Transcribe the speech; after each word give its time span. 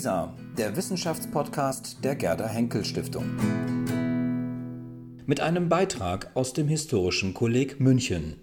WISA, 0.00 0.32
der 0.56 0.76
Wissenschaftspodcast 0.76 2.02
der 2.02 2.14
Gerda 2.14 2.46
Henkel 2.46 2.86
Stiftung. 2.86 3.26
Mit 5.26 5.40
einem 5.40 5.68
Beitrag 5.68 6.30
aus 6.32 6.54
dem 6.54 6.68
Historischen 6.68 7.34
Kolleg 7.34 7.80
München. 7.80 8.40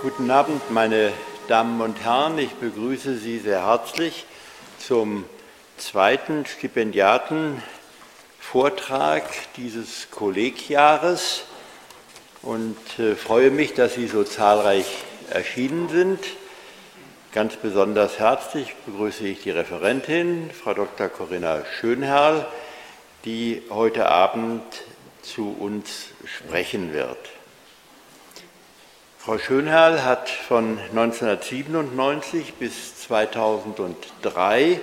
Guten 0.00 0.30
Abend, 0.30 0.70
meine 0.70 1.12
Damen 1.48 1.80
und 1.80 1.98
Herren. 2.04 2.38
Ich 2.38 2.54
begrüße 2.54 3.18
Sie 3.18 3.40
sehr 3.40 3.66
herzlich 3.66 4.26
zum 4.78 5.24
zweiten 5.76 6.46
Stipendiatenvortrag 6.46 9.24
dieses 9.56 10.10
Kollegjahres 10.10 11.44
und 12.42 12.76
äh, 12.98 13.14
freue 13.14 13.50
mich, 13.50 13.74
dass 13.74 13.94
Sie 13.94 14.06
so 14.06 14.24
zahlreich 14.24 14.86
erschienen 15.30 15.88
sind. 15.88 16.20
Ganz 17.32 17.56
besonders 17.56 18.18
herzlich 18.18 18.74
begrüße 18.86 19.26
ich 19.26 19.42
die 19.42 19.50
Referentin, 19.50 20.50
Frau 20.50 20.74
Dr. 20.74 21.08
Corinna 21.08 21.64
Schönherr, 21.78 22.46
die 23.24 23.62
heute 23.68 24.06
Abend 24.06 24.62
zu 25.22 25.54
uns 25.58 26.06
sprechen 26.24 26.92
wird. 26.92 27.18
Frau 29.18 29.38
Schönherrl 29.38 30.04
hat 30.04 30.30
von 30.30 30.78
1997 30.78 32.54
bis 32.54 33.02
2003 33.02 34.80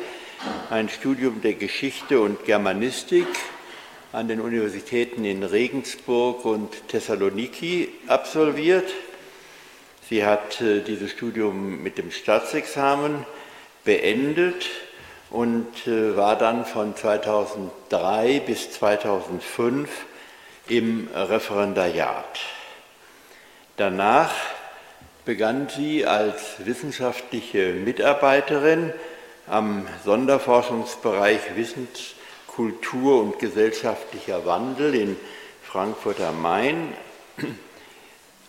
ein 0.69 0.89
Studium 0.89 1.41
der 1.41 1.53
Geschichte 1.53 2.19
und 2.19 2.45
Germanistik 2.45 3.27
an 4.11 4.27
den 4.27 4.41
Universitäten 4.41 5.25
in 5.25 5.43
Regensburg 5.43 6.45
und 6.45 6.87
Thessaloniki 6.87 7.89
absolviert. 8.07 8.91
Sie 10.09 10.25
hat 10.25 10.61
äh, 10.61 10.81
dieses 10.81 11.11
Studium 11.11 11.81
mit 11.81 11.97
dem 11.97 12.11
Staatsexamen 12.11 13.25
beendet 13.83 14.69
und 15.29 15.87
äh, 15.87 16.15
war 16.15 16.37
dann 16.37 16.65
von 16.65 16.95
2003 16.95 18.41
bis 18.45 18.71
2005 18.71 19.89
im 20.67 21.07
Referendariat. 21.13 22.39
Danach 23.77 24.33
begann 25.25 25.69
sie 25.69 26.05
als 26.05 26.65
wissenschaftliche 26.65 27.73
Mitarbeiterin 27.73 28.93
am 29.47 29.87
Sonderforschungsbereich 30.05 31.55
Wissens, 31.55 32.15
Kultur 32.47 33.21
und 33.21 33.39
gesellschaftlicher 33.39 34.45
Wandel 34.45 34.95
in 34.95 35.17
Frankfurt 35.63 36.21
am 36.21 36.41
Main 36.41 36.93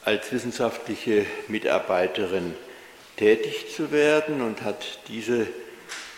als 0.04 0.30
wissenschaftliche 0.30 1.24
Mitarbeiterin 1.48 2.54
tätig 3.16 3.74
zu 3.74 3.90
werden 3.90 4.42
und 4.42 4.62
hat 4.62 5.00
diese 5.08 5.46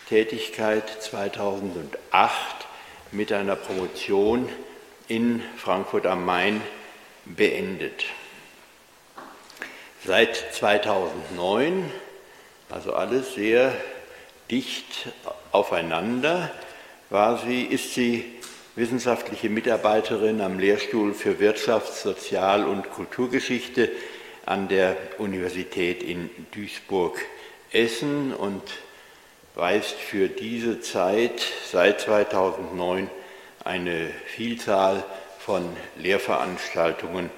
Tätigkeit 0.08 0.88
2008 1.02 2.66
mit 3.12 3.32
einer 3.32 3.56
Promotion 3.56 4.48
in 5.08 5.42
Frankfurt 5.56 6.06
am 6.06 6.24
Main 6.24 6.60
beendet. 7.24 8.04
Seit 10.04 10.36
2009, 10.54 11.90
also 12.68 12.94
alles 12.94 13.34
sehr 13.34 13.72
dicht 14.50 15.08
aufeinander, 15.52 16.50
war 17.10 17.38
sie, 17.38 17.62
ist 17.62 17.94
sie 17.94 18.24
wissenschaftliche 18.74 19.48
Mitarbeiterin 19.48 20.40
am 20.40 20.58
Lehrstuhl 20.58 21.14
für 21.14 21.40
Wirtschafts-, 21.40 22.02
Sozial- 22.02 22.66
und 22.66 22.90
Kulturgeschichte 22.90 23.90
an 24.44 24.68
der 24.68 24.96
Universität 25.18 26.02
in 26.02 26.30
Duisburg-Essen 26.52 28.34
und 28.34 28.62
weist 29.54 29.94
für 29.94 30.28
diese 30.28 30.80
Zeit 30.80 31.42
seit 31.70 32.02
2009 32.02 33.10
eine 33.64 34.10
Vielzahl 34.26 35.04
von 35.38 35.64
Lehrveranstaltungen 35.96 37.30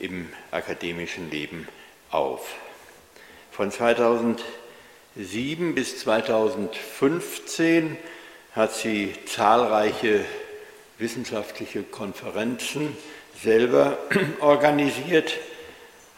im 0.00 0.28
akademischen 0.50 1.30
Leben 1.30 1.68
auf. 2.10 2.54
Von 3.50 3.70
2007 5.18 5.74
bis 5.74 5.98
2015 5.98 7.96
hat 8.52 8.72
sie 8.72 9.12
zahlreiche 9.26 10.24
wissenschaftliche 10.98 11.82
Konferenzen 11.82 12.96
selber 13.42 13.98
organisiert, 14.40 15.34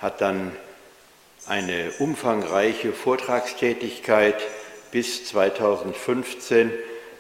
hat 0.01 0.21
dann 0.21 0.55
eine 1.47 1.93
umfangreiche 1.99 2.93
Vortragstätigkeit 2.93 4.37
bis 4.91 5.25
2015 5.25 6.71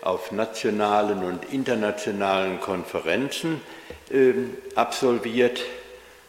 auf 0.02 0.32
nationalen 0.32 1.24
und 1.24 1.50
internationalen 1.50 2.60
Konferenzen 2.60 3.62
äh, 4.10 4.34
absolviert 4.74 5.62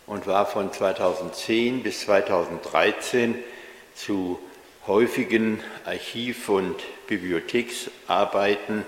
und 0.07 0.27
war 0.27 0.45
von 0.45 0.71
2010 0.71 1.83
bis 1.83 1.99
2013 2.05 3.35
zu 3.93 4.39
häufigen 4.87 5.59
Archiv- 5.85 6.49
und 6.49 6.75
Bibliotheksarbeiten 7.07 8.83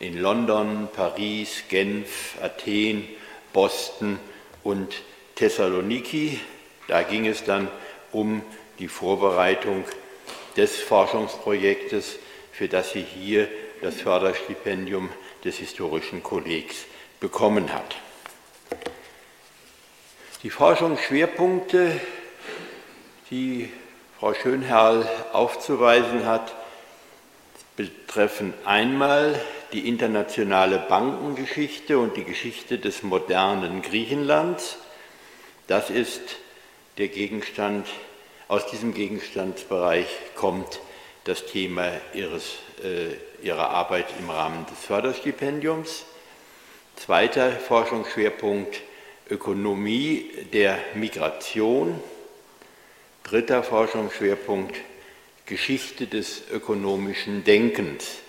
in 0.00 0.18
London, 0.18 0.88
Paris, 0.94 1.64
Genf, 1.68 2.34
Athen, 2.42 3.08
Boston 3.52 4.18
und 4.64 5.02
Thessaloniki. 5.36 6.40
Da 6.88 7.02
ging 7.02 7.26
es 7.26 7.44
dann 7.44 7.68
um 8.12 8.42
die 8.78 8.88
Vorbereitung 8.88 9.84
des 10.56 10.76
Forschungsprojektes, 10.80 12.18
für 12.52 12.68
das 12.68 12.92
sie 12.92 13.02
hier 13.02 13.48
das 13.80 14.00
Förderstipendium 14.00 15.08
des 15.44 15.58
Historischen 15.58 16.22
Kollegs 16.22 16.84
bekommen 17.20 17.72
hat. 17.72 17.96
Die 20.42 20.50
Forschungsschwerpunkte, 20.50 22.00
die 23.30 23.70
Frau 24.18 24.34
Schönherrl 24.34 25.08
aufzuweisen 25.32 26.26
hat, 26.26 26.52
betreffen 27.76 28.52
einmal 28.64 29.40
die 29.72 29.88
internationale 29.88 30.78
Bankengeschichte 30.78 32.00
und 32.00 32.16
die 32.16 32.24
Geschichte 32.24 32.78
des 32.78 33.04
modernen 33.04 33.80
Griechenlands. 33.80 34.78
Das 35.68 35.88
ist 35.88 36.20
der 36.96 37.06
Gegenstand, 37.06 37.86
aus 38.48 38.66
diesem 38.66 38.92
Gegenstandsbereich 38.92 40.08
kommt 40.34 40.80
das 41.22 41.46
Thema 41.46 41.88
ihres, 42.12 42.56
äh, 42.82 43.46
ihrer 43.46 43.70
Arbeit 43.70 44.06
im 44.18 44.30
Rahmen 44.30 44.66
des 44.66 44.80
Förderstipendiums. 44.80 46.06
Zweiter 46.96 47.52
Forschungsschwerpunkt 47.52 48.80
Ökonomie 49.30 50.28
der 50.52 50.76
Migration. 50.94 52.00
Dritter 53.28 53.62
Forschungsschwerpunkt 53.62 54.74
Geschichte 55.44 56.06
des 56.06 56.44
ökonomischen 56.50 57.44
Denkens. 57.44 58.20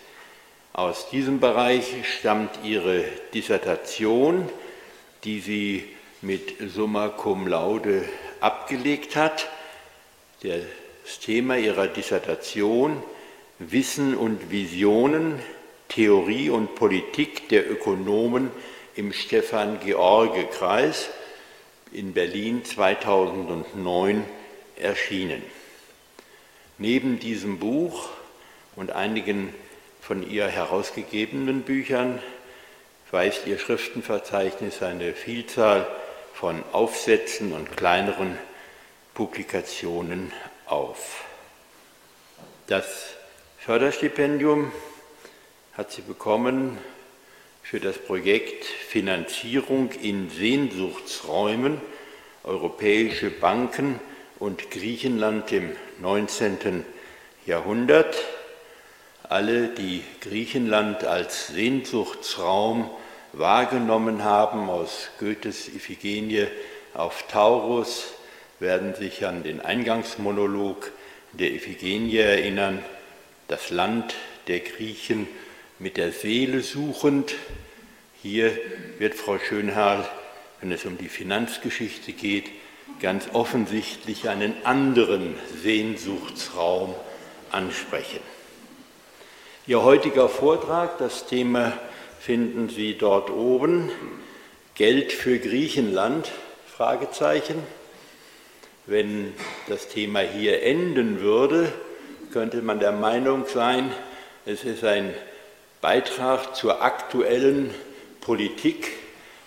Aus 0.73 1.09
diesem 1.09 1.39
Bereich 1.39 1.85
stammt 2.03 2.65
ihre 2.65 3.05
Dissertation, 3.33 4.49
die 5.23 5.39
sie 5.39 5.85
mit 6.21 6.55
Summa 6.69 7.07
cum 7.07 7.47
laude 7.47 8.03
abgelegt 8.41 9.15
hat. 9.15 9.47
Das 10.43 11.19
Thema 11.21 11.57
ihrer 11.57 11.87
Dissertation 11.87 13.01
Wissen 13.57 14.17
und 14.17 14.51
Visionen, 14.51 15.39
Theorie 15.87 16.49
und 16.49 16.75
Politik 16.75 17.47
der 17.47 17.71
Ökonomen 17.71 18.51
im 18.97 19.13
Stefan-George-Kreis 19.13 21.07
in 21.93 22.11
Berlin 22.11 22.65
2009 22.65 24.25
erschienen. 24.79 25.43
Neben 26.77 27.19
diesem 27.19 27.59
Buch 27.59 28.09
und 28.75 28.91
einigen 28.91 29.53
von 30.01 30.29
ihr 30.29 30.47
herausgegebenen 30.47 31.61
Büchern 31.63 32.21
weist 33.11 33.47
ihr 33.47 33.59
Schriftenverzeichnis 33.59 34.81
eine 34.81 35.13
Vielzahl 35.13 35.87
von 36.33 36.63
Aufsätzen 36.71 37.51
und 37.53 37.75
kleineren 37.75 38.37
Publikationen 39.13 40.31
auf. 40.65 41.25
Das 42.67 42.85
Förderstipendium 43.57 44.71
hat 45.73 45.91
sie 45.91 46.01
bekommen 46.01 46.77
für 47.63 47.79
das 47.79 47.97
Projekt 47.97 48.65
Finanzierung 48.65 49.91
in 50.01 50.29
Sehnsuchtsräumen 50.29 51.81
Europäische 52.43 53.29
Banken 53.29 53.99
und 54.39 54.71
Griechenland 54.71 55.51
im 55.51 55.71
19. 56.01 56.85
Jahrhundert. 57.45 58.15
alle, 59.23 59.67
die 59.67 60.01
Griechenland 60.21 61.03
als 61.03 61.47
Sehnsuchtsraum 61.49 62.89
wahrgenommen 63.33 64.23
haben, 64.23 64.69
aus 64.69 65.09
Goethes 65.19 65.67
Iphigenie 65.67 66.47
auf 66.95 67.27
Taurus, 67.27 68.13
werden 68.59 68.95
sich 68.95 69.27
an 69.27 69.43
den 69.43 69.61
Eingangsmonolog 69.61 70.91
der 71.33 71.51
Iphigenie 71.51 72.17
erinnern, 72.17 72.83
das 73.47 73.69
Land 73.69 74.15
der 74.47 74.61
Griechen 74.61 75.27
mit 75.77 75.97
der 75.97 76.11
Seele 76.11 76.61
suchend. 76.61 77.35
Hier 78.21 78.57
wird 78.97 79.13
Frau 79.13 79.37
Schönherr, 79.37 80.09
wenn 80.59 80.71
es 80.71 80.85
um 80.85 80.97
die 80.97 81.07
Finanzgeschichte 81.07 82.13
geht, 82.13 82.49
ganz 83.01 83.29
offensichtlich 83.33 84.29
einen 84.29 84.53
anderen 84.65 85.35
Sehnsuchtsraum 85.61 86.93
ansprechen. 87.51 88.19
Ihr 89.67 89.83
heutiger 89.83 90.29
Vortrag, 90.29 90.97
das 90.97 91.27
Thema 91.27 91.73
finden 92.19 92.69
Sie 92.69 92.97
dort 92.97 93.29
oben, 93.29 93.91
Geld 94.75 95.11
für 95.11 95.39
Griechenland, 95.39 96.31
Fragezeichen. 96.65 97.61
Wenn 98.85 99.33
das 99.67 99.87
Thema 99.87 100.21
hier 100.21 100.63
enden 100.63 101.19
würde, 101.19 101.71
könnte 102.31 102.61
man 102.61 102.79
der 102.79 102.91
Meinung 102.91 103.45
sein, 103.45 103.91
es 104.45 104.63
ist 104.63 104.83
ein 104.83 105.13
Beitrag 105.81 106.55
zur 106.55 106.81
aktuellen 106.81 107.73
Politik 108.21 108.91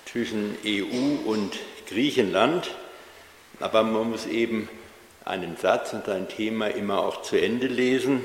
zwischen 0.04 0.56
EU 0.64 1.28
und 1.28 1.58
Griechenland. 1.88 2.70
Aber 3.60 3.82
man 3.82 4.10
muss 4.10 4.26
eben 4.26 4.68
einen 5.24 5.56
Satz 5.56 5.92
und 5.92 6.08
ein 6.08 6.28
Thema 6.28 6.66
immer 6.68 7.00
auch 7.00 7.22
zu 7.22 7.40
Ende 7.40 7.66
lesen. 7.66 8.24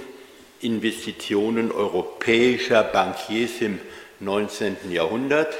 Investitionen 0.61 1.71
europäischer 1.71 2.83
Bankiers 2.83 3.61
im 3.61 3.79
19. 4.19 4.91
Jahrhundert. 4.91 5.55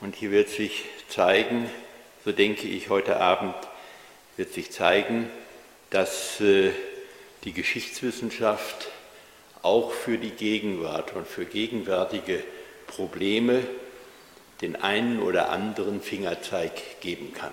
Und 0.00 0.14
hier 0.14 0.30
wird 0.30 0.48
sich 0.48 0.84
zeigen, 1.08 1.68
so 2.24 2.32
denke 2.32 2.66
ich 2.66 2.88
heute 2.88 3.18
Abend, 3.18 3.54
wird 4.36 4.52
sich 4.52 4.70
zeigen, 4.72 5.30
dass 5.90 6.40
äh, 6.40 6.70
die 7.44 7.52
Geschichtswissenschaft 7.52 8.88
auch 9.62 9.92
für 9.92 10.18
die 10.18 10.30
Gegenwart 10.30 11.14
und 11.14 11.26
für 11.26 11.44
gegenwärtige 11.44 12.42
Probleme 12.86 13.62
den 14.60 14.76
einen 14.76 15.20
oder 15.20 15.50
anderen 15.50 16.00
Fingerzeig 16.00 17.00
geben 17.00 17.32
kann. 17.34 17.52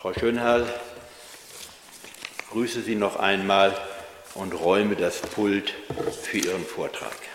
Frau 0.00 0.14
Schönherr, 0.14 0.66
grüße 2.52 2.80
Sie 2.80 2.94
noch 2.94 3.16
einmal 3.16 3.76
und 4.34 4.54
räume 4.54 4.96
das 4.96 5.20
Pult 5.20 5.74
für 6.22 6.38
Ihren 6.38 6.64
Vortrag. 6.64 7.29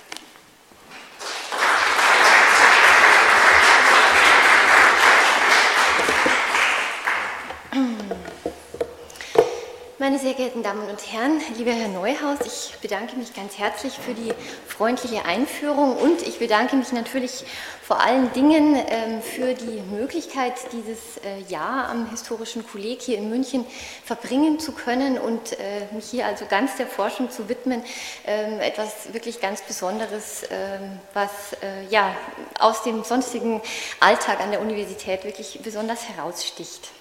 Meine 10.06 10.19
sehr 10.19 10.36
geehrten 10.36 10.62
Damen 10.62 10.88
und 10.88 11.12
Herren, 11.12 11.42
lieber 11.57 11.72
Herr 11.72 11.88
Neuhaus, 11.88 12.38
ich 12.46 12.80
bedanke 12.80 13.16
mich 13.16 13.34
ganz 13.34 13.57
herzlich 13.57 13.94
für 13.94 14.13
die 14.13 14.31
freundliche 14.68 15.25
Einführung 15.25 15.98
und 15.98 16.22
ich 16.22 16.38
bedanke 16.38 16.75
mich 16.75 16.92
natürlich 16.92 17.44
vor 17.81 18.00
allen 18.00 18.31
Dingen 18.34 18.75
ähm, 18.88 19.24
für 19.24 19.56
die 19.56 19.81
Möglichkeit, 19.81 20.54
dieses 20.74 21.18
äh, 21.25 21.40
Jahr 21.52 21.90
am 21.90 22.07
Historischen 22.12 22.68
Kolleg 22.68 23.02
hier 23.02 23.18
in 23.18 23.31
München 23.31 23.66
verbringen 24.04 24.60
zu 24.60 24.74
können 24.74 25.18
und 25.18 25.54
äh, 25.54 25.88
mich 25.92 26.06
hier 26.06 26.28
also 26.28 26.46
ganz 26.48 26.75
der 26.75 26.86
Forschung 26.86 27.31
zu 27.31 27.50
widmen. 27.50 27.81
Ähm, 28.28 28.60
etwas 28.60 29.12
wirklich 29.12 29.42
ganz 29.42 29.63
Besonderes, 29.63 30.44
ähm, 30.52 31.00
was 31.16 31.31
äh, 31.63 31.84
ja 31.90 32.16
aus 32.60 32.84
dem 32.84 33.04
sonstigen 33.04 33.60
Alltag 34.02 34.40
an 34.40 34.52
der 34.52 34.62
Universität 34.62 35.24
wirklich 35.24 35.62
besonders 35.63 36.07
heraussticht. 36.07 36.92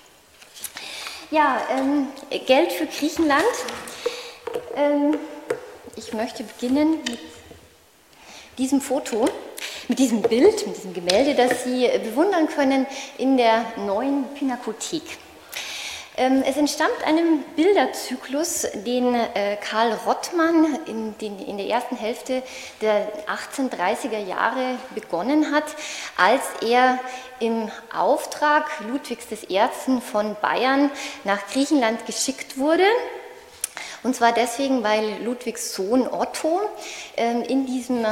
Ja, 1.34 1.60
ähm, 1.68 2.06
Geld 2.46 2.70
für 2.70 2.86
Griechenland. 2.86 3.42
Ähm, 4.76 5.18
ich 5.96 6.12
möchte 6.12 6.44
beginnen 6.44 7.00
mit 7.10 7.18
diesem 8.56 8.80
Foto, 8.80 9.28
mit 9.88 9.98
diesem 9.98 10.22
Bild, 10.22 10.64
mit 10.64 10.76
diesem 10.76 10.94
Gemälde, 10.94 11.34
das 11.34 11.64
Sie 11.64 11.90
bewundern 12.04 12.46
können 12.46 12.86
in 13.18 13.36
der 13.36 13.64
neuen 13.84 14.32
Pinakothek. 14.34 15.02
Ähm, 16.16 16.44
es 16.46 16.56
entstammt 16.56 17.04
einem 17.04 17.42
Bilderzyklus, 17.56 18.68
den 18.86 19.16
äh, 19.16 19.56
Karl 19.56 19.92
Rottmann 20.06 20.78
in, 20.86 21.18
den, 21.18 21.40
in, 21.40 21.56
der 21.56 21.66
ersten 21.66 21.96
Hälfte 21.96 22.44
der 22.80 23.08
1830er 23.26 24.24
Jahre 24.24 24.78
begonnen 24.94 25.52
hat, 25.52 25.64
als 26.16 26.42
er 26.62 27.00
im 27.40 27.68
Auftrag 27.92 28.64
Ludwigs 28.88 29.26
I. 29.48 29.60
von 30.08 30.36
Bayern 30.40 30.92
nach 31.24 31.48
Griechenland 31.48 32.06
geschickt 32.06 32.58
wurde. 32.58 32.86
Und 34.04 34.14
zwar 34.14 34.30
deswegen, 34.30 34.84
weil 34.84 35.24
Ludwigs 35.24 35.74
Sohn 35.74 36.06
Otto 36.06 36.60
ähm, 37.16 37.42
in 37.42 37.66
diesem 37.66 38.06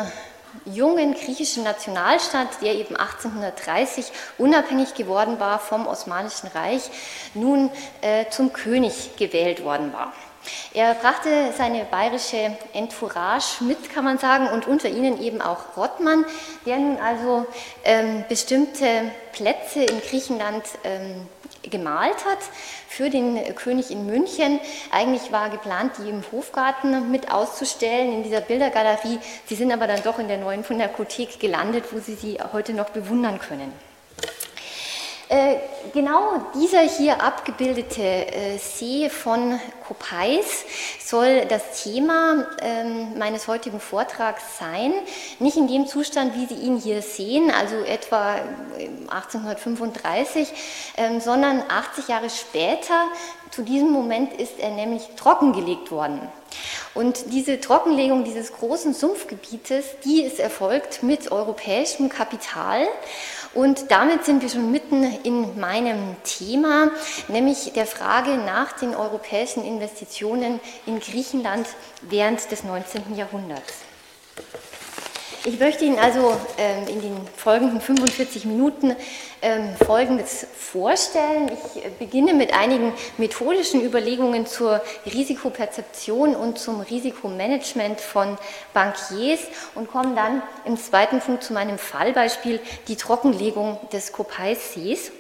jungen 0.64 1.14
griechischen 1.14 1.64
Nationalstaat, 1.64 2.62
der 2.62 2.74
eben 2.74 2.96
1830 2.96 4.12
unabhängig 4.38 4.94
geworden 4.94 5.40
war 5.40 5.58
vom 5.58 5.86
Osmanischen 5.86 6.48
Reich, 6.48 6.90
nun 7.34 7.70
äh, 8.00 8.26
zum 8.30 8.52
König 8.52 9.16
gewählt 9.16 9.64
worden 9.64 9.92
war. 9.92 10.12
Er 10.74 10.94
brachte 10.94 11.52
seine 11.56 11.84
bayerische 11.84 12.56
Entourage 12.72 13.62
mit, 13.62 13.90
kann 13.90 14.04
man 14.04 14.18
sagen, 14.18 14.48
und 14.48 14.66
unter 14.66 14.88
ihnen 14.88 15.20
eben 15.22 15.40
auch 15.40 15.76
Rottmann, 15.76 16.24
der 16.66 16.78
nun 16.78 16.98
also 16.98 17.46
ähm, 17.84 18.24
bestimmte 18.28 19.12
Plätze 19.32 19.84
in 19.84 20.00
Griechenland 20.00 20.64
ähm, 20.82 21.28
gemalt 21.62 22.24
hat 22.24 22.38
für 22.88 23.10
den 23.10 23.54
König 23.54 23.90
in 23.90 24.06
München. 24.06 24.60
Eigentlich 24.90 25.32
war 25.32 25.50
geplant, 25.50 25.92
die 25.98 26.08
im 26.08 26.22
Hofgarten 26.32 27.10
mit 27.10 27.32
auszustellen 27.32 28.12
in 28.12 28.22
dieser 28.22 28.40
Bildergalerie. 28.40 29.18
Sie 29.46 29.54
sind 29.54 29.72
aber 29.72 29.86
dann 29.86 30.02
doch 30.02 30.18
in 30.18 30.28
der 30.28 30.38
neuen 30.38 30.62
Pinakothek 30.62 31.40
gelandet, 31.40 31.84
wo 31.92 31.98
Sie 31.98 32.14
sie 32.14 32.38
heute 32.52 32.72
noch 32.74 32.90
bewundern 32.90 33.38
können. 33.38 33.72
Äh, 35.32 35.60
genau 35.94 36.44
dieser 36.54 36.80
hier 36.82 37.22
abgebildete 37.22 38.02
äh, 38.02 38.58
See 38.58 39.08
von 39.08 39.58
Kopais 39.88 40.66
soll 41.02 41.46
das 41.46 41.82
Thema 41.82 42.46
ähm, 42.60 43.16
meines 43.16 43.48
heutigen 43.48 43.80
Vortrags 43.80 44.42
sein. 44.58 44.92
Nicht 45.38 45.56
in 45.56 45.68
dem 45.68 45.86
Zustand, 45.86 46.34
wie 46.36 46.44
Sie 46.44 46.60
ihn 46.60 46.76
hier 46.76 47.00
sehen, 47.00 47.50
also 47.50 47.76
etwa 47.76 48.40
1835, 49.08 50.52
ähm, 50.98 51.18
sondern 51.18 51.62
80 51.66 52.08
Jahre 52.08 52.28
später. 52.28 53.06
Zu 53.50 53.62
diesem 53.62 53.90
Moment 53.90 54.34
ist 54.34 54.58
er 54.58 54.70
nämlich 54.70 55.02
trockengelegt 55.16 55.90
worden. 55.90 56.20
Und 56.94 57.32
diese 57.32 57.58
Trockenlegung 57.58 58.24
dieses 58.24 58.52
großen 58.52 58.92
Sumpfgebietes, 58.92 59.84
die 60.04 60.22
ist 60.22 60.38
erfolgt 60.40 61.02
mit 61.02 61.32
europäischem 61.32 62.10
Kapital. 62.10 62.86
Und 63.54 63.90
damit 63.90 64.24
sind 64.24 64.40
wir 64.40 64.48
schon 64.48 64.70
mitten 64.70 65.02
in 65.24 65.60
meinem 65.60 66.16
Thema, 66.24 66.90
nämlich 67.28 67.72
der 67.74 67.86
Frage 67.86 68.38
nach 68.38 68.72
den 68.72 68.94
europäischen 68.94 69.64
Investitionen 69.64 70.58
in 70.86 71.00
Griechenland 71.00 71.66
während 72.00 72.50
des 72.50 72.64
19. 72.64 73.14
Jahrhunderts. 73.14 73.74
Ich 75.44 75.58
möchte 75.58 75.84
Ihnen 75.84 75.98
also 75.98 76.38
ähm, 76.56 76.86
in 76.86 77.00
den 77.00 77.16
folgenden 77.36 77.80
45 77.80 78.44
Minuten 78.44 78.94
ähm, 79.40 79.70
Folgendes 79.84 80.46
vorstellen. 80.56 81.50
Ich 81.74 81.82
beginne 81.98 82.32
mit 82.32 82.54
einigen 82.54 82.92
methodischen 83.18 83.84
Überlegungen 83.84 84.46
zur 84.46 84.80
Risikoperzeption 85.04 86.36
und 86.36 86.60
zum 86.60 86.80
Risikomanagement 86.80 88.00
von 88.00 88.38
Bankiers 88.72 89.40
und 89.74 89.90
komme 89.90 90.14
dann 90.14 90.42
im 90.64 90.76
zweiten 90.76 91.18
Punkt 91.18 91.42
zu 91.42 91.54
meinem 91.54 91.76
Fallbeispiel, 91.76 92.60
die 92.86 92.94
Trockenlegung 92.94 93.80
des 93.92 94.12
Kopais-Sees. 94.12 95.10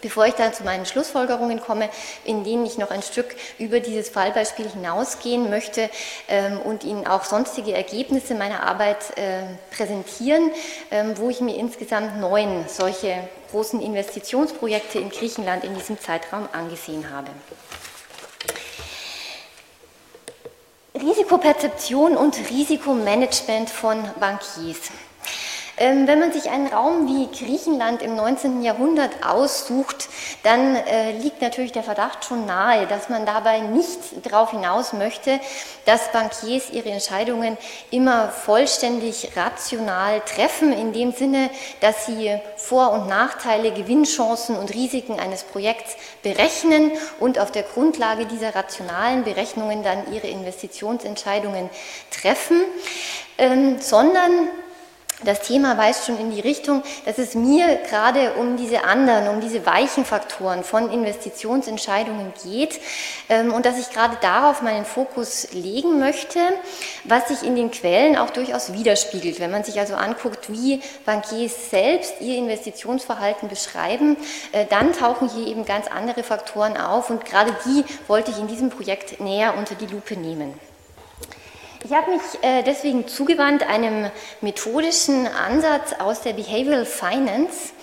Bevor 0.00 0.26
ich 0.26 0.34
dann 0.34 0.52
zu 0.52 0.64
meinen 0.64 0.86
Schlussfolgerungen 0.86 1.60
komme, 1.60 1.88
in 2.24 2.44
denen 2.44 2.66
ich 2.66 2.78
noch 2.78 2.90
ein 2.90 3.02
Stück 3.02 3.34
über 3.58 3.80
dieses 3.80 4.08
Fallbeispiel 4.08 4.68
hinausgehen 4.68 5.50
möchte 5.50 5.90
ähm, 6.28 6.60
und 6.60 6.84
Ihnen 6.84 7.06
auch 7.06 7.24
sonstige 7.24 7.72
Ergebnisse 7.72 8.34
meiner 8.34 8.62
Arbeit 8.62 9.16
äh, 9.16 9.42
präsentieren, 9.74 10.50
ähm, 10.90 11.16
wo 11.16 11.30
ich 11.30 11.40
mir 11.40 11.56
insgesamt 11.56 12.20
neun 12.20 12.64
solche 12.68 13.28
großen 13.50 13.80
Investitionsprojekte 13.80 14.98
in 14.98 15.10
Griechenland 15.10 15.64
in 15.64 15.74
diesem 15.74 15.98
Zeitraum 16.00 16.48
angesehen 16.52 17.10
habe. 17.10 17.30
Risikoperzeption 20.94 22.16
und 22.16 22.36
Risikomanagement 22.50 23.68
von 23.68 24.02
Bankiers. 24.20 24.90
Ähm, 25.76 26.06
wenn 26.06 26.20
man 26.20 26.32
sich 26.32 26.50
einen 26.50 26.68
Raum 26.68 27.08
wie 27.08 27.26
Griechenland 27.36 28.00
im 28.00 28.14
19. 28.14 28.62
Jahrhundert 28.62 29.26
aussucht, 29.26 30.08
dann 30.44 30.76
äh, 30.76 31.10
liegt 31.18 31.42
natürlich 31.42 31.72
der 31.72 31.82
Verdacht 31.82 32.24
schon 32.24 32.46
nahe, 32.46 32.86
dass 32.86 33.08
man 33.08 33.26
dabei 33.26 33.58
nicht 33.58 33.98
darauf 34.24 34.52
hinaus 34.52 34.92
möchte, 34.92 35.40
dass 35.84 36.12
Bankiers 36.12 36.70
ihre 36.70 36.90
Entscheidungen 36.90 37.58
immer 37.90 38.28
vollständig 38.28 39.32
rational 39.36 40.20
treffen, 40.20 40.72
in 40.72 40.92
dem 40.92 41.10
Sinne, 41.10 41.50
dass 41.80 42.06
sie 42.06 42.38
Vor- 42.56 42.92
und 42.92 43.08
Nachteile, 43.08 43.72
Gewinnchancen 43.72 44.56
und 44.56 44.72
Risiken 44.72 45.18
eines 45.18 45.42
Projekts 45.42 45.96
berechnen 46.22 46.92
und 47.18 47.40
auf 47.40 47.50
der 47.50 47.64
Grundlage 47.64 48.26
dieser 48.26 48.54
rationalen 48.54 49.24
Berechnungen 49.24 49.82
dann 49.82 50.12
ihre 50.12 50.28
Investitionsentscheidungen 50.28 51.68
treffen, 52.10 52.62
ähm, 53.38 53.80
sondern 53.80 54.48
das 55.24 55.40
Thema 55.40 55.76
weist 55.78 56.06
schon 56.06 56.18
in 56.18 56.30
die 56.30 56.40
Richtung, 56.40 56.82
dass 57.04 57.18
es 57.18 57.34
mir 57.34 57.76
gerade 57.88 58.34
um 58.34 58.56
diese 58.56 58.84
anderen, 58.84 59.28
um 59.28 59.40
diese 59.40 59.66
weichen 59.66 60.04
Faktoren 60.04 60.64
von 60.64 60.90
Investitionsentscheidungen 60.90 62.32
geht 62.44 62.80
ähm, 63.28 63.52
und 63.52 63.66
dass 63.66 63.78
ich 63.78 63.90
gerade 63.90 64.16
darauf 64.20 64.62
meinen 64.62 64.84
Fokus 64.84 65.48
legen 65.52 65.98
möchte, 65.98 66.38
was 67.04 67.28
sich 67.28 67.42
in 67.42 67.56
den 67.56 67.70
Quellen 67.70 68.16
auch 68.16 68.30
durchaus 68.30 68.72
widerspiegelt. 68.72 69.40
Wenn 69.40 69.50
man 69.50 69.64
sich 69.64 69.78
also 69.80 69.94
anguckt, 69.94 70.50
wie 70.50 70.80
Bankiers 71.04 71.70
selbst 71.70 72.20
ihr 72.20 72.36
Investitionsverhalten 72.36 73.48
beschreiben, 73.48 74.16
äh, 74.52 74.66
dann 74.66 74.92
tauchen 74.92 75.28
hier 75.28 75.46
eben 75.46 75.64
ganz 75.64 75.86
andere 75.88 76.22
Faktoren 76.22 76.76
auf 76.76 77.10
und 77.10 77.24
gerade 77.24 77.54
die 77.64 77.84
wollte 78.08 78.30
ich 78.30 78.38
in 78.38 78.48
diesem 78.48 78.70
Projekt 78.70 79.20
näher 79.20 79.54
unter 79.56 79.74
die 79.74 79.86
Lupe 79.86 80.16
nehmen. 80.16 80.54
Ich 81.86 81.92
habe 81.92 82.12
mich 82.12 82.22
äh, 82.40 82.62
deswegen 82.62 83.06
zugewandt 83.06 83.62
einem 83.62 84.10
methodischen 84.40 85.26
Ansatz 85.26 85.92
aus 85.98 86.22
der 86.22 86.32
Behavioral 86.32 86.86
Finance. 86.86 87.74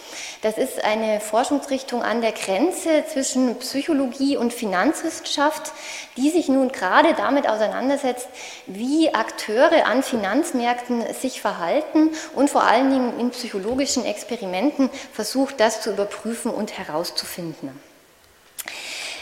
Das 0.41 0.58
ist 0.58 0.84
eine 0.84 1.20
Forschungsrichtung 1.20 2.01
an 2.01 2.22
der 2.22 2.31
Grenze 2.31 3.05
zwischen 3.05 3.60
Psychologie 3.60 4.38
und 4.38 4.53
Finanzwissenschaft, 4.53 5.72
die 6.17 6.31
sich 6.31 6.50
nun 6.50 6.72
gerade 6.72 7.13
damit 7.13 7.48
auseinandersetzt, 7.48 8.27
wie 8.65 9.13
Akteure 9.13 9.86
an 9.86 10.01
Finanzmärkten 10.01 11.03
sich 11.13 11.39
verhalten 11.39 12.10
und 12.34 12.50
vor 12.50 12.63
allen 12.63 12.89
Dingen 12.89 13.20
in 13.20 13.29
psychologischen 13.29 14.03
Experimenten 14.03 14.89
versucht, 15.13 15.60
das 15.60 15.81
zu 15.81 15.91
überprüfen 15.91 16.50
und 16.50 16.75
herauszufinden. 16.75 17.70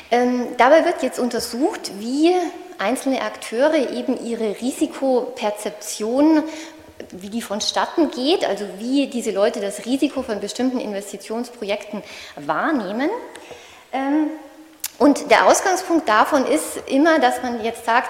Ähm, 0.09 0.47
dabei 0.55 0.85
wird 0.85 1.03
jetzt 1.03 1.19
untersucht, 1.19 1.91
wie 1.99 2.33
einzelne 2.79 3.21
Akteure 3.21 3.91
eben 3.91 4.23
ihre 4.25 4.59
Risikoperzeption, 4.61 6.43
wie 7.11 7.29
die 7.29 7.41
vonstatten 7.41 8.11
geht, 8.11 8.45
also 8.45 8.65
wie 8.77 9.07
diese 9.07 9.31
Leute 9.31 9.59
das 9.59 9.85
Risiko 9.85 10.21
von 10.21 10.39
bestimmten 10.39 10.79
Investitionsprojekten 10.79 12.03
wahrnehmen. 12.35 13.09
Ähm, 13.93 14.29
und 14.97 15.31
der 15.31 15.47
Ausgangspunkt 15.47 16.09
davon 16.09 16.45
ist 16.45 16.77
immer, 16.87 17.19
dass 17.19 17.41
man 17.41 17.63
jetzt 17.63 17.85
sagt, 17.85 18.09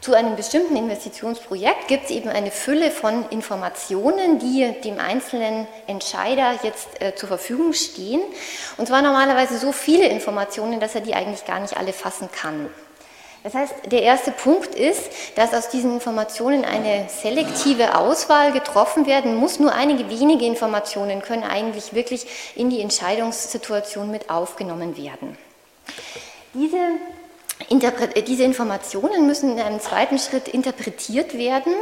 zu 0.00 0.14
einem 0.14 0.36
bestimmten 0.36 0.76
Investitionsprojekt 0.76 1.88
gibt 1.88 2.04
es 2.04 2.10
eben 2.10 2.28
eine 2.28 2.50
Fülle 2.50 2.90
von 2.90 3.28
Informationen, 3.30 4.38
die 4.38 4.72
dem 4.84 5.00
einzelnen 5.00 5.66
Entscheider 5.86 6.52
jetzt 6.62 7.00
äh, 7.00 7.14
zur 7.14 7.28
Verfügung 7.28 7.72
stehen. 7.72 8.20
Und 8.76 8.86
zwar 8.86 9.02
normalerweise 9.02 9.58
so 9.58 9.72
viele 9.72 10.06
Informationen, 10.06 10.78
dass 10.80 10.94
er 10.94 11.00
die 11.00 11.14
eigentlich 11.14 11.44
gar 11.44 11.60
nicht 11.60 11.76
alle 11.76 11.92
fassen 11.92 12.28
kann. 12.30 12.70
Das 13.46 13.54
heißt, 13.54 13.74
der 13.92 14.02
erste 14.02 14.32
Punkt 14.32 14.74
ist, 14.74 15.08
dass 15.36 15.54
aus 15.54 15.68
diesen 15.68 15.92
Informationen 15.92 16.64
eine 16.64 17.08
selektive 17.08 17.96
Auswahl 17.96 18.50
getroffen 18.50 19.06
werden 19.06 19.36
muss. 19.36 19.60
Nur 19.60 19.72
einige 19.72 20.10
wenige 20.10 20.44
Informationen 20.44 21.22
können 21.22 21.44
eigentlich 21.44 21.94
wirklich 21.94 22.26
in 22.56 22.70
die 22.70 22.80
Entscheidungssituation 22.80 24.10
mit 24.10 24.30
aufgenommen 24.30 24.96
werden. 24.96 25.38
Diese 26.54 26.76
diese 27.70 28.44
Informationen 28.44 29.26
müssen 29.26 29.52
in 29.52 29.60
einem 29.60 29.80
zweiten 29.80 30.18
Schritt 30.18 30.48
interpretiert 30.48 31.36
werden. 31.36 31.72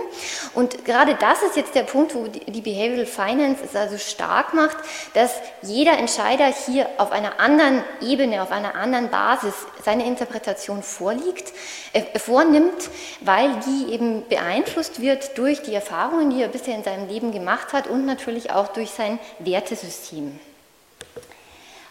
Und 0.55 0.85
gerade 0.85 1.15
das 1.15 1.43
ist 1.43 1.57
jetzt 1.57 1.75
der 1.75 1.83
Punkt, 1.83 2.15
wo 2.15 2.27
die 2.27 2.61
Behavioral 2.61 3.07
Finance 3.07 3.63
es 3.65 3.77
also 3.77 3.99
stark 3.99 4.55
macht, 4.55 4.77
dass 5.15 5.33
jeder 5.63 5.99
Entscheider 5.99 6.47
hier 6.47 6.89
auf 6.99 7.13
einer 7.13 7.41
anderen 7.41 7.85
Ebene, 8.01 8.43
auf 8.43 8.51
einer 8.51 8.75
anderen 8.75 9.11
Basis 9.11 9.55
seine 9.85 10.07
Interpretation 10.07 10.83
vorliegt, 10.83 11.53
äh, 11.93 12.19
vornimmt, 12.19 12.91
weil 13.21 13.51
die 13.67 13.93
eben 13.93 14.27
beeinflusst 14.29 15.01
wird 15.01 15.37
durch 15.37 15.63
die 15.63 15.75
Erfahrungen, 15.75 16.31
die 16.31 16.43
er 16.43 16.49
bisher 16.49 16.75
in 16.75 16.85
seinem 16.85 17.09
Leben 17.09 17.33
gemacht 17.33 17.73
hat 17.73 17.87
und 17.87 18.07
natürlich 18.07 18.51
auch 18.51 18.69
durch 18.69 18.91
sein 18.91 19.19
Wertesystem. 19.39 20.39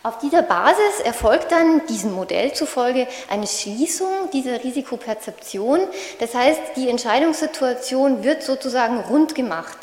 Auf 0.05 0.17
dieser 0.17 0.41
Basis 0.41 0.99
erfolgt 1.05 1.53
dann 1.53 1.87
diesem 1.87 2.11
Modell 2.11 2.51
zufolge 2.51 3.07
eine 3.29 3.47
Schließung 3.47 4.09
dieser 4.33 4.61
Risikoperzeption. 4.61 5.79
Das 6.19 6.35
heißt, 6.35 6.59
die 6.75 6.89
Entscheidungssituation 6.89 8.21
wird 8.21 8.43
sozusagen 8.43 8.99
rund 8.99 9.33
gemacht. 9.33 9.77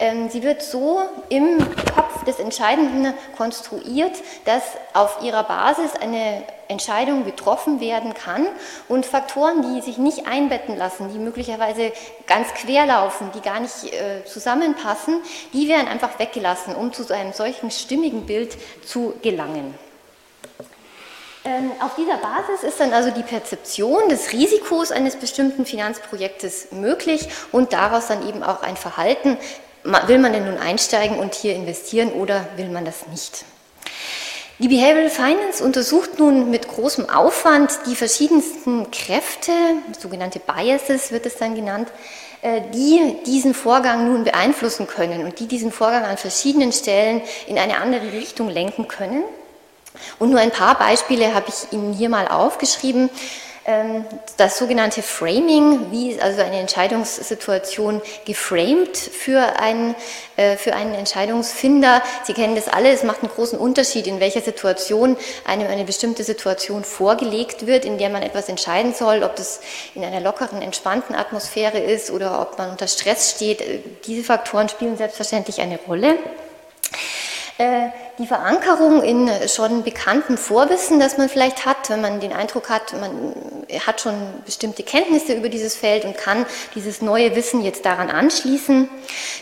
Ähm, 0.00 0.30
sie 0.30 0.42
wird 0.42 0.62
so 0.62 1.02
im 1.28 1.58
Kopf 1.94 2.24
des 2.24 2.38
Entscheidenden 2.38 3.12
konstruiert, 3.36 4.16
dass 4.46 4.62
auf 4.94 5.22
ihrer 5.22 5.44
Basis 5.44 5.92
eine 6.00 6.42
Entscheidung 6.68 7.26
getroffen 7.26 7.80
werden 7.80 8.14
kann 8.14 8.46
und 8.88 9.04
Faktoren, 9.04 9.60
die 9.60 9.82
sich 9.82 9.98
nicht 9.98 10.26
einbetten 10.26 10.76
lassen, 10.76 11.12
die 11.12 11.18
möglicherweise 11.18 11.92
ganz 12.26 12.48
quer 12.54 12.86
laufen, 12.86 13.30
die 13.34 13.40
gar 13.40 13.60
nicht 13.60 13.92
äh, 13.92 14.24
zusammenpassen, 14.24 15.20
die 15.52 15.68
werden 15.68 15.86
einfach 15.86 16.18
weggelassen, 16.18 16.74
um 16.74 16.94
zu 16.94 17.12
einem 17.12 17.34
solchen 17.34 17.70
stimmigen 17.70 18.24
Bild 18.24 18.56
zu 18.86 19.14
gelangen. 19.20 19.74
Ähm, 21.44 21.72
auf 21.80 21.94
dieser 21.96 22.18
Basis 22.18 22.62
ist 22.62 22.80
dann 22.80 22.92
also 22.92 23.10
die 23.10 23.22
Perzeption 23.22 24.08
des 24.08 24.32
Risikos 24.32 24.92
eines 24.92 25.16
bestimmten 25.16 25.66
Finanzprojektes 25.66 26.72
möglich 26.72 27.28
und 27.50 27.72
daraus 27.72 28.08
dann 28.08 28.26
eben 28.28 28.42
auch 28.42 28.62
ein 28.62 28.76
Verhalten 28.76 29.38
will 29.84 30.18
man 30.18 30.32
denn 30.32 30.44
nun 30.44 30.58
einsteigen 30.58 31.18
und 31.18 31.34
hier 31.34 31.54
investieren 31.54 32.12
oder 32.12 32.46
will 32.56 32.68
man 32.68 32.84
das 32.84 33.06
nicht? 33.08 33.44
Die 34.58 34.68
Behavioral 34.68 35.08
Finance 35.08 35.64
untersucht 35.64 36.18
nun 36.18 36.50
mit 36.50 36.68
großem 36.68 37.08
Aufwand 37.08 37.78
die 37.86 37.96
verschiedensten 37.96 38.90
Kräfte, 38.90 39.52
sogenannte 39.98 40.38
Biases 40.38 41.12
wird 41.12 41.24
es 41.24 41.38
dann 41.38 41.54
genannt, 41.54 41.88
äh, 42.42 42.60
die 42.74 43.16
diesen 43.24 43.54
Vorgang 43.54 44.12
nun 44.12 44.24
beeinflussen 44.24 44.86
können 44.86 45.24
und 45.24 45.40
die 45.40 45.46
diesen 45.46 45.72
Vorgang 45.72 46.04
an 46.04 46.18
verschiedenen 46.18 46.72
Stellen 46.72 47.22
in 47.46 47.58
eine 47.58 47.78
andere 47.78 48.12
Richtung 48.12 48.50
lenken 48.50 48.86
können. 48.86 49.24
Und 50.18 50.30
nur 50.30 50.40
ein 50.40 50.50
paar 50.50 50.78
Beispiele 50.78 51.34
habe 51.34 51.46
ich 51.48 51.72
Ihnen 51.72 51.94
hier 51.94 52.10
mal 52.10 52.28
aufgeschrieben. 52.28 53.08
Ähm, 53.66 54.06
das 54.38 54.56
sogenannte 54.56 55.02
Framing, 55.02 55.90
wie 55.90 56.12
ist 56.12 56.22
also 56.22 56.40
eine 56.40 56.60
Entscheidungssituation 56.60 58.00
geframed 58.24 58.96
für 58.96 59.60
einen, 59.60 59.94
äh, 60.36 60.56
für 60.56 60.74
einen 60.74 60.94
Entscheidungsfinder. 60.94 62.02
Sie 62.24 62.32
kennen 62.32 62.54
das 62.54 62.68
alle, 62.68 62.90
es 62.90 63.02
macht 63.02 63.22
einen 63.22 63.30
großen 63.30 63.58
Unterschied, 63.58 64.06
in 64.06 64.18
welcher 64.18 64.40
Situation 64.40 65.18
einem 65.44 65.68
eine 65.68 65.84
bestimmte 65.84 66.24
Situation 66.24 66.84
vorgelegt 66.84 67.66
wird, 67.66 67.84
in 67.84 67.98
der 67.98 68.08
man 68.08 68.22
etwas 68.22 68.48
entscheiden 68.48 68.94
soll, 68.94 69.22
ob 69.22 69.36
das 69.36 69.60
in 69.94 70.04
einer 70.04 70.20
lockeren, 70.20 70.62
entspannten 70.62 71.14
Atmosphäre 71.14 71.78
ist 71.78 72.10
oder 72.10 72.40
ob 72.40 72.56
man 72.56 72.70
unter 72.70 72.88
Stress 72.88 73.32
steht. 73.32 73.60
Äh, 73.60 73.80
diese 74.06 74.24
Faktoren 74.24 74.70
spielen 74.70 74.96
selbstverständlich 74.96 75.60
eine 75.60 75.78
Rolle. 75.86 76.16
Äh, 77.60 77.90
die 78.18 78.26
Verankerung 78.26 79.02
in 79.02 79.30
schon 79.46 79.82
bekannten 79.82 80.38
Vorwissen, 80.38 80.98
das 80.98 81.18
man 81.18 81.28
vielleicht 81.28 81.66
hat, 81.66 81.90
wenn 81.90 82.00
man 82.00 82.18
den 82.18 82.32
Eindruck 82.32 82.70
hat, 82.70 82.94
man 82.98 83.34
hat 83.86 84.00
schon 84.00 84.14
bestimmte 84.46 84.82
Kenntnisse 84.82 85.34
über 85.34 85.50
dieses 85.50 85.76
Feld 85.76 86.06
und 86.06 86.16
kann 86.16 86.46
dieses 86.74 87.02
neue 87.02 87.36
Wissen 87.36 87.62
jetzt 87.62 87.84
daran 87.84 88.08
anschließen. 88.08 88.88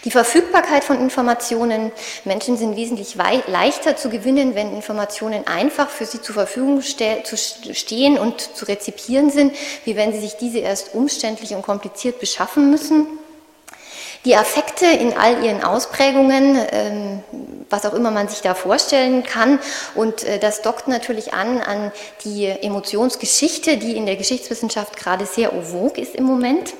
Die 0.05 0.11
Verfügbarkeit 0.11 0.83
von 0.83 1.01
Informationen. 1.01 1.93
Menschen 2.25 2.57
sind 2.57 2.75
wesentlich 2.75 3.15
leichter 3.47 3.97
zu 3.97 4.11
gewinnen, 4.11 4.57
wenn 4.57 4.75
Informationen 4.75 5.47
einfach 5.47 5.89
für 5.89 6.05
sie 6.05 6.21
zur 6.21 6.35
Verfügung 6.35 6.83
ste 6.83 7.23
zu 7.23 7.37
stehen 7.37 8.19
und 8.19 8.41
zu 8.41 8.65
rezipieren 8.65 9.31
sind, 9.31 9.55
wie 9.85 9.95
wenn 9.95 10.13
sie 10.13 10.21
sich 10.21 10.37
diese 10.37 10.59
erst 10.59 10.93
umständlich 10.93 11.55
und 11.55 11.63
kompliziert 11.63 12.19
beschaffen 12.19 12.69
müssen. 12.69 13.07
Die 14.25 14.37
Affekte 14.37 14.87
in 14.87 15.17
all 15.17 15.45
ihren 15.45 15.63
Ausprägungen, 15.63 16.59
ähm, 16.73 17.23
was 17.71 17.87
auch 17.87 17.95
immer 17.95 18.11
man 18.11 18.29
sich 18.29 18.41
da 18.41 18.55
vorstellen 18.55 19.23
kann. 19.23 19.61
Und 19.95 20.25
äh, 20.25 20.39
das 20.39 20.63
dockt 20.63 20.89
natürlich 20.89 21.33
an 21.33 21.61
an 21.61 21.93
die 22.25 22.47
Emotionsgeschichte, 22.47 23.77
die 23.77 23.97
in 23.97 24.07
der 24.07 24.17
Geschichtswissenschaft 24.17 24.97
gerade 24.97 25.25
sehr 25.27 25.51
vogue 25.51 26.03
ist 26.03 26.15
im 26.15 26.25
Moment. 26.25 26.75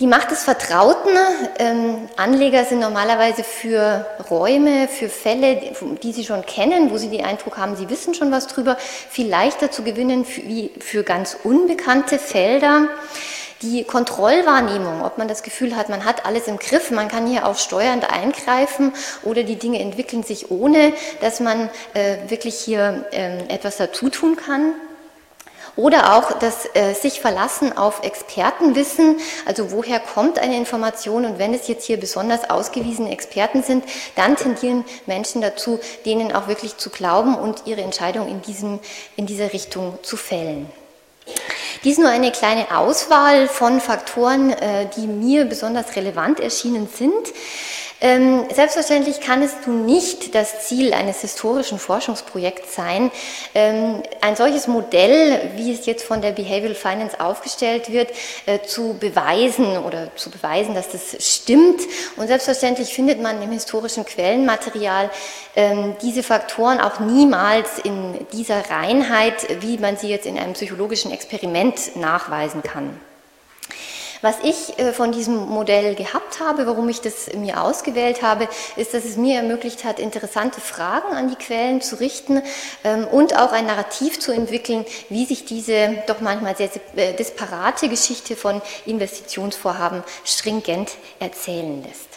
Die 0.00 0.06
Macht 0.06 0.30
des 0.30 0.44
Vertrauten. 0.44 1.10
Ähm, 1.58 2.08
Anleger 2.16 2.64
sind 2.64 2.80
normalerweise 2.80 3.44
für 3.44 4.06
Räume, 4.30 4.88
für 4.88 5.10
Fälle, 5.10 5.60
die 6.02 6.12
sie 6.14 6.24
schon 6.24 6.46
kennen, 6.46 6.90
wo 6.90 6.96
sie 6.96 7.10
den 7.10 7.22
Eindruck 7.22 7.58
haben, 7.58 7.76
sie 7.76 7.90
wissen 7.90 8.14
schon 8.14 8.32
was 8.32 8.46
drüber, 8.46 8.78
viel 8.78 9.28
leichter 9.28 9.70
zu 9.70 9.82
gewinnen 9.82 10.24
wie 10.26 10.70
für 10.78 11.02
ganz 11.02 11.36
unbekannte 11.44 12.18
Felder. 12.18 12.88
Die 13.62 13.84
Kontrollwahrnehmung, 13.84 15.02
ob 15.04 15.18
man 15.18 15.28
das 15.28 15.42
Gefühl 15.42 15.76
hat, 15.76 15.90
man 15.90 16.06
hat 16.06 16.24
alles 16.24 16.48
im 16.48 16.58
Griff, 16.58 16.90
man 16.90 17.08
kann 17.08 17.26
hier 17.26 17.46
auch 17.46 17.58
steuernd 17.58 18.10
eingreifen 18.10 18.94
oder 19.22 19.42
die 19.42 19.56
Dinge 19.56 19.80
entwickeln 19.80 20.22
sich 20.22 20.50
ohne, 20.50 20.94
dass 21.20 21.40
man 21.40 21.68
äh, 21.92 22.16
wirklich 22.28 22.58
hier 22.58 23.04
äh, 23.12 23.54
etwas 23.54 23.76
dazu 23.76 24.08
tun 24.08 24.36
kann. 24.36 24.72
Oder 25.76 26.16
auch 26.16 26.32
das 26.38 26.68
äh, 26.74 26.94
sich 26.94 27.20
verlassen 27.20 27.76
auf 27.76 28.02
Expertenwissen, 28.02 29.18
also 29.44 29.72
woher 29.72 30.00
kommt 30.00 30.38
eine 30.38 30.56
Information 30.56 31.26
und 31.26 31.38
wenn 31.38 31.52
es 31.52 31.68
jetzt 31.68 31.84
hier 31.84 31.98
besonders 31.98 32.48
ausgewiesene 32.48 33.10
Experten 33.12 33.62
sind, 33.62 33.84
dann 34.16 34.36
tendieren 34.36 34.84
Menschen 35.04 35.42
dazu, 35.42 35.80
denen 36.06 36.32
auch 36.32 36.48
wirklich 36.48 36.78
zu 36.78 36.88
glauben 36.88 37.34
und 37.34 37.62
ihre 37.66 37.82
Entscheidung 37.82 38.26
in, 38.26 38.40
diesem, 38.40 38.80
in 39.16 39.26
dieser 39.26 39.52
Richtung 39.52 39.98
zu 40.02 40.16
fällen. 40.16 40.66
Dies 41.84 41.98
nur 41.98 42.10
eine 42.10 42.30
kleine 42.30 42.76
Auswahl 42.76 43.48
von 43.48 43.80
Faktoren, 43.80 44.50
äh, 44.50 44.86
die 44.96 45.06
mir 45.06 45.46
besonders 45.46 45.96
relevant 45.96 46.38
erschienen 46.40 46.88
sind. 46.88 47.32
Ähm, 48.02 48.46
selbstverständlich 48.52 49.20
kann 49.20 49.42
es 49.42 49.52
nun 49.66 49.84
nicht 49.84 50.34
das 50.34 50.66
Ziel 50.66 50.94
eines 50.94 51.20
historischen 51.20 51.78
Forschungsprojekts 51.78 52.74
sein, 52.74 53.10
ähm, 53.54 54.02
ein 54.22 54.36
solches 54.36 54.66
Modell, 54.66 55.50
wie 55.56 55.72
es 55.72 55.84
jetzt 55.84 56.04
von 56.04 56.22
der 56.22 56.32
Behavioral 56.32 56.74
Finance 56.74 57.20
aufgestellt 57.20 57.92
wird, 57.92 58.10
äh, 58.46 58.60
zu 58.60 58.96
beweisen 58.98 59.76
oder 59.78 60.14
zu 60.16 60.30
beweisen, 60.30 60.74
dass 60.74 60.88
das 60.88 61.16
stimmt. 61.18 61.80
Und 62.16 62.28
selbstverständlich 62.28 62.94
findet 62.94 63.20
man 63.20 63.42
im 63.42 63.50
historischen 63.50 64.06
Quellenmaterial 64.06 65.10
ähm, 65.54 65.94
diese 66.00 66.22
Faktoren 66.22 66.80
auch 66.80 67.00
niemals 67.00 67.80
in 67.80 68.26
dieser 68.32 68.70
Reinheit, 68.70 69.60
wie 69.60 69.76
man 69.76 69.98
sie 69.98 70.08
jetzt 70.08 70.24
in 70.24 70.38
einem 70.38 70.54
psychologischen 70.54 71.12
Experiment 71.12 71.96
nachweisen 71.96 72.62
kann. 72.62 72.98
Was 74.22 74.36
ich 74.42 74.78
äh, 74.78 74.92
von 74.92 75.12
diesem 75.12 75.48
Modell 75.48 75.94
gehabt 75.94 76.40
habe, 76.40 76.66
warum 76.66 76.88
ich 76.90 77.00
das 77.00 77.32
mir 77.34 77.62
ausgewählt 77.62 78.22
habe, 78.22 78.48
ist, 78.76 78.92
dass 78.92 79.04
es 79.04 79.16
mir 79.16 79.36
ermöglicht 79.36 79.84
hat, 79.84 79.98
interessante 79.98 80.60
Fragen 80.60 81.14
an 81.14 81.30
die 81.30 81.36
Quellen 81.36 81.80
zu 81.80 81.98
richten 82.00 82.42
ähm, 82.84 83.06
und 83.06 83.34
auch 83.36 83.52
ein 83.52 83.66
Narrativ 83.66 84.20
zu 84.20 84.32
entwickeln, 84.32 84.84
wie 85.08 85.24
sich 85.24 85.46
diese 85.46 86.02
doch 86.06 86.20
manchmal 86.20 86.54
sehr 86.54 86.68
äh, 86.96 87.14
disparate 87.14 87.88
Geschichte 87.88 88.36
von 88.36 88.60
Investitionsvorhaben 88.84 90.04
stringent 90.24 90.90
erzählen 91.18 91.82
lässt. 91.82 92.10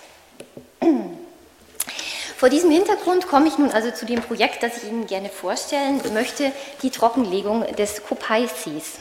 Vor 2.36 2.50
diesem 2.50 2.72
Hintergrund 2.72 3.30
komme 3.30 3.48
ich 3.48 3.58
nun 3.58 3.72
also 3.72 3.92
zu 3.92 4.06
dem 4.06 4.22
Projekt, 4.22 4.64
das 4.64 4.76
ich 4.78 4.90
Ihnen 4.90 5.08
gerne 5.08 5.30
vorstellen 5.30 6.02
möchte, 6.14 6.52
die 6.82 6.90
Trockenlegung 6.90 7.66
des 7.78 8.04
Kopaisees. 8.04 8.98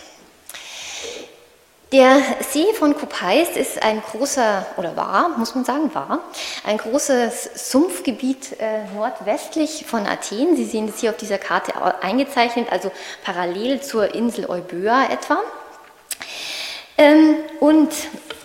Der 1.93 2.23
See 2.41 2.73
von 2.73 2.97
Kupais 2.97 3.55
ist 3.55 3.83
ein 3.83 4.01
großer, 4.01 4.65
oder 4.79 4.97
war, 4.97 5.29
muss 5.37 5.55
man 5.55 5.67
sagen, 5.67 5.95
war, 5.95 6.21
ein 6.65 6.79
großes 6.79 7.71
Sumpfgebiet 7.71 8.59
äh, 8.59 8.87
nordwestlich 8.95 9.85
von 9.87 10.07
Athen. 10.07 10.57
Sie 10.57 10.65
sehen 10.65 10.87
das 10.87 11.01
hier 11.01 11.11
auf 11.11 11.19
dieser 11.19 11.37
Karte 11.37 11.75
eingezeichnet, 12.03 12.73
also 12.73 12.91
parallel 13.23 13.83
zur 13.83 14.15
Insel 14.15 14.49
Euböa 14.49 15.05
etwa. 15.11 15.37
Ähm, 16.97 17.37
und 17.61 17.91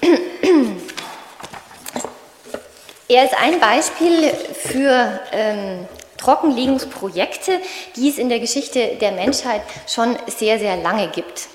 er 3.08 3.24
ist 3.24 3.42
ein 3.42 3.62
Beispiel 3.62 4.34
für 4.56 5.22
ähm, 5.32 5.88
Trockenlegungsprojekte, 6.18 7.62
die 7.96 8.10
es 8.10 8.18
in 8.18 8.28
der 8.28 8.42
Geschichte 8.42 8.98
der 9.00 9.14
Menschheit 9.14 9.62
schon 9.88 10.18
sehr, 10.28 10.60
sehr 10.60 10.76
lange 10.76 11.08
gibt. 11.08 11.48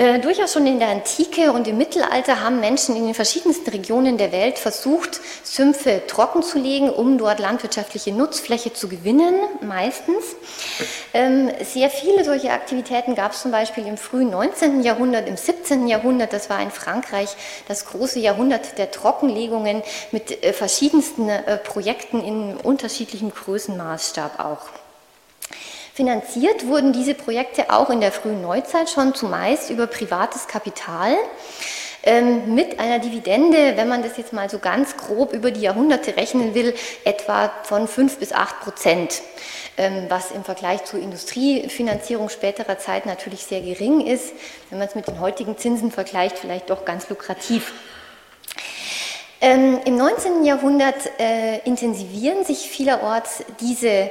Äh, 0.00 0.18
durchaus 0.18 0.54
schon 0.54 0.66
in 0.66 0.78
der 0.78 0.88
Antike 0.88 1.52
und 1.52 1.68
im 1.68 1.76
Mittelalter 1.76 2.40
haben 2.40 2.58
Menschen 2.58 2.96
in 2.96 3.04
den 3.04 3.12
verschiedensten 3.12 3.68
Regionen 3.68 4.16
der 4.16 4.32
Welt 4.32 4.58
versucht, 4.58 5.20
Sümpfe 5.42 6.00
trocken 6.06 6.42
zu 6.42 6.58
legen, 6.58 6.88
um 6.88 7.18
dort 7.18 7.38
landwirtschaftliche 7.38 8.10
Nutzfläche 8.10 8.72
zu 8.72 8.88
gewinnen, 8.88 9.34
meistens. 9.60 10.24
Ähm, 11.12 11.50
sehr 11.62 11.90
viele 11.90 12.24
solche 12.24 12.50
Aktivitäten 12.50 13.14
gab 13.14 13.32
es 13.32 13.42
zum 13.42 13.50
Beispiel 13.50 13.86
im 13.86 13.98
frühen 13.98 14.30
19. 14.30 14.82
Jahrhundert, 14.82 15.28
im 15.28 15.36
17. 15.36 15.86
Jahrhundert, 15.86 16.32
das 16.32 16.48
war 16.48 16.62
in 16.62 16.70
Frankreich 16.70 17.36
das 17.68 17.84
große 17.84 18.20
Jahrhundert 18.20 18.78
der 18.78 18.90
Trockenlegungen 18.90 19.82
mit 20.12 20.42
äh, 20.42 20.54
verschiedensten 20.54 21.28
äh, 21.28 21.58
Projekten 21.58 22.24
in 22.24 22.56
unterschiedlichem 22.56 23.32
Größenmaßstab 23.34 24.40
auch. 24.40 24.79
Finanziert 25.94 26.66
wurden 26.66 26.92
diese 26.92 27.14
Projekte 27.14 27.70
auch 27.70 27.90
in 27.90 28.00
der 28.00 28.12
frühen 28.12 28.42
Neuzeit 28.42 28.88
schon 28.90 29.14
zumeist 29.14 29.70
über 29.70 29.86
privates 29.86 30.46
Kapital 30.46 31.16
ähm, 32.02 32.54
mit 32.54 32.78
einer 32.80 32.98
Dividende, 32.98 33.76
wenn 33.76 33.88
man 33.88 34.02
das 34.02 34.16
jetzt 34.16 34.32
mal 34.32 34.48
so 34.48 34.58
ganz 34.58 34.96
grob 34.96 35.32
über 35.32 35.50
die 35.50 35.60
Jahrhunderte 35.60 36.16
rechnen 36.16 36.54
will, 36.54 36.74
etwa 37.04 37.52
von 37.64 37.88
5 37.88 38.18
bis 38.18 38.32
8 38.32 38.60
Prozent, 38.60 39.20
ähm, 39.76 40.06
was 40.08 40.30
im 40.30 40.44
Vergleich 40.44 40.84
zur 40.84 41.00
Industriefinanzierung 41.00 42.28
späterer 42.28 42.78
Zeit 42.78 43.04
natürlich 43.04 43.44
sehr 43.44 43.60
gering 43.60 44.06
ist, 44.06 44.32
wenn 44.70 44.78
man 44.78 44.88
es 44.88 44.94
mit 44.94 45.08
den 45.08 45.20
heutigen 45.20 45.58
Zinsen 45.58 45.90
vergleicht, 45.90 46.38
vielleicht 46.38 46.70
doch 46.70 46.84
ganz 46.84 47.08
lukrativ. 47.10 47.72
Ähm, 49.42 49.80
Im 49.84 49.96
19. 49.96 50.44
Jahrhundert 50.44 51.18
äh, 51.18 51.58
intensivieren 51.64 52.44
sich 52.44 52.70
vielerorts 52.70 53.42
diese 53.58 54.10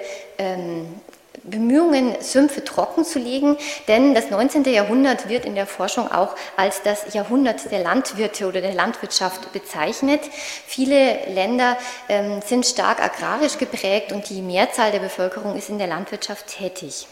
Bemühungen, 1.43 2.15
Sümpfe 2.21 2.63
trocken 2.63 3.05
zu 3.05 3.19
legen, 3.19 3.57
denn 3.87 4.13
das 4.13 4.29
19. 4.29 4.63
Jahrhundert 4.65 5.29
wird 5.29 5.45
in 5.45 5.55
der 5.55 5.65
Forschung 5.65 6.11
auch 6.11 6.35
als 6.57 6.81
das 6.83 7.13
Jahrhundert 7.13 7.71
der 7.71 7.79
Landwirte 7.79 8.47
oder 8.47 8.61
der 8.61 8.73
Landwirtschaft 8.73 9.51
bezeichnet. 9.53 10.21
Viele 10.65 11.25
Länder 11.27 11.77
ähm, 12.07 12.41
sind 12.45 12.65
stark 12.65 13.03
agrarisch 13.03 13.57
geprägt 13.57 14.11
und 14.11 14.29
die 14.29 14.41
Mehrzahl 14.41 14.91
der 14.91 14.99
Bevölkerung 14.99 15.55
ist 15.55 15.69
in 15.69 15.77
der 15.77 15.87
Landwirtschaft 15.87 16.47
tätig. 16.47 17.07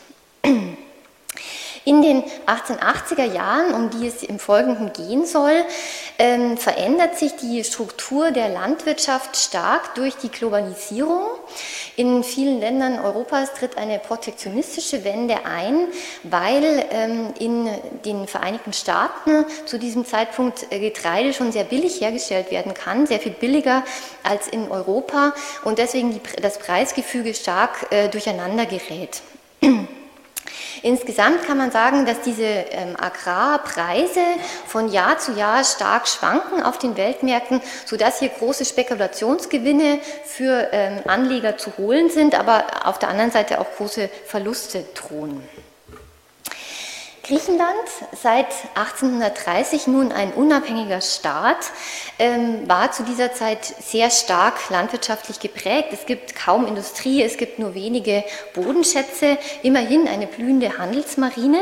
In 1.87 2.01
den 2.01 2.21
1880er 2.47 3.23
Jahren, 3.23 3.73
um 3.73 3.89
die 3.89 4.07
es 4.07 4.21
im 4.21 4.39
Folgenden 4.39 4.91
gehen 4.91 5.25
soll, 5.25 5.63
ähm, 6.19 6.57
verändert 6.57 7.17
sich 7.17 7.37
die 7.37 7.63
Struktur 7.63 8.31
der 8.31 8.49
Landwirtschaft 8.49 9.37
stark 9.37 9.95
durch 9.95 10.17
die 10.17 10.27
Globalisierung. 10.27 11.23
In 11.95 12.25
vielen 12.25 12.59
Ländern 12.59 12.99
Europas 12.99 13.53
tritt 13.53 13.77
eine 13.77 13.99
protektionistische 13.99 15.05
Wende 15.05 15.45
ein, 15.45 15.87
weil 16.23 16.85
ähm, 16.91 17.33
in 17.39 17.69
den 18.03 18.27
Vereinigten 18.27 18.73
Staaten 18.73 19.45
zu 19.65 19.79
diesem 19.79 20.05
Zeitpunkt 20.05 20.67
äh, 20.71 20.79
Getreide 20.79 21.33
schon 21.33 21.53
sehr 21.53 21.63
billig 21.63 22.01
hergestellt 22.01 22.51
werden 22.51 22.73
kann, 22.73 23.07
sehr 23.07 23.21
viel 23.21 23.31
billiger 23.31 23.81
als 24.23 24.49
in 24.49 24.69
Europa 24.69 25.33
und 25.63 25.77
deswegen 25.77 26.19
das 26.41 26.59
Preisgefüge 26.59 27.33
stark 27.33 27.87
äh, 27.91 28.09
durcheinander 28.09 28.65
gerät. 28.65 29.21
Insgesamt 30.81 31.43
kann 31.43 31.57
man 31.57 31.71
sagen, 31.71 32.05
dass 32.05 32.21
diese 32.21 32.43
ähm, 32.43 32.95
Agrarpreise 32.99 34.21
von 34.65 34.89
Jahr 34.91 35.17
zu 35.17 35.33
Jahr 35.33 35.63
stark 35.63 36.07
schwanken 36.07 36.63
auf 36.63 36.77
den 36.77 36.97
Weltmärkten, 36.97 37.61
sodass 37.85 38.19
hier 38.19 38.29
große 38.29 38.65
Spekulationsgewinne 38.65 39.99
für 40.25 40.69
ähm, 40.71 40.99
Anleger 41.05 41.57
zu 41.57 41.77
holen 41.77 42.09
sind, 42.09 42.37
aber 42.37 42.65
auf 42.85 42.99
der 42.99 43.09
anderen 43.09 43.31
Seite 43.31 43.59
auch 43.59 43.67
große 43.77 44.09
Verluste 44.25 44.85
drohen. 44.93 45.41
Griechenland, 47.27 47.75
seit 48.13 48.47
1830 48.75 49.87
nun 49.87 50.13
ein 50.13 50.31
unabhängiger 50.31 51.01
Staat, 51.01 51.57
ähm, 52.19 52.69
war 52.69 52.93
zu 52.93 53.03
dieser 53.03 53.33
Zeit 53.33 53.65
sehr 53.65 54.09
stark 54.11 54.69
landwirtschaftlich 54.69 55.41
geprägt. 55.41 55.89
Es 55.91 56.05
gibt 56.05 56.35
kaum 56.35 56.65
Industrie, 56.65 57.21
es 57.21 57.35
gibt 57.35 57.59
nur 57.59 57.73
wenige 57.73 58.23
Bodenschätze, 58.53 59.37
immerhin 59.61 60.07
eine 60.07 60.25
blühende 60.25 60.77
Handelsmarine. 60.77 61.59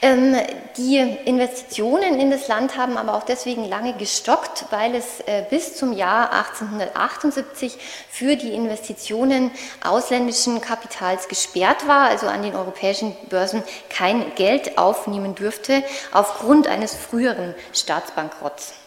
Ähm, 0.00 0.36
die 0.76 0.96
Investitionen 0.96 2.20
in 2.20 2.30
das 2.30 2.46
Land 2.46 2.76
haben 2.76 2.96
aber 2.96 3.14
auch 3.14 3.24
deswegen 3.24 3.68
lange 3.68 3.94
gestockt, 3.94 4.66
weil 4.70 4.94
es 4.94 5.20
äh, 5.26 5.44
bis 5.50 5.76
zum 5.76 5.92
Jahr 5.92 6.32
1878 6.32 7.76
für 8.08 8.36
die 8.36 8.54
Investitionen 8.54 9.50
ausländischen 9.84 10.60
Kapitals 10.60 11.26
gesperrt 11.26 11.88
war, 11.88 12.08
also 12.08 12.28
an 12.28 12.42
den 12.42 12.54
europäischen 12.54 13.16
Börsen 13.28 13.64
kein 13.90 14.34
Geld 14.36 14.78
aufnehmen 14.78 15.34
dürfte, 15.34 15.82
aufgrund 16.12 16.68
eines 16.68 16.94
früheren 16.94 17.56
Staatsbankrotts. 17.72 18.77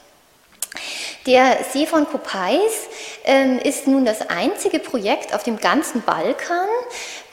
Der 1.28 1.58
See 1.72 1.86
von 1.86 2.08
Kopais 2.08 2.88
ähm, 3.26 3.60
ist 3.60 3.88
nun 3.88 4.06
das 4.06 4.30
einzige 4.30 4.80
Projekt 4.80 5.34
auf 5.36 5.44
dem 5.44 5.58
ganzen 5.58 6.02
Balkan, 6.02 6.68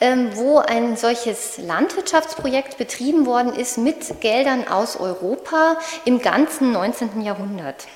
ähm, 0.01 0.29
wo 0.35 0.59
ein 0.59 0.95
solches 0.97 1.57
Landwirtschaftsprojekt 1.57 2.77
betrieben 2.77 3.25
worden 3.25 3.53
ist 3.53 3.77
mit 3.77 4.21
Geldern 4.21 4.67
aus 4.67 4.97
Europa 4.97 5.77
im 6.05 6.21
ganzen 6.21 6.71
19. 6.71 7.21
Jahrhundert. 7.21 7.87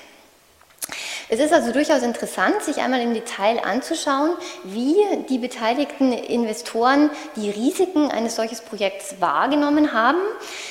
Es 1.34 1.40
ist 1.40 1.52
also 1.52 1.72
durchaus 1.72 2.04
interessant, 2.04 2.62
sich 2.62 2.76
einmal 2.76 3.00
im 3.00 3.12
Detail 3.12 3.58
anzuschauen, 3.58 4.36
wie 4.62 4.94
die 5.28 5.38
beteiligten 5.38 6.12
Investoren 6.12 7.10
die 7.34 7.50
Risiken 7.50 8.08
eines 8.08 8.36
solches 8.36 8.60
Projekts 8.60 9.16
wahrgenommen 9.18 9.92
haben, 9.92 10.20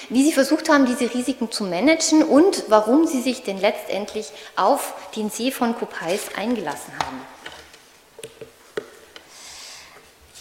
wie 0.08 0.24
sie 0.24 0.32
versucht 0.32 0.70
haben, 0.70 0.86
diese 0.86 1.14
Risiken 1.14 1.52
zu 1.52 1.66
managen 1.66 2.24
und 2.24 2.64
warum 2.70 3.08
sie 3.08 3.20
sich 3.20 3.44
denn 3.44 3.60
letztendlich 3.60 4.32
auf 4.56 4.94
den 5.18 5.30
See 5.30 5.52
von 5.52 5.76
Kopais 5.76 6.30
eingelassen 6.38 6.94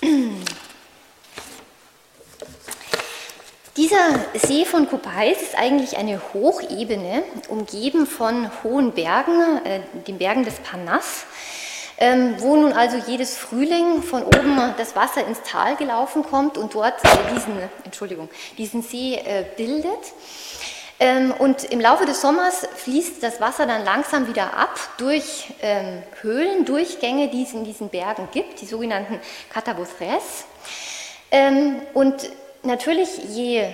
haben. 0.02 0.52
Dieser 3.78 4.20
See 4.34 4.66
von 4.66 4.86
Kopais 4.86 5.40
ist 5.40 5.56
eigentlich 5.56 5.96
eine 5.96 6.20
Hochebene, 6.34 7.22
umgeben 7.48 8.06
von 8.06 8.50
hohen 8.62 8.92
Bergen, 8.92 9.64
äh, 9.64 9.80
den 10.06 10.18
Bergen 10.18 10.44
des 10.44 10.56
Parnass, 10.56 11.24
ähm, 11.96 12.34
wo 12.36 12.54
nun 12.54 12.74
also 12.74 12.98
jedes 13.06 13.38
Frühling 13.38 14.02
von 14.02 14.24
oben 14.24 14.74
das 14.76 14.94
Wasser 14.94 15.26
ins 15.26 15.40
Tal 15.42 15.76
gelaufen 15.76 16.22
kommt 16.22 16.58
und 16.58 16.74
dort 16.74 17.02
äh, 17.02 17.08
diesen, 17.34 17.54
Entschuldigung, 17.84 18.28
diesen 18.58 18.82
See 18.82 19.14
äh, 19.14 19.46
bildet. 19.56 20.12
Ähm, 21.00 21.32
und 21.38 21.64
im 21.64 21.80
Laufe 21.80 22.04
des 22.04 22.20
Sommers 22.20 22.68
fließt 22.76 23.22
das 23.22 23.40
Wasser 23.40 23.64
dann 23.64 23.86
langsam 23.86 24.28
wieder 24.28 24.54
ab 24.54 24.78
durch 24.98 25.46
ähm, 25.62 26.02
Höhlendurchgänge, 26.20 27.28
die 27.28 27.44
es 27.44 27.54
in 27.54 27.64
diesen 27.64 27.88
Bergen 27.88 28.28
gibt, 28.32 28.60
die 28.60 28.66
sogenannten 28.66 29.18
Catabothres. 29.50 30.44
Ähm, 31.30 31.80
und 31.94 32.30
natürlich, 32.62 33.08
je 33.28 33.68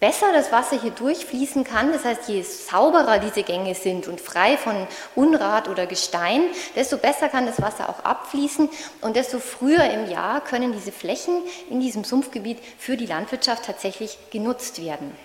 besser 0.00 0.32
das 0.32 0.52
Wasser 0.52 0.80
hier 0.80 0.90
durchfließen 0.90 1.64
kann, 1.64 1.92
das 1.92 2.04
heißt, 2.04 2.28
je 2.28 2.42
sauberer 2.42 3.18
diese 3.18 3.42
Gänge 3.42 3.74
sind 3.74 4.06
und 4.06 4.20
frei 4.20 4.56
von 4.56 4.86
Unrat 5.14 5.68
oder 5.68 5.86
Gestein, 5.86 6.42
desto 6.76 6.96
besser 6.96 7.28
kann 7.28 7.46
das 7.46 7.60
Wasser 7.60 7.88
auch 7.88 8.04
abfließen 8.04 8.68
und 9.00 9.16
desto 9.16 9.38
früher 9.38 9.84
im 9.84 10.10
Jahr 10.10 10.42
können 10.42 10.72
diese 10.72 10.92
Flächen 10.92 11.42
in 11.70 11.80
diesem 11.80 12.04
Sumpfgebiet 12.04 12.58
für 12.78 12.96
die 12.96 13.06
Landwirtschaft 13.06 13.64
tatsächlich 13.64 14.18
genutzt 14.30 14.84
werden. 14.84 15.16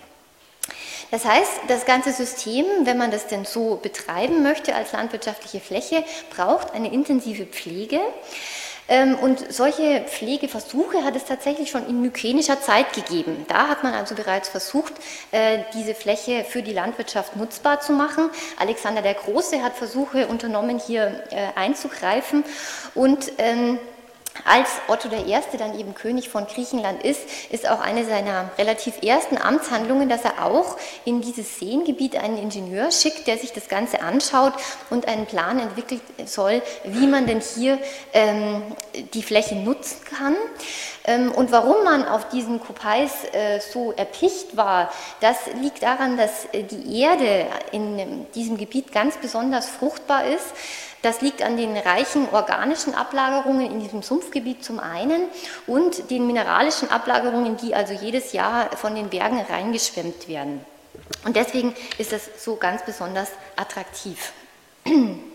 Das 1.10 1.24
heißt, 1.24 1.52
das 1.68 1.86
ganze 1.86 2.12
System, 2.12 2.64
wenn 2.84 2.96
man 2.96 3.10
das 3.10 3.26
denn 3.26 3.44
so 3.44 3.76
betreiben 3.76 4.42
möchte 4.42 4.74
als 4.74 4.92
landwirtschaftliche 4.92 5.60
Fläche, 5.60 6.04
braucht 6.34 6.72
eine 6.72 6.92
intensive 6.92 7.46
Pflege. 7.46 8.00
Ähm, 8.90 9.14
und 9.14 9.52
solche 9.52 10.00
Pflegeversuche 10.00 11.04
hat 11.04 11.14
es 11.14 11.24
tatsächlich 11.24 11.70
schon 11.70 11.86
in 11.86 12.02
mykenischer 12.02 12.60
Zeit 12.60 12.92
gegeben. 12.92 13.46
Da 13.48 13.68
hat 13.68 13.84
man 13.84 13.94
also 13.94 14.16
bereits 14.16 14.48
versucht, 14.48 14.92
äh, 15.30 15.60
diese 15.74 15.94
Fläche 15.94 16.44
für 16.44 16.62
die 16.62 16.72
Landwirtschaft 16.72 17.36
nutzbar 17.36 17.80
zu 17.80 17.92
machen. 17.92 18.30
Alexander 18.58 19.00
der 19.00 19.14
Große 19.14 19.62
hat 19.62 19.76
Versuche 19.76 20.26
unternommen, 20.26 20.80
hier 20.84 21.22
äh, 21.30 21.56
einzugreifen 21.56 22.42
und 22.96 23.30
ähm, 23.38 23.78
als 24.44 24.68
Otto 24.88 25.08
I. 25.08 25.38
dann 25.58 25.78
eben 25.78 25.94
König 25.94 26.28
von 26.28 26.46
Griechenland 26.46 27.02
ist, 27.02 27.20
ist 27.50 27.68
auch 27.68 27.80
eine 27.80 28.04
seiner 28.04 28.50
relativ 28.58 29.02
ersten 29.02 29.36
Amtshandlungen, 29.36 30.08
dass 30.08 30.24
er 30.24 30.44
auch 30.44 30.76
in 31.04 31.20
dieses 31.20 31.58
Seengebiet 31.58 32.16
einen 32.16 32.38
Ingenieur 32.38 32.90
schickt, 32.90 33.26
der 33.26 33.38
sich 33.38 33.52
das 33.52 33.68
Ganze 33.68 34.02
anschaut 34.02 34.54
und 34.88 35.08
einen 35.08 35.26
Plan 35.26 35.58
entwickeln 35.58 36.00
soll, 36.26 36.62
wie 36.84 37.06
man 37.06 37.26
denn 37.26 37.40
hier 37.40 37.78
ähm, 38.12 38.62
die 39.14 39.22
Fläche 39.22 39.56
nutzen 39.56 39.98
kann. 40.04 40.36
Ähm, 41.04 41.32
und 41.32 41.50
warum 41.50 41.84
man 41.84 42.06
auf 42.06 42.28
diesen 42.28 42.60
Kopais 42.60 43.24
äh, 43.32 43.60
so 43.60 43.92
erpicht 43.92 44.56
war, 44.56 44.92
das 45.20 45.36
liegt 45.60 45.82
daran, 45.82 46.16
dass 46.16 46.46
äh, 46.52 46.62
die 46.62 47.00
Erde 47.00 47.46
in 47.72 48.26
diesem 48.34 48.56
Gebiet 48.56 48.92
ganz 48.92 49.16
besonders 49.16 49.68
fruchtbar 49.68 50.26
ist. 50.26 50.46
Das 51.02 51.22
liegt 51.22 51.42
an 51.42 51.56
den 51.56 51.76
reichen 51.76 52.28
organischen 52.30 52.94
Ablagerungen 52.94 53.70
in 53.70 53.80
diesem 53.80 54.02
Sumpfgebiet 54.02 54.62
zum 54.62 54.80
einen 54.80 55.28
und 55.66 56.10
den 56.10 56.26
mineralischen 56.26 56.90
Ablagerungen, 56.90 57.56
die 57.56 57.74
also 57.74 57.94
jedes 57.94 58.32
Jahr 58.32 58.76
von 58.76 58.94
den 58.94 59.08
Bergen 59.08 59.40
reingeschwemmt 59.40 60.28
werden. 60.28 60.64
Und 61.24 61.36
deswegen 61.36 61.74
ist 61.98 62.12
das 62.12 62.44
so 62.44 62.56
ganz 62.56 62.84
besonders 62.84 63.30
attraktiv. 63.56 64.32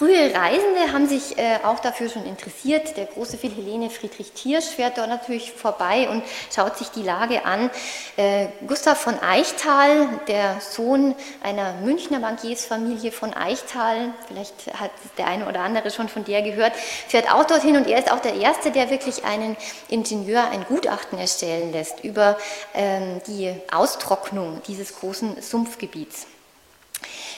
Frühe 0.00 0.34
Reisende 0.34 0.94
haben 0.94 1.06
sich 1.06 1.36
äh, 1.36 1.58
auch 1.62 1.78
dafür 1.78 2.08
schon 2.08 2.24
interessiert. 2.24 2.96
Der 2.96 3.04
große 3.04 3.36
Philhellene 3.36 3.90
Friedrich 3.90 4.32
Thiersch 4.32 4.64
fährt 4.64 4.96
dort 4.96 5.10
natürlich 5.10 5.52
vorbei 5.52 6.08
und 6.08 6.22
schaut 6.50 6.78
sich 6.78 6.88
die 6.88 7.02
Lage 7.02 7.44
an. 7.44 7.68
Äh, 8.16 8.46
Gustav 8.66 8.98
von 8.98 9.18
Eichtal, 9.20 10.08
der 10.26 10.58
Sohn 10.62 11.14
einer 11.42 11.74
Münchner 11.82 12.20
Bankiersfamilie 12.20 13.12
von 13.12 13.34
Eichtal, 13.34 14.14
vielleicht 14.26 14.72
hat 14.72 14.90
der 15.18 15.26
eine 15.26 15.46
oder 15.46 15.60
andere 15.60 15.90
schon 15.90 16.08
von 16.08 16.24
der 16.24 16.40
gehört, 16.40 16.72
fährt 16.76 17.30
auch 17.30 17.44
dorthin 17.44 17.76
und 17.76 17.86
er 17.86 17.98
ist 17.98 18.10
auch 18.10 18.20
der 18.20 18.36
Erste, 18.36 18.70
der 18.70 18.88
wirklich 18.88 19.26
einen 19.26 19.54
Ingenieur 19.90 20.48
ein 20.48 20.64
Gutachten 20.64 21.18
erstellen 21.18 21.72
lässt 21.72 22.02
über 22.04 22.38
ähm, 22.72 23.20
die 23.26 23.52
Austrocknung 23.70 24.62
dieses 24.66 24.98
großen 24.98 25.42
Sumpfgebiets. 25.42 26.26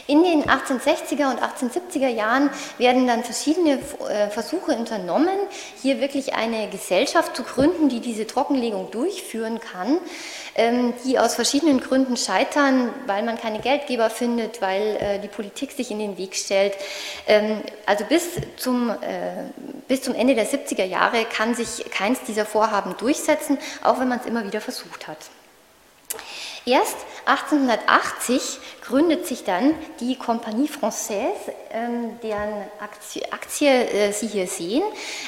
In 0.07 0.23
den 0.25 0.45
1860er 0.45 1.31
und 1.31 1.41
1870er 1.41 2.09
Jahren 2.09 2.51
werden 2.79 3.07
dann 3.07 3.23
verschiedene 3.23 3.79
äh, 4.09 4.29
Versuche 4.31 4.73
unternommen, 4.73 5.37
hier 5.81 6.01
wirklich 6.01 6.35
eine 6.35 6.69
Gesellschaft 6.69 7.37
zu 7.37 7.45
gründen, 7.45 7.89
die 7.89 8.01
diese 8.01 8.27
Trockenlegung 8.27 8.91
durchführen 8.91 9.61
kann, 9.61 9.99
ähm, 10.57 10.93
die 11.05 11.19
aus 11.19 11.35
verschiedenen 11.35 11.81
Gründen 11.81 12.17
scheitern, 12.17 12.91
weil 13.07 13.23
man 13.23 13.39
keine 13.39 13.61
Geldgeber 13.61 14.11
findet, 14.11 14.61
weil 14.61 14.97
äh, 14.97 15.19
die 15.21 15.29
Politik 15.29 15.71
sich 15.73 15.91
in 15.91 16.01
den 16.01 16.19
Weg 16.19 16.35
stellt. 16.35 16.75
Ähm, 17.29 17.61
also 17.87 18.05
bis 18.05 18.25
zum, 18.57 18.91
äh, 18.91 18.95
bis 19.87 20.03
zum 20.03 20.15
Ende 20.15 20.35
der 20.35 20.47
70er 20.47 20.85
Jahre 20.85 21.25
kann 21.25 21.55
sich 21.55 21.85
keins 21.91 22.21
dieser 22.27 22.45
Vorhaben 22.45 22.97
durchsetzen, 22.97 23.57
auch 23.85 24.01
wenn 24.01 24.09
man 24.09 24.19
es 24.19 24.27
immer 24.27 24.45
wieder 24.45 24.61
versucht 24.61 25.07
hat. 25.07 25.19
Erst 26.65 26.97
1880 27.25 28.59
gründet 28.83 29.27
sich 29.27 29.45
dann 29.45 29.75
die 30.01 30.17
Compagnie 30.17 30.69
Française, 30.69 31.53
ähm, 31.73 32.19
deren 32.23 32.65
Aktie, 32.81 33.33
Aktie 33.33 33.69
äh, 33.69 34.13
Sie 34.13 34.29
hier 34.29 34.47
sehen. 34.47 34.83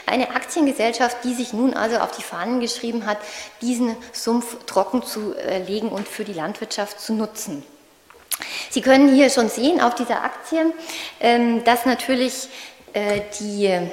Eine 0.06 0.30
Aktiengesellschaft, 0.30 1.18
die 1.24 1.34
sich 1.34 1.52
nun 1.52 1.74
also 1.74 1.98
auf 1.98 2.16
die 2.16 2.22
Fahnen 2.22 2.60
geschrieben 2.60 3.06
hat, 3.06 3.18
diesen 3.62 3.96
Sumpf 4.12 4.64
trocken 4.66 5.02
zu 5.02 5.34
äh, 5.34 5.62
legen 5.62 5.88
und 5.88 6.06
für 6.06 6.24
die 6.24 6.32
Landwirtschaft 6.32 7.00
zu 7.00 7.14
nutzen. 7.14 7.64
Sie 8.70 8.80
können 8.80 9.12
hier 9.14 9.30
schon 9.30 9.48
sehen 9.48 9.80
auf 9.80 9.94
dieser 9.94 10.22
Aktie, 10.22 10.72
ähm, 11.20 11.64
dass 11.64 11.86
natürlich 11.86 12.48
äh, 12.92 13.22
die 13.40 13.90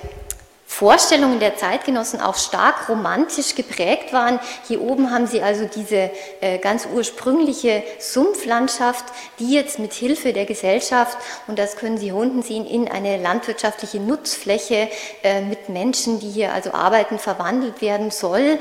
Vorstellungen 0.71 1.41
der 1.41 1.57
Zeitgenossen 1.57 2.21
auch 2.21 2.37
stark 2.37 2.87
romantisch 2.87 3.55
geprägt 3.55 4.13
waren. 4.13 4.39
Hier 4.69 4.81
oben 4.81 5.11
haben 5.11 5.27
Sie 5.27 5.43
also 5.43 5.65
diese 5.65 6.09
äh, 6.39 6.59
ganz 6.59 6.87
ursprüngliche 6.91 7.83
Sumpflandschaft, 7.99 9.03
die 9.37 9.51
jetzt 9.53 9.79
mit 9.79 9.91
Hilfe 9.91 10.31
der 10.31 10.45
Gesellschaft, 10.45 11.17
und 11.47 11.59
das 11.59 11.75
können 11.75 11.97
Sie 11.97 12.05
hier 12.05 12.15
unten 12.15 12.41
sehen, 12.41 12.65
in 12.65 12.87
eine 12.87 13.17
landwirtschaftliche 13.17 13.99
Nutzfläche 13.99 14.89
äh, 15.23 15.41
mit 15.41 15.67
Menschen, 15.67 16.21
die 16.21 16.29
hier 16.29 16.53
also 16.53 16.71
arbeiten, 16.71 17.19
verwandelt 17.19 17.81
werden 17.81 18.09
soll. 18.09 18.57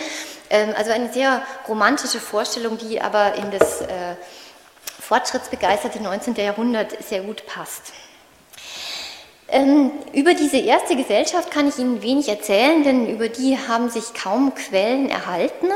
Ähm, 0.51 0.75
also 0.77 0.90
eine 0.90 1.12
sehr 1.12 1.42
romantische 1.68 2.18
Vorstellung, 2.18 2.77
die 2.77 3.01
aber 3.01 3.37
in 3.37 3.53
das 3.53 3.83
äh, 3.83 4.16
fortschrittsbegeisterte 4.99 6.03
19. 6.03 6.35
Jahrhundert 6.35 7.03
sehr 7.05 7.20
gut 7.20 7.46
passt. 7.46 7.92
Ähm, 9.53 9.91
über 10.13 10.35
diese 10.35 10.59
erste 10.59 10.95
Gesellschaft 10.95 11.51
kann 11.51 11.69
ich 11.69 11.79
Ihnen 11.79 12.03
wenig 12.03 12.29
erzählen, 12.29 12.85
denn 12.85 13.09
über 13.09 13.29
die 13.29 13.59
haben 13.59 13.91
sich 13.91 14.15
kaum 14.15 14.55
Quellen 14.55 15.11
erhalten. 15.11 15.67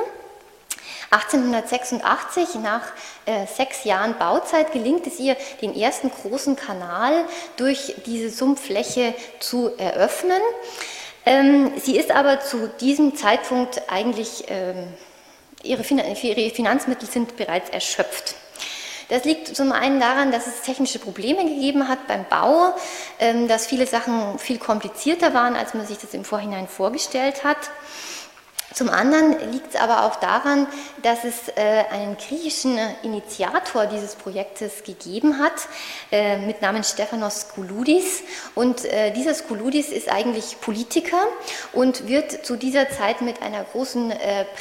1886, 1.11 2.57
nach 2.63 2.83
äh, 3.27 3.47
sechs 3.47 3.85
Jahren 3.85 4.17
Bauzeit, 4.19 4.73
gelingt 4.73 5.07
es 5.07 5.19
ihr, 5.19 5.37
den 5.61 5.77
ersten 5.77 6.11
großen 6.11 6.57
Kanal 6.57 7.25
durch 7.57 7.95
diese 8.07 8.31
Sumpffläche 8.31 9.15
zu 9.41 9.71
eröffnen. 9.77 10.41
Ähm, 11.27 11.73
sie 11.81 11.97
ist 11.97 12.11
aber 12.11 12.41
zu 12.41 12.69
diesem 12.81 13.17
Zeitpunkt 13.17 13.83
eigentlich, 13.89 14.45
ähm, 14.49 14.89
ihre, 15.63 15.83
ihre 15.83 16.51
Finanzmittel 16.55 17.09
sind 17.09 17.37
bereits 17.37 17.71
erschöpft. 17.71 18.35
Das 19.09 19.25
liegt 19.25 19.55
zum 19.55 19.73
einen 19.73 20.01
daran, 20.01 20.33
dass 20.33 20.47
es 20.47 20.63
technische 20.63 20.99
Probleme 20.99 21.45
gegeben 21.45 21.89
hat 21.89 22.07
beim 22.07 22.25
Bau, 22.29 22.75
ähm, 23.19 23.49
dass 23.49 23.67
viele 23.67 23.87
Sachen 23.87 24.39
viel 24.39 24.59
komplizierter 24.59 25.35
waren, 25.35 25.57
als 25.57 25.75
man 25.75 25.87
sich 25.87 25.99
das 25.99 26.15
im 26.15 26.25
Vorhinein 26.25 26.69
vorgestellt 26.69 27.45
hat. 27.45 27.59
Zum 28.75 28.91
anderen 28.91 29.53
liegt 29.53 29.73
es 29.73 29.81
aber 29.81 30.05
auch 30.05 30.17
daran, 30.17 30.67
dass 31.03 31.23
es 31.23 31.49
äh, 31.55 31.85
einen 31.93 32.17
griechischen 32.17 32.77
Initiator 33.05 33.87
dieses 33.87 34.17
Projektes 34.17 34.83
gegeben 34.83 35.39
hat, 35.39 35.53
äh, 36.11 36.39
mit 36.39 36.61
Namen 36.61 36.83
Stephanos 36.83 37.51
Kouloudis. 37.55 38.25
Und 38.57 38.85
äh, 38.85 39.13
dieser 39.13 39.33
Kouloudis 39.35 39.91
ist 39.91 40.09
eigentlich 40.09 40.61
Politiker 40.61 41.25
und 41.73 42.09
wird 42.09 42.45
zu 42.45 42.57
dieser 42.57 42.91
Zeit 42.91 43.21
mit 43.21 43.43
einer 43.43 43.63
großen 43.63 44.13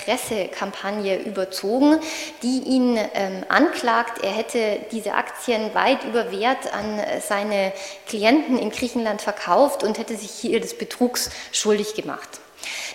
Pressekampagne 0.03 1.23
überzogen, 1.23 1.99
die 2.43 2.59
ihn 2.59 2.97
ähm, 3.13 3.43
anklagt, 3.49 4.23
er 4.23 4.31
hätte 4.31 4.79
diese 4.91 5.13
Aktien 5.13 5.73
weit 5.73 6.03
über 6.03 6.31
Wert 6.31 6.71
an 6.73 6.99
seine 7.27 7.73
Klienten 8.07 8.59
in 8.59 8.69
Griechenland 8.69 9.21
verkauft 9.21 9.83
und 9.83 9.97
hätte 9.97 10.15
sich 10.15 10.31
hier 10.31 10.59
des 10.59 10.77
Betrugs 10.77 11.29
schuldig 11.51 11.95
gemacht. 11.95 12.42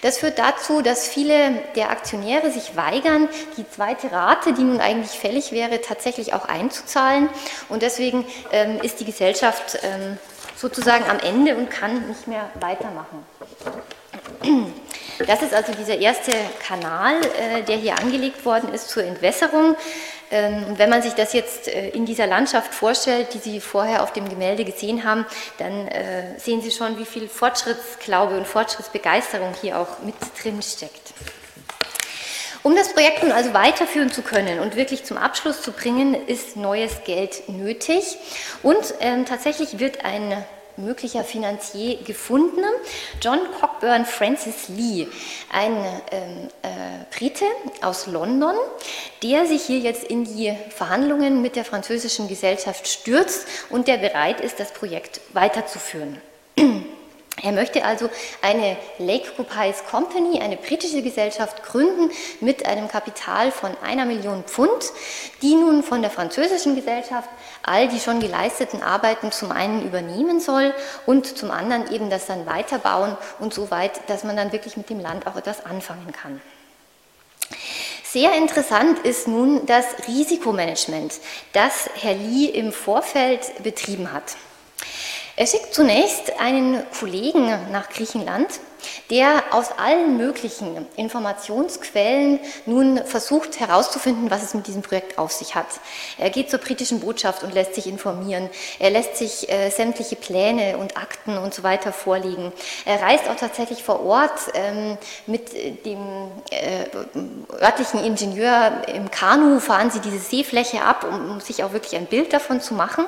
Das 0.03 0.19
führt 0.19 0.39
dazu, 0.39 0.81
dass 0.83 1.09
viele 1.09 1.63
der 1.75 1.91
Aktionäre 1.91 2.51
sich 2.51 2.77
weigern, 2.77 3.29
die 3.57 3.69
zweite 3.69 4.13
Rate, 4.13 4.53
die 4.53 4.63
nun 4.63 4.81
eigentlich 4.81 5.19
fällig 5.19 5.53
wäre, 5.53 5.81
tatsächlich 5.81 6.35
auch 6.35 6.45
einzuzahlen. 6.47 7.29
Und 7.69 7.83
deswegen 7.83 8.25
ähm, 8.53 8.81
ist 8.83 9.01
die 9.01 9.05
Gesellschaft 9.05 9.79
ähm, 9.83 10.19
sozusagen 10.57 11.05
am 11.09 11.19
Ende 11.19 11.57
und 11.57 11.71
kann 11.71 12.09
nicht 12.09 12.29
mehr 12.29 12.51
weitermachen. 12.61 13.25
Das 15.27 15.43
ist 15.43 15.53
also 15.53 15.73
dieser 15.73 15.99
erste 15.99 16.33
Kanal, 16.65 17.17
äh, 17.25 17.63
der 17.63 17.77
hier 17.77 17.99
angelegt 17.99 18.45
worden 18.45 18.73
ist 18.73 18.89
zur 18.89 19.05
Entwässerung. 19.05 19.77
Ähm, 20.31 20.64
wenn 20.77 20.91
man 20.91 21.03
sich 21.03 21.14
das 21.14 21.33
jetzt 21.33 21.69
äh, 21.69 21.88
in 21.91 22.05
dieser 22.05 22.27
Landschaft 22.27 22.75
vorstellt, 22.75 23.33
die 23.33 23.38
Sie 23.38 23.61
vorher 23.61 24.03
auf 24.03 24.12
dem 24.12 24.29
Gemälde 24.29 24.64
gesehen 24.64 25.05
haben, 25.05 25.25
dann 25.57 25.88
äh, 25.88 26.38
sehen 26.38 26.61
Sie 26.61 26.71
schon, 26.71 26.99
wie 26.99 27.07
viel 27.07 27.29
Fortschrittsglaube 27.29 28.37
und 28.37 28.47
Fortschrittsbegeisterung 28.47 29.55
hier 29.61 29.79
auch 29.79 30.01
mit 30.05 30.14
drin 30.43 30.61
steckt. 30.61 31.14
Um 32.62 32.77
das 32.77 32.93
Projekt 32.93 33.23
nun 33.23 33.33
also 33.33 33.55
weiterführen 33.55 34.11
zu 34.11 34.21
können 34.21 34.59
und 34.61 34.77
wirklich 34.77 35.05
zum 35.05 35.17
Abschluss 35.17 35.62
zu 35.62 35.73
bringen, 35.73 36.14
ist 36.27 36.57
neues 36.57 37.05
Geld 37.05 37.49
nötig. 37.49 38.19
Und 38.62 38.95
ähm, 39.01 39.25
tatsächlich 39.25 39.79
wird 39.79 40.05
ein 40.05 40.45
möglicher 40.79 41.25
Finanzier 41.25 42.03
gefunden. 42.03 42.62
John 43.21 43.41
Cockburn 43.61 44.07
Francis 44.07 44.69
Lee, 44.69 45.07
ein 45.53 45.77
ähm, 46.11 46.49
äh, 46.62 47.17
Brite 47.17 47.45
aus 47.83 48.07
London, 48.07 48.55
der 49.23 49.47
sich 49.47 49.62
hier 49.62 49.79
jetzt 49.79 50.05
in 50.05 50.25
die 50.25 50.55
Verhandlungen 50.71 51.43
mit 51.43 51.57
der 51.57 51.64
französischen 51.64 52.29
Gesellschaft 52.29 52.88
stürzt 52.88 53.47
und 53.71 53.88
der 53.88 53.99
bereit 53.99 54.41
ist, 54.41 54.61
das 54.61 54.73
Projekt 54.73 55.21
weiterzuführen. 55.33 56.21
Er 57.42 57.53
möchte 57.53 57.85
also 57.85 58.09
eine 58.42 58.77
Lake 58.98 59.31
Groupies 59.37 59.85
Company, 59.90 60.40
eine 60.40 60.57
britische 60.57 61.03
Gesellschaft, 61.03 61.62
gründen 61.62 62.11
mit 62.40 62.66
einem 62.66 62.88
Kapital 62.88 63.53
von 63.53 63.70
einer 63.83 64.05
Million 64.05 64.44
Pfund, 64.44 64.92
die 65.42 65.55
nun 65.55 65.83
von 65.83 66.03
der 66.03 66.11
französischen 66.11 66.74
Gesellschaft 66.74 67.29
all 67.62 67.88
die 67.88 68.01
schon 68.01 68.20
geleisteten 68.20 68.83
Arbeiten 68.83 69.31
zum 69.31 69.53
einen 69.53 69.87
übernehmen 69.87 70.40
soll 70.40 70.74
und 71.07 71.38
zum 71.38 71.51
anderen 71.51 71.92
eben 71.92 72.11
das 72.11 72.27
dann 72.27 72.46
weiterbauen 72.46 73.16
und 73.38 73.55
so 73.55 73.70
weit, 73.70 74.09
dass 74.09 74.24
man 74.24 74.37
dann 74.37 74.53
wirklich 74.53 74.77
mit 74.77 74.90
dem 74.90 75.01
Land 75.01 75.27
auch 75.27 75.37
etwas 75.37 75.64
anfangen 75.64 76.12
kann. 76.12 76.40
Sehr 78.05 78.35
interessant 78.37 79.01
ist 79.01 79.29
nun 79.29 79.66
das 79.66 79.85
Risikomanagement, 80.07 81.12
das 81.53 81.90
Herr 81.94 82.14
Lee 82.14 82.46
im 82.46 82.72
Vorfeld 82.72 83.62
betrieben 83.62 84.12
hat. 84.12 84.37
Er 85.38 85.46
schickt 85.46 85.72
zunächst 85.72 86.40
einen 86.40 86.83
Kollegen 86.98 87.46
nach 87.70 87.90
Griechenland, 87.90 88.48
der 89.09 89.44
aus 89.53 89.70
allen 89.70 90.16
möglichen 90.16 90.85
Informationsquellen 90.96 92.40
nun 92.66 92.98
versucht 93.05 93.61
herauszufinden, 93.61 94.33
was 94.33 94.42
es 94.42 94.55
mit 94.55 94.66
diesem 94.66 94.83
Projekt 94.83 95.16
auf 95.16 95.31
sich 95.31 95.55
hat. 95.55 95.68
Er 96.18 96.31
geht 96.31 96.51
zur 96.51 96.59
britischen 96.59 96.98
Botschaft 96.98 97.44
und 97.44 97.55
lässt 97.55 97.77
sich 97.77 97.87
informieren. 97.87 98.51
Er 98.81 98.90
lässt 98.90 99.16
sich 99.16 99.48
äh, 99.48 99.70
sämtliche 99.70 100.16
Pläne 100.16 100.77
und 100.77 100.96
Akten 100.96 101.38
und 101.38 101.55
so 101.55 101.62
weiter 101.62 101.92
vorlegen. 101.92 102.51
Er 102.85 103.01
reist 103.01 103.29
auch 103.29 103.37
tatsächlich 103.37 103.85
vor 103.85 104.05
Ort 104.05 104.40
ähm, 104.55 104.98
mit 105.29 105.53
dem 105.87 106.33
äh, 106.51 106.87
örtlichen 107.62 108.03
Ingenieur 108.03 108.83
im 108.92 109.09
Kanu, 109.12 109.61
fahren 109.61 109.92
sie 109.92 110.01
diese 110.01 110.18
Seefläche 110.18 110.83
ab, 110.83 111.07
um, 111.09 111.31
um 111.31 111.40
sich 111.40 111.62
auch 111.62 111.72
wirklich 111.72 111.94
ein 111.94 112.07
Bild 112.07 112.33
davon 112.33 112.61
zu 112.61 112.74
machen. 112.74 113.05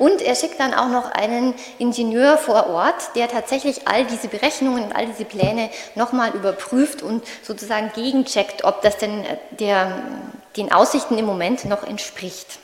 Und 0.00 0.22
er 0.22 0.34
schickt 0.34 0.58
dann 0.58 0.72
auch 0.72 0.88
noch 0.88 1.10
einen 1.12 1.52
Ingenieur 1.78 2.38
vor 2.38 2.68
Ort, 2.68 3.14
der 3.16 3.28
tatsächlich 3.28 3.86
all 3.86 4.06
diese 4.06 4.28
Berechnungen 4.28 4.84
und 4.84 4.96
all 4.96 5.04
diese 5.04 5.26
Pläne 5.26 5.68
nochmal 5.94 6.30
überprüft 6.30 7.02
und 7.02 7.22
sozusagen 7.42 7.92
gegencheckt, 7.94 8.64
ob 8.64 8.80
das 8.80 8.96
denn 8.96 9.22
äh, 9.26 9.36
der, 9.50 10.02
den 10.56 10.72
Aussichten 10.72 11.18
im 11.18 11.26
Moment 11.26 11.66
noch 11.66 11.84
entspricht. 11.84 12.60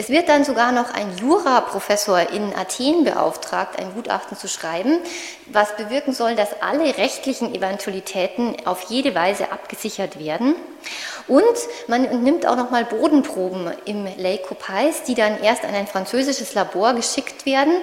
Es 0.00 0.08
wird 0.08 0.30
dann 0.30 0.44
sogar 0.44 0.72
noch 0.72 0.94
ein 0.94 1.14
Juraprofessor 1.18 2.30
in 2.30 2.54
Athen 2.56 3.04
beauftragt, 3.04 3.78
ein 3.78 3.92
Gutachten 3.92 4.34
zu 4.34 4.48
schreiben, 4.48 4.98
was 5.48 5.76
bewirken 5.76 6.14
soll, 6.14 6.36
dass 6.36 6.62
alle 6.62 6.96
rechtlichen 6.96 7.54
Eventualitäten 7.54 8.56
auf 8.64 8.84
jede 8.88 9.14
Weise 9.14 9.52
abgesichert 9.52 10.18
werden. 10.18 10.54
Und 11.28 11.44
man 11.86 12.24
nimmt 12.24 12.46
auch 12.46 12.56
nochmal 12.56 12.86
Bodenproben 12.86 13.72
im 13.84 14.06
Lake 14.16 14.44
Copais, 14.44 15.02
die 15.06 15.14
dann 15.14 15.38
erst 15.42 15.66
an 15.66 15.74
ein 15.74 15.86
französisches 15.86 16.54
Labor 16.54 16.94
geschickt 16.94 17.44
werden, 17.44 17.74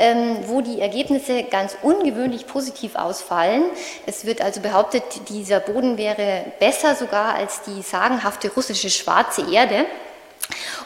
ähm, 0.00 0.38
wo 0.48 0.62
die 0.62 0.80
Ergebnisse 0.80 1.44
ganz 1.44 1.76
ungewöhnlich 1.80 2.48
positiv 2.48 2.96
ausfallen. 2.96 3.62
Es 4.04 4.24
wird 4.24 4.40
also 4.40 4.60
behauptet, 4.62 5.04
dieser 5.28 5.60
Boden 5.60 5.96
wäre 5.96 6.44
besser 6.58 6.96
sogar 6.96 7.36
als 7.36 7.62
die 7.62 7.82
sagenhafte 7.82 8.50
russische 8.52 8.90
schwarze 8.90 9.44
Erde. 9.48 9.86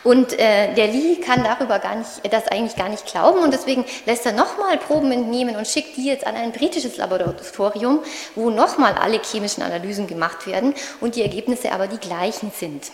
Und 0.04 0.38
äh, 0.38 0.74
der 0.74 0.86
Lee 0.88 1.16
kann 1.16 1.42
darüber 1.42 1.78
gar 1.78 1.96
nicht, 1.96 2.08
das 2.30 2.48
eigentlich 2.48 2.76
gar 2.76 2.88
nicht 2.88 3.06
glauben 3.06 3.40
und 3.40 3.52
deswegen 3.52 3.84
lässt 4.04 4.24
er 4.26 4.32
nochmal 4.32 4.78
Proben 4.78 5.10
entnehmen 5.10 5.56
und 5.56 5.66
schickt 5.66 5.96
die 5.96 6.06
jetzt 6.06 6.26
an 6.26 6.36
ein 6.36 6.52
britisches 6.52 6.96
Laboratorium, 6.96 8.00
wo 8.34 8.50
nochmal 8.50 8.94
alle 8.94 9.20
chemischen 9.20 9.62
Analysen 9.62 10.06
gemacht 10.06 10.46
werden 10.46 10.74
und 11.00 11.16
die 11.16 11.22
Ergebnisse 11.22 11.72
aber 11.72 11.86
die 11.88 11.98
gleichen 11.98 12.52
sind. 12.56 12.92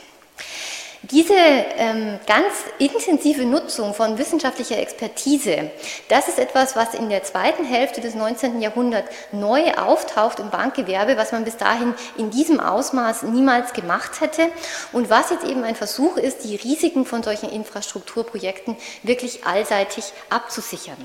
Diese 1.10 1.34
ähm, 1.34 2.20
ganz 2.28 2.52
intensive 2.78 3.44
Nutzung 3.44 3.92
von 3.92 4.18
wissenschaftlicher 4.18 4.78
Expertise, 4.78 5.72
das 6.08 6.28
ist 6.28 6.38
etwas, 6.38 6.76
was 6.76 6.94
in 6.94 7.08
der 7.08 7.24
zweiten 7.24 7.64
Hälfte 7.64 8.00
des 8.00 8.14
19. 8.14 8.60
Jahrhunderts 8.60 9.10
neu 9.32 9.72
auftaucht 9.74 10.38
im 10.38 10.50
Bankgewerbe, 10.50 11.16
was 11.16 11.32
man 11.32 11.42
bis 11.42 11.56
dahin 11.56 11.94
in 12.16 12.30
diesem 12.30 12.60
Ausmaß 12.60 13.24
niemals 13.24 13.72
gemacht 13.72 14.20
hätte 14.20 14.48
und 14.92 15.10
was 15.10 15.30
jetzt 15.30 15.44
eben 15.44 15.64
ein 15.64 15.74
Versuch 15.74 16.16
ist, 16.18 16.44
die 16.44 16.54
Risiken 16.54 17.04
von 17.04 17.24
solchen 17.24 17.50
Infrastrukturprojekten 17.50 18.76
wirklich 19.02 19.44
allseitig 19.44 20.12
abzusichern. 20.30 20.98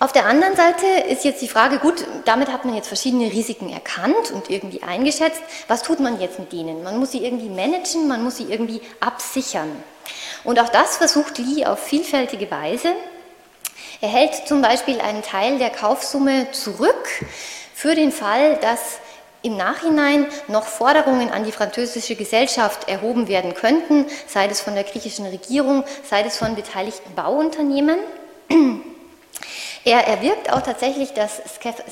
Auf 0.00 0.12
der 0.12 0.26
anderen 0.26 0.54
Seite 0.54 0.86
ist 1.08 1.24
jetzt 1.24 1.42
die 1.42 1.48
Frage, 1.48 1.80
gut, 1.80 2.06
damit 2.24 2.52
hat 2.52 2.64
man 2.64 2.76
jetzt 2.76 2.86
verschiedene 2.86 3.32
Risiken 3.32 3.68
erkannt 3.68 4.30
und 4.30 4.48
irgendwie 4.48 4.84
eingeschätzt. 4.84 5.42
Was 5.66 5.82
tut 5.82 5.98
man 5.98 6.20
jetzt 6.20 6.38
mit 6.38 6.52
denen? 6.52 6.84
Man 6.84 6.98
muss 6.98 7.10
sie 7.10 7.24
irgendwie 7.24 7.48
managen, 7.48 8.06
man 8.06 8.22
muss 8.22 8.36
sie 8.36 8.44
irgendwie 8.44 8.80
absichern. 9.00 9.70
Und 10.44 10.60
auch 10.60 10.68
das 10.68 10.98
versucht 10.98 11.38
Lee 11.38 11.66
auf 11.66 11.80
vielfältige 11.80 12.48
Weise. 12.48 12.94
Er 14.00 14.08
hält 14.08 14.46
zum 14.46 14.62
Beispiel 14.62 15.00
einen 15.00 15.22
Teil 15.22 15.58
der 15.58 15.70
Kaufsumme 15.70 16.52
zurück 16.52 17.08
für 17.74 17.96
den 17.96 18.12
Fall, 18.12 18.56
dass 18.58 19.00
im 19.42 19.56
Nachhinein 19.56 20.26
noch 20.46 20.66
Forderungen 20.66 21.30
an 21.30 21.42
die 21.42 21.52
französische 21.52 22.14
Gesellschaft 22.14 22.88
erhoben 22.88 23.26
werden 23.26 23.54
könnten, 23.54 24.06
sei 24.28 24.46
es 24.46 24.60
von 24.60 24.76
der 24.76 24.84
griechischen 24.84 25.26
Regierung, 25.26 25.82
sei 26.08 26.22
es 26.22 26.36
von 26.36 26.54
beteiligten 26.54 27.16
Bauunternehmen. 27.16 27.98
Er 29.84 30.06
erwirkt 30.06 30.52
auch 30.52 30.62
tatsächlich, 30.62 31.12
dass 31.14 31.40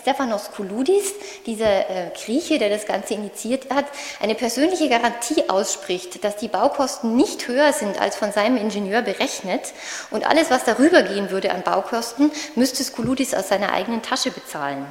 Stephanos 0.01 0.51
Kouloudis, 0.53 1.15
dieser 1.47 1.89
äh, 1.89 2.11
Grieche, 2.15 2.59
der 2.59 2.69
das 2.69 2.87
Ganze 2.87 3.15
initiiert 3.15 3.73
hat, 3.73 3.87
eine 4.21 4.35
persönliche 4.35 4.89
Garantie 4.89 5.49
ausspricht, 5.49 6.23
dass 6.25 6.37
die 6.37 6.49
Baukosten 6.49 7.17
nicht 7.17 7.49
höher 7.49 7.73
sind 7.73 8.01
als 8.01 8.17
von 8.17 8.33
seinem 8.33 8.57
Ingenieur 8.57 9.03
berechnet 9.03 9.73
und 10.11 10.27
alles, 10.27 10.51
was 10.51 10.65
darüber 10.65 11.03
gehen 11.03 11.31
würde 11.31 11.53
an 11.53 11.63
Baukosten, 11.63 12.31
müsste 12.55 12.77
Kouloudis 12.93 13.35
aus 13.35 13.49
seiner 13.49 13.73
eigenen 13.73 14.03
Tasche 14.03 14.31
bezahlen. 14.31 14.87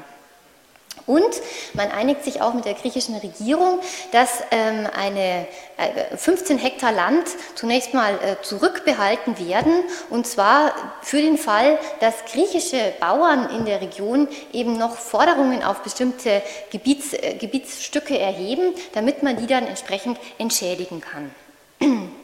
Und 1.07 1.29
man 1.73 1.91
einigt 1.91 2.23
sich 2.23 2.41
auch 2.41 2.53
mit 2.53 2.65
der 2.65 2.73
griechischen 2.73 3.15
Regierung, 3.15 3.79
dass 4.11 4.41
ähm, 4.51 4.87
eine, 4.95 5.47
äh, 5.77 6.17
15 6.17 6.57
Hektar 6.57 6.91
Land 6.91 7.27
zunächst 7.53 7.93
mal 7.93 8.15
äh, 8.15 8.41
zurückbehalten 8.41 9.37
werden, 9.37 9.83
und 10.09 10.25
zwar 10.25 10.73
für 11.01 11.21
den 11.21 11.37
Fall, 11.37 11.77
dass 11.99 12.25
griechische 12.25 12.93
Bauern 12.99 13.49
in 13.51 13.65
der 13.65 13.81
Region 13.81 14.27
eben 14.51 14.77
noch 14.77 14.97
Forderungen 14.97 15.63
auf 15.63 15.81
bestimmte 15.81 16.41
Gebiets, 16.71 17.13
äh, 17.13 17.35
Gebietsstücke 17.35 18.17
erheben, 18.17 18.73
damit 18.93 19.21
man 19.21 19.37
die 19.37 19.47
dann 19.47 19.67
entsprechend 19.67 20.17
entschädigen 20.39 21.01
kann. 21.01 22.15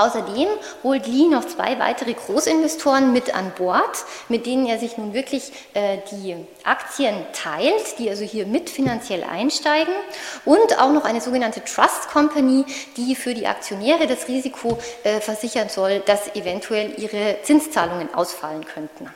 Außerdem 0.00 0.48
holt 0.82 1.06
Lee 1.06 1.28
noch 1.28 1.44
zwei 1.44 1.78
weitere 1.78 2.14
Großinvestoren 2.14 3.12
mit 3.12 3.34
an 3.34 3.52
Bord, 3.58 4.06
mit 4.30 4.46
denen 4.46 4.64
er 4.64 4.78
sich 4.78 4.96
nun 4.96 5.12
wirklich 5.12 5.52
äh, 5.74 5.98
die 6.10 6.36
Aktien 6.64 7.14
teilt, 7.34 7.98
die 7.98 8.08
also 8.08 8.24
hier 8.24 8.46
mit 8.46 8.70
finanziell 8.70 9.22
einsteigen 9.22 9.92
und 10.46 10.80
auch 10.80 10.90
noch 10.92 11.04
eine 11.04 11.20
sogenannte 11.20 11.62
Trust 11.62 12.08
Company, 12.10 12.64
die 12.96 13.14
für 13.14 13.34
die 13.34 13.46
Aktionäre 13.46 14.06
das 14.06 14.26
Risiko 14.26 14.78
äh, 15.04 15.20
versichern 15.20 15.68
soll, 15.68 16.00
dass 16.06 16.34
eventuell 16.34 16.94
ihre 16.98 17.36
Zinszahlungen 17.42 18.14
ausfallen 18.14 18.64
könnten. 18.64 19.10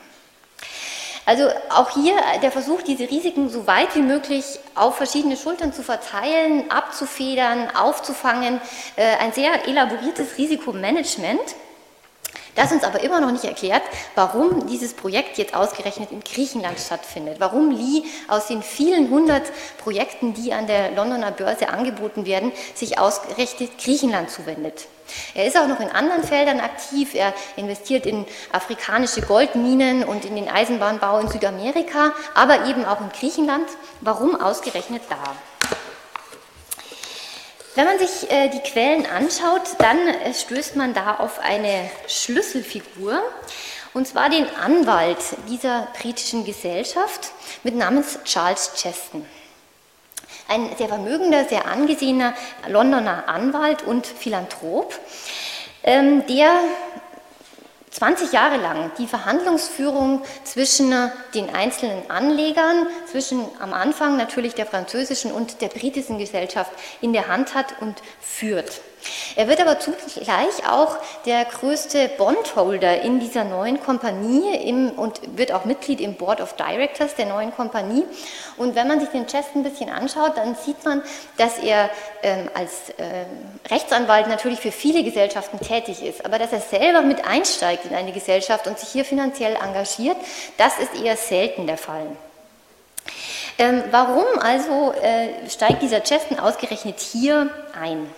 Also 1.25 1.47
auch 1.69 1.89
hier 1.89 2.13
der 2.43 2.51
Versuch, 2.51 2.83
diese 2.83 3.09
Risiken 3.09 3.49
so 3.49 3.65
weit 3.65 3.95
wie 3.95 4.01
möglich 4.01 4.59
auf 4.75 4.97
verschiedene 4.97 5.35
Schultern 5.35 5.73
zu 5.73 5.81
verteilen, 5.81 6.69
abzufedern, 6.69 7.75
aufzufangen, 7.75 8.61
äh, 8.95 9.17
ein 9.19 9.33
sehr 9.33 9.67
elaboriertes 9.67 10.37
Risikomanagement. 10.37 11.55
Das 12.55 12.71
uns 12.71 12.83
aber 12.83 13.01
immer 13.01 13.19
noch 13.19 13.31
nicht 13.31 13.43
erklärt, 13.43 13.83
warum 14.15 14.67
dieses 14.67 14.93
Projekt 14.93 15.37
jetzt 15.37 15.53
ausgerechnet 15.53 16.11
in 16.11 16.21
Griechenland 16.21 16.79
stattfindet. 16.79 17.35
Warum 17.39 17.71
Lee 17.71 18.03
aus 18.29 18.47
den 18.47 18.63
vielen 18.63 19.09
hundert 19.09 19.43
Projekten, 19.77 20.33
die 20.33 20.53
an 20.53 20.65
der 20.65 20.91
Londoner 20.91 21.31
Börse 21.31 21.67
angeboten 21.67 22.25
werden, 22.25 22.53
sich 22.73 22.97
ausgerechnet 22.97 23.77
Griechenland 23.77 24.29
zuwendet. 24.29 24.87
Er 25.33 25.45
ist 25.45 25.57
auch 25.57 25.67
noch 25.67 25.79
in 25.81 25.89
anderen 25.89 26.23
Feldern 26.23 26.59
aktiv. 26.59 27.13
Er 27.13 27.33
investiert 27.57 28.05
in 28.05 28.25
afrikanische 28.51 29.21
Goldminen 29.21 30.03
und 30.03 30.25
in 30.25 30.35
den 30.35 30.49
Eisenbahnbau 30.49 31.19
in 31.19 31.27
Südamerika, 31.27 32.13
aber 32.33 32.65
eben 32.67 32.85
auch 32.85 33.01
in 33.01 33.09
Griechenland. 33.09 33.67
Warum 34.01 34.39
ausgerechnet 34.39 35.03
da? 35.09 35.35
Wenn 37.75 37.85
man 37.87 37.99
sich 37.99 38.31
äh, 38.31 38.47
die 38.47 38.61
Quellen 38.61 39.05
anschaut, 39.05 39.63
dann 39.79 40.07
äh, 40.07 40.33
stößt 40.33 40.77
man 40.77 40.93
da 40.93 41.15
auf 41.15 41.39
eine 41.39 41.89
Schlüsselfigur, 42.07 43.21
und 43.93 44.07
zwar 44.07 44.29
den 44.29 44.47
Anwalt 44.55 45.17
dieser 45.49 45.89
britischen 46.01 46.45
Gesellschaft 46.45 47.33
mit 47.63 47.75
Namens 47.75 48.19
Charles 48.23 48.71
Cheston. 48.75 49.25
Ein 50.47 50.69
sehr 50.77 50.87
vermögender, 50.87 51.43
sehr 51.43 51.65
angesehener 51.65 52.33
Londoner 52.69 53.27
Anwalt 53.27 53.83
und 53.83 54.07
Philanthrop, 54.07 54.97
ähm, 55.83 56.25
der 56.27 56.53
20 57.95 58.33
Jahre 58.33 58.57
lang 58.57 58.91
die 58.97 59.07
Verhandlungsführung 59.07 60.21
zwischen 60.43 60.93
den 61.33 61.55
einzelnen 61.55 62.11
Anlegern, 62.11 62.87
zwischen 63.09 63.45
am 63.61 63.71
Anfang 63.71 64.17
natürlich 64.17 64.53
der 64.53 64.65
französischen 64.65 65.31
und 65.31 65.61
der 65.61 65.69
britischen 65.69 66.17
Gesellschaft 66.17 66.73
in 66.99 67.13
der 67.13 67.29
Hand 67.29 67.53
hat 67.53 67.79
und 67.79 68.01
führt. 68.19 68.81
Er 69.35 69.47
wird 69.47 69.59
aber 69.61 69.79
zugleich 69.79 70.67
auch 70.69 70.97
der 71.25 71.45
größte 71.45 72.09
Bondholder 72.17 73.01
in 73.01 73.19
dieser 73.19 73.43
neuen 73.43 73.81
Kompanie 73.81 74.55
im, 74.67 74.91
und 74.91 75.19
wird 75.37 75.51
auch 75.51 75.65
Mitglied 75.65 75.99
im 75.99 76.15
Board 76.15 76.41
of 76.41 76.53
Directors 76.53 77.15
der 77.15 77.25
neuen 77.25 77.53
Kompanie. 77.53 78.05
Und 78.57 78.75
wenn 78.75 78.87
man 78.87 78.99
sich 78.99 79.09
den 79.09 79.27
Chest 79.27 79.49
ein 79.55 79.63
bisschen 79.63 79.89
anschaut, 79.89 80.37
dann 80.37 80.55
sieht 80.55 80.83
man, 80.85 81.01
dass 81.37 81.59
er 81.59 81.89
ähm, 82.23 82.49
als 82.53 82.89
äh, 82.97 83.25
Rechtsanwalt 83.69 84.27
natürlich 84.27 84.59
für 84.59 84.71
viele 84.71 85.03
Gesellschaften 85.03 85.59
tätig 85.59 86.03
ist, 86.03 86.25
aber 86.25 86.39
dass 86.39 86.53
er 86.53 86.61
selber 86.61 87.01
mit 87.01 87.27
einsteigt 87.27 87.85
in 87.85 87.95
eine 87.95 88.11
Gesellschaft 88.11 88.67
und 88.67 88.79
sich 88.79 88.89
hier 88.89 89.05
finanziell 89.05 89.55
engagiert, 89.55 90.17
das 90.57 90.79
ist 90.79 90.95
eher 91.01 91.17
selten 91.17 91.67
der 91.67 91.77
Fall. 91.77 92.07
Ähm, 93.57 93.83
warum 93.91 94.25
also 94.39 94.93
äh, 95.01 95.49
steigt 95.49 95.81
dieser 95.81 96.01
Cheston 96.01 96.39
ausgerechnet 96.39 96.99
hier 96.99 97.49
ein? 97.79 98.09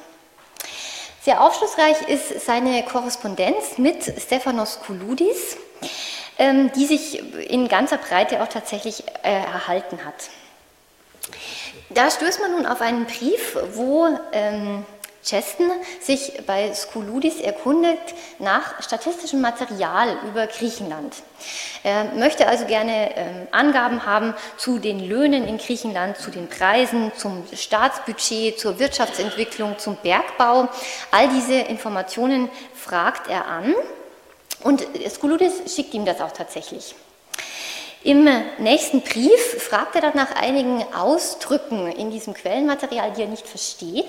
Sehr 1.28 1.42
aufschlussreich 1.42 2.08
ist 2.08 2.46
seine 2.46 2.84
Korrespondenz 2.84 3.78
mit 3.78 4.02
Stephanos 4.18 4.80
Kouloudis, 4.80 5.58
ähm, 6.40 6.72
die 6.72 6.86
sich 6.86 7.22
in 7.50 7.68
ganzer 7.68 7.98
Breite 7.98 8.42
auch 8.42 8.48
tatsächlich 8.48 9.04
äh, 9.24 9.34
erhalten 9.34 10.06
hat. 10.06 10.30
Da 11.90 12.10
stößt 12.10 12.40
man 12.40 12.52
nun 12.52 12.66
auf 12.66 12.80
einen 12.80 13.08
Brief, 13.08 13.58
wo 13.74 14.08
Cheston 15.28 15.70
sich 16.00 16.42
bei 16.48 16.74
Skouloudis 16.74 17.42
erkundet 17.42 18.00
nach 18.40 18.82
statistischem 18.82 19.42
Material 19.42 20.18
über 20.30 20.48
Griechenland. 20.48 21.16
Er 21.84 22.06
möchte 22.16 22.48
also 22.48 22.66
gerne 22.66 23.16
ähm, 23.16 23.48
Angaben 23.52 24.06
haben 24.06 24.34
zu 24.56 24.80
den 24.80 25.00
Löhnen 25.00 25.46
in 25.46 25.58
Griechenland, 25.58 26.18
zu 26.18 26.32
den 26.32 26.48
Preisen, 26.48 27.12
zum 27.18 27.44
Staatsbudget, 27.54 28.58
zur 28.58 28.80
Wirtschaftsentwicklung, 28.80 29.78
zum 29.78 29.98
Bergbau. 29.98 30.70
All 31.12 31.28
diese 31.30 31.56
Informationen 31.56 32.50
fragt 32.74 33.30
er 33.30 33.48
an 33.48 33.76
und 34.64 34.88
Skouloudis 35.10 35.76
schickt 35.76 35.94
ihm 35.94 36.06
das 36.06 36.22
auch 36.22 36.32
tatsächlich. 36.32 36.96
Im 38.08 38.26
nächsten 38.58 39.02
Brief 39.02 39.62
fragt 39.62 39.96
er 39.96 40.00
dann 40.00 40.16
nach 40.16 40.34
einigen 40.34 40.82
Ausdrücken 40.94 41.92
in 41.92 42.10
diesem 42.10 42.34
Quellenmaterial, 42.34 43.12
die 43.12 43.24
er 43.24 43.28
nicht 43.28 43.46
versteht. 43.46 44.08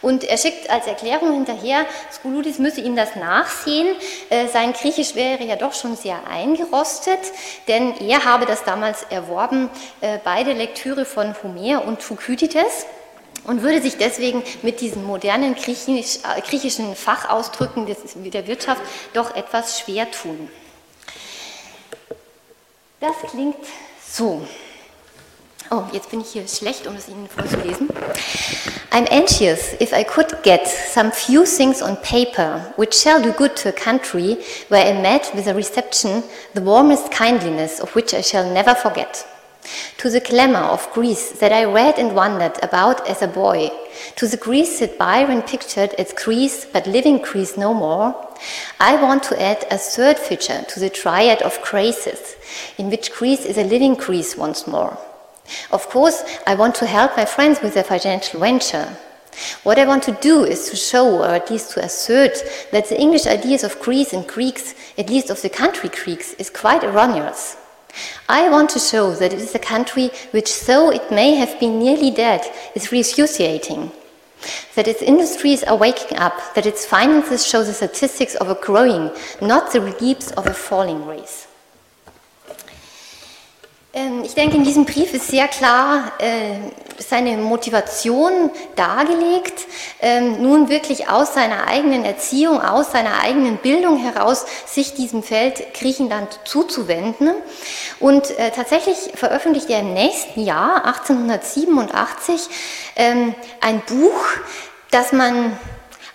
Und 0.00 0.24
er 0.24 0.38
schickt 0.38 0.70
als 0.70 0.86
Erklärung 0.86 1.34
hinterher, 1.34 1.84
Skouloudis 2.10 2.58
müsse 2.58 2.80
ihm 2.80 2.96
das 2.96 3.16
nachsehen. 3.16 3.86
Äh, 4.30 4.48
sein 4.48 4.72
Griechisch 4.72 5.14
wäre 5.14 5.44
ja 5.44 5.56
doch 5.56 5.74
schon 5.74 5.94
sehr 5.94 6.26
eingerostet, 6.26 7.18
denn 7.68 7.92
er 8.08 8.24
habe 8.24 8.46
das 8.46 8.64
damals 8.64 9.02
erworben 9.10 9.68
äh, 10.00 10.16
bei 10.24 10.42
der 10.42 10.54
Lektüre 10.54 11.04
von 11.04 11.34
Homer 11.42 11.86
und 11.86 12.00
Thukydides 12.00 12.86
und 13.46 13.60
würde 13.60 13.82
sich 13.82 13.98
deswegen 13.98 14.42
mit 14.62 14.80
diesen 14.80 15.04
modernen 15.04 15.54
Griechisch, 15.54 16.20
äh, 16.24 16.40
griechischen 16.40 16.96
Fachausdrücken 16.96 17.94
der 18.14 18.46
Wirtschaft 18.46 18.80
doch 19.12 19.36
etwas 19.36 19.80
schwer 19.80 20.10
tun. 20.10 20.48
Das 23.00 23.16
klingt 23.30 23.56
so. 24.06 24.42
Oh, 25.70 25.82
jetzt 25.92 26.10
bin 26.10 26.20
ich 26.20 26.28
hier 26.28 26.46
schlecht, 26.46 26.86
um 26.86 26.94
es 26.94 27.08
Ihnen 27.08 27.28
vorzulesen. 27.28 27.88
I'm 28.92 29.08
anxious 29.10 29.72
if 29.80 29.92
I 29.92 30.04
could 30.04 30.42
get 30.42 30.68
some 30.68 31.10
few 31.10 31.44
things 31.44 31.82
on 31.82 31.96
paper 31.96 32.72
which 32.76 32.94
shall 32.94 33.20
do 33.20 33.32
good 33.32 33.56
to 33.56 33.70
a 33.70 33.72
country 33.72 34.38
where 34.68 34.86
I 34.86 34.92
met 34.92 35.32
with 35.34 35.48
a 35.48 35.54
reception 35.54 36.22
the 36.54 36.60
warmest 36.60 37.10
kindliness 37.10 37.80
of 37.80 37.94
which 37.96 38.14
I 38.14 38.22
shall 38.22 38.48
never 38.52 38.74
forget. 38.74 39.26
To 39.98 40.10
the 40.10 40.20
glamour 40.20 40.58
of 40.58 40.92
Greece 40.92 41.32
that 41.32 41.52
I 41.52 41.64
read 41.64 41.98
and 41.98 42.14
wondered 42.14 42.62
about 42.62 43.08
as 43.08 43.22
a 43.22 43.28
boy, 43.28 43.70
to 44.16 44.26
the 44.26 44.36
Greece 44.36 44.80
that 44.80 44.98
Byron 44.98 45.42
pictured 45.42 45.94
as 45.94 46.12
Greece 46.12 46.66
but 46.66 46.86
living 46.86 47.18
Greece 47.18 47.56
no 47.56 47.72
more, 47.72 48.14
I 48.78 49.00
want 49.00 49.22
to 49.24 49.40
add 49.40 49.64
a 49.70 49.78
third 49.78 50.18
feature 50.18 50.64
to 50.68 50.80
the 50.80 50.90
triad 50.90 51.42
of 51.42 51.62
graces, 51.62 52.36
in 52.76 52.90
which 52.90 53.12
Greece 53.12 53.44
is 53.44 53.56
a 53.56 53.64
living 53.64 53.94
Greece 53.94 54.36
once 54.36 54.66
more. 54.66 54.98
Of 55.70 55.88
course, 55.88 56.22
I 56.46 56.54
want 56.54 56.74
to 56.76 56.86
help 56.86 57.16
my 57.16 57.24
friends 57.24 57.60
with 57.62 57.74
their 57.74 57.84
financial 57.84 58.40
venture. 58.40 58.96
What 59.62 59.78
I 59.78 59.86
want 59.86 60.02
to 60.04 60.12
do 60.20 60.44
is 60.44 60.70
to 60.70 60.76
show, 60.76 61.22
or 61.22 61.28
at 61.28 61.50
least 61.50 61.72
to 61.72 61.84
assert, 61.84 62.42
that 62.70 62.88
the 62.88 63.00
English 63.00 63.26
ideas 63.26 63.64
of 63.64 63.80
Greece 63.80 64.12
and 64.12 64.26
Greeks, 64.26 64.74
at 64.96 65.10
least 65.10 65.30
of 65.30 65.42
the 65.42 65.48
country 65.48 65.88
Greeks, 65.88 66.34
is 66.34 66.50
quite 66.50 66.84
erroneous. 66.84 67.56
I 68.28 68.48
want 68.48 68.70
to 68.70 68.78
show 68.78 69.12
that 69.12 69.32
it 69.32 69.40
is 69.40 69.54
a 69.54 69.58
country 69.58 70.10
which, 70.30 70.64
though 70.66 70.90
it 70.90 71.10
may 71.10 71.34
have 71.34 71.58
been 71.60 71.78
nearly 71.78 72.10
dead, 72.10 72.42
is 72.74 72.92
resuscitating. 72.92 73.92
That 74.74 74.88
its 74.88 75.02
industries 75.02 75.62
are 75.64 75.76
waking 75.76 76.18
up, 76.18 76.54
that 76.54 76.66
its 76.66 76.84
finances 76.84 77.46
show 77.46 77.62
the 77.64 77.72
statistics 77.72 78.34
of 78.34 78.50
a 78.50 78.54
growing, 78.54 79.10
not 79.40 79.72
the 79.72 79.80
reliefs 79.80 80.30
of 80.32 80.46
a 80.46 80.54
falling 80.54 81.06
race. 81.06 81.43
Ähm, 83.94 84.22
ich 84.24 84.34
denke, 84.34 84.56
in 84.56 84.64
diesem 84.64 84.84
Brief 84.84 85.14
ist 85.14 85.28
sehr 85.28 85.46
klar 85.46 86.12
äh, 86.18 86.56
seine 86.98 87.36
Motivation 87.36 88.50
dargelegt, 88.74 89.66
ähm, 90.00 90.42
nun 90.42 90.68
wirklich 90.68 91.08
aus 91.08 91.34
seiner 91.34 91.68
eigenen 91.68 92.04
Erziehung, 92.04 92.60
aus 92.60 92.90
seiner 92.90 93.20
eigenen 93.20 93.56
Bildung 93.58 93.98
heraus 93.98 94.46
sich 94.66 94.94
diesem 94.94 95.22
Feld 95.22 95.74
Griechenland 95.74 96.40
zuzuwenden. 96.44 97.34
Und 98.00 98.36
äh, 98.38 98.50
tatsächlich 98.50 99.12
veröffentlicht 99.14 99.70
er 99.70 99.80
im 99.80 99.94
nächsten 99.94 100.42
Jahr, 100.44 100.84
1887, 100.86 102.48
ähm, 102.96 103.34
ein 103.60 103.80
Buch, 103.86 104.24
das 104.90 105.12
man 105.12 105.56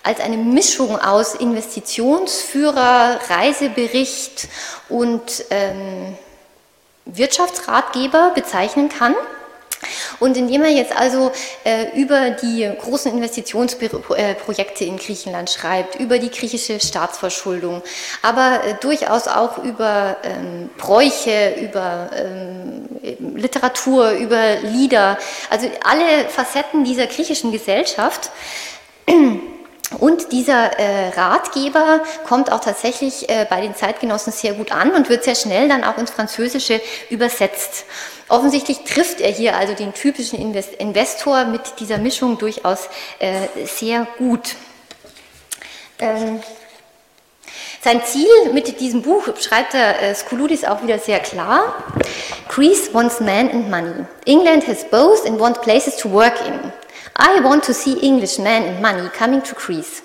als 0.02 0.20
eine 0.20 0.36
Mischung 0.36 0.98
aus 0.98 1.34
Investitionsführer, 1.34 3.20
Reisebericht 3.28 4.48
und 4.88 5.44
ähm, 5.50 6.16
Wirtschaftsratgeber 7.16 8.32
bezeichnen 8.34 8.88
kann. 8.88 9.14
Und 10.18 10.36
indem 10.36 10.62
er 10.62 10.70
jetzt 10.70 10.94
also 10.94 11.32
äh, 11.64 11.98
über 11.98 12.30
die 12.30 12.70
großen 12.80 13.10
Investitionsprojekte 13.12 14.84
in 14.84 14.98
Griechenland 14.98 15.48
schreibt, 15.48 15.94
über 15.94 16.18
die 16.18 16.30
griechische 16.30 16.78
Staatsverschuldung, 16.80 17.80
aber 18.20 18.60
äh, 18.62 18.74
durchaus 18.80 19.26
auch 19.26 19.56
über 19.64 20.18
ähm, 20.22 20.68
Bräuche, 20.76 21.54
über 21.62 22.10
ähm, 22.14 22.88
Literatur, 23.36 24.10
über 24.10 24.56
Lieder, 24.62 25.16
also 25.48 25.70
alle 25.82 26.28
Facetten 26.28 26.84
dieser 26.84 27.06
griechischen 27.06 27.50
Gesellschaft, 27.50 28.30
Und 29.98 30.30
dieser 30.30 30.78
äh, 30.78 31.08
Ratgeber 31.08 32.00
kommt 32.26 32.52
auch 32.52 32.60
tatsächlich 32.60 33.28
äh, 33.28 33.44
bei 33.50 33.60
den 33.60 33.74
Zeitgenossen 33.74 34.32
sehr 34.32 34.54
gut 34.54 34.70
an 34.70 34.92
und 34.92 35.08
wird 35.08 35.24
sehr 35.24 35.34
schnell 35.34 35.68
dann 35.68 35.82
auch 35.82 35.98
ins 35.98 36.10
Französische 36.10 36.80
übersetzt. 37.10 37.84
Offensichtlich 38.28 38.84
trifft 38.84 39.20
er 39.20 39.30
hier 39.30 39.56
also 39.56 39.74
den 39.74 39.92
typischen 39.92 40.38
Invest 40.38 40.74
Investor 40.74 41.44
mit 41.44 41.80
dieser 41.80 41.98
Mischung 41.98 42.38
durchaus 42.38 42.88
äh, 43.18 43.66
sehr 43.66 44.06
gut. 44.18 44.54
Ähm, 45.98 46.40
sein 47.82 48.02
Ziel 48.04 48.52
mit 48.52 48.78
diesem 48.78 49.02
Buch 49.02 49.24
schreibt 49.40 49.72
der 49.72 50.02
äh, 50.02 50.14
Skouloudis 50.14 50.64
auch 50.64 50.82
wieder 50.82 50.98
sehr 50.98 51.18
klar. 51.18 51.82
Greece 52.48 52.94
wants 52.94 53.20
man 53.20 53.50
and 53.50 53.70
money. 53.70 54.04
England 54.26 54.68
has 54.68 54.84
both 54.84 55.26
and 55.26 55.40
wants 55.40 55.60
places 55.60 55.96
to 55.96 56.10
work 56.12 56.34
in. 56.46 56.72
I 57.16 57.40
want 57.40 57.64
to 57.64 57.74
see 57.74 57.98
English 58.00 58.38
men 58.38 58.62
and 58.62 58.82
money 58.82 59.08
coming 59.08 59.42
to 59.42 59.54
Greece. 59.54 60.02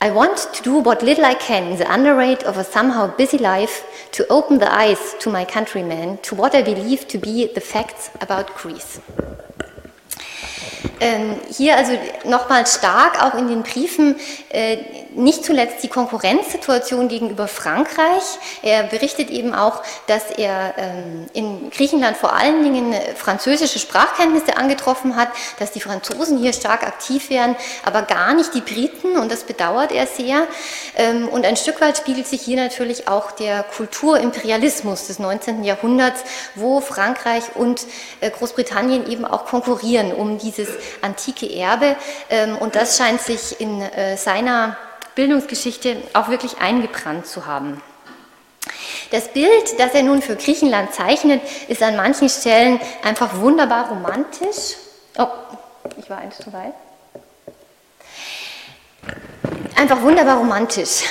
I 0.00 0.10
want 0.10 0.48
to 0.54 0.62
do 0.62 0.78
what 0.78 1.02
little 1.02 1.24
I 1.24 1.34
can 1.34 1.72
in 1.72 1.78
the 1.78 1.92
underrate 1.92 2.42
of 2.44 2.56
a 2.56 2.64
somehow 2.64 3.14
busy 3.16 3.38
life 3.38 4.08
to 4.12 4.26
open 4.28 4.58
the 4.58 4.72
eyes 4.72 5.14
to 5.20 5.30
my 5.30 5.44
countrymen 5.44 6.18
to 6.22 6.34
what 6.34 6.54
I 6.54 6.62
believe 6.62 7.06
to 7.08 7.18
be 7.18 7.52
the 7.52 7.60
facts 7.60 8.10
about 8.20 8.54
Greece. 8.54 9.00
Ähm, 11.00 11.36
hier 11.50 11.76
also 11.76 11.92
nochmal 12.24 12.66
stark 12.66 13.22
auch 13.22 13.34
in 13.34 13.48
den 13.48 13.62
Briefen 13.62 14.16
äh, 14.50 14.76
nicht 15.14 15.44
zuletzt 15.44 15.82
die 15.82 15.88
Konkurrenzsituation 15.88 17.08
gegenüber 17.08 17.48
Frankreich. 17.48 18.38
Er 18.62 18.84
berichtet 18.84 19.30
eben 19.30 19.54
auch, 19.54 19.82
dass 20.06 20.30
er 20.30 20.74
ähm, 20.76 21.26
in 21.32 21.70
Griechenland 21.70 22.16
vor 22.16 22.34
allen 22.34 22.62
Dingen 22.62 22.94
französische 23.16 23.78
Sprachkenntnisse 23.78 24.56
angetroffen 24.56 25.16
hat, 25.16 25.28
dass 25.58 25.72
die 25.72 25.80
Franzosen 25.80 26.38
hier 26.38 26.52
stark 26.52 26.82
aktiv 26.82 27.30
wären, 27.30 27.56
aber 27.84 28.02
gar 28.02 28.34
nicht 28.34 28.54
die 28.54 28.60
Briten 28.60 29.16
und 29.16 29.32
das 29.32 29.44
bedauert 29.44 29.92
er 29.92 30.06
sehr. 30.06 30.46
Ähm, 30.96 31.28
und 31.28 31.46
ein 31.46 31.56
Stück 31.56 31.80
weit 31.80 31.96
spiegelt 31.96 32.26
sich 32.26 32.42
hier 32.42 32.56
natürlich 32.56 33.08
auch 33.08 33.32
der 33.32 33.62
Kulturimperialismus 33.62 35.06
des 35.06 35.18
19. 35.18 35.64
Jahrhunderts, 35.64 36.22
wo 36.54 36.80
Frankreich 36.80 37.44
und 37.54 37.86
äh, 38.20 38.30
Großbritannien 38.30 39.10
eben 39.10 39.24
auch 39.24 39.46
konkurrieren 39.46 40.12
um 40.12 40.38
dieses 40.38 40.68
antike 41.02 41.52
Erbe. 41.54 41.96
Ähm, 42.28 42.56
und 42.58 42.74
das 42.74 42.96
scheint 42.96 43.20
sich 43.20 43.60
in 43.60 43.82
äh, 43.82 44.16
seiner 44.16 44.76
Bildungsgeschichte 45.14 45.96
auch 46.12 46.28
wirklich 46.28 46.58
eingebrannt 46.58 47.26
zu 47.26 47.46
haben. 47.46 47.82
Das 49.10 49.28
Bild, 49.28 49.78
das 49.78 49.92
er 49.94 50.02
nun 50.02 50.22
für 50.22 50.36
Griechenland 50.36 50.94
zeichnet, 50.94 51.42
ist 51.68 51.82
an 51.82 51.96
manchen 51.96 52.28
Stellen 52.28 52.80
einfach 53.02 53.36
wunderbar 53.40 53.88
romantisch. 53.88 54.76
Oh, 55.18 55.26
ich 55.96 56.08
war 56.08 56.18
eins 56.18 56.38
zu 56.38 56.52
weit. 56.52 56.74
Einfach 59.76 60.00
wunderbar 60.02 60.38
romantisch. 60.38 61.02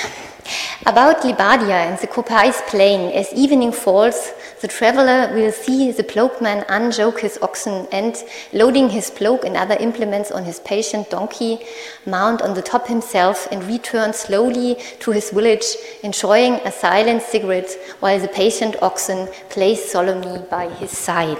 About 0.86 1.27
Libadia 1.27 1.88
and 1.88 1.99
the 1.99 2.07
Kopais 2.07 2.63
plain, 2.67 3.11
as 3.13 3.34
evening 3.34 3.73
falls, 3.73 4.34
the 4.62 4.68
traveler 4.68 5.34
will 5.34 5.51
see 5.51 5.91
the 5.91 6.03
ploughman 6.03 6.66
unjoke 6.70 7.22
his 7.22 7.39
oxen 7.41 7.88
and, 7.91 8.24
loading 8.53 8.89
his 8.89 9.10
plough 9.10 9.39
and 9.45 9.55
other 9.55 9.76
implements 9.80 10.32
on 10.32 10.43
his 10.43 10.60
patient 10.60 11.10
donkey, 11.10 11.60
mount 12.05 12.41
on 12.41 12.53
the 12.53 12.62
top 12.62 12.88
himself 12.88 13.47
and 13.51 13.64
return 13.64 14.14
slowly 14.14 14.76
to 14.99 15.12
his 15.12 15.30
village, 15.30 15.66
enjoying 16.03 16.55
a 16.66 16.72
silent 16.72 17.22
cigarette 17.22 17.72
while 17.99 18.20
the 18.20 18.28
patient 18.28 18.76
oxen 18.82 19.28
place 19.49 19.91
solemnly 19.91 20.39
by 20.49 20.70
his 20.70 20.91
side. 20.91 21.38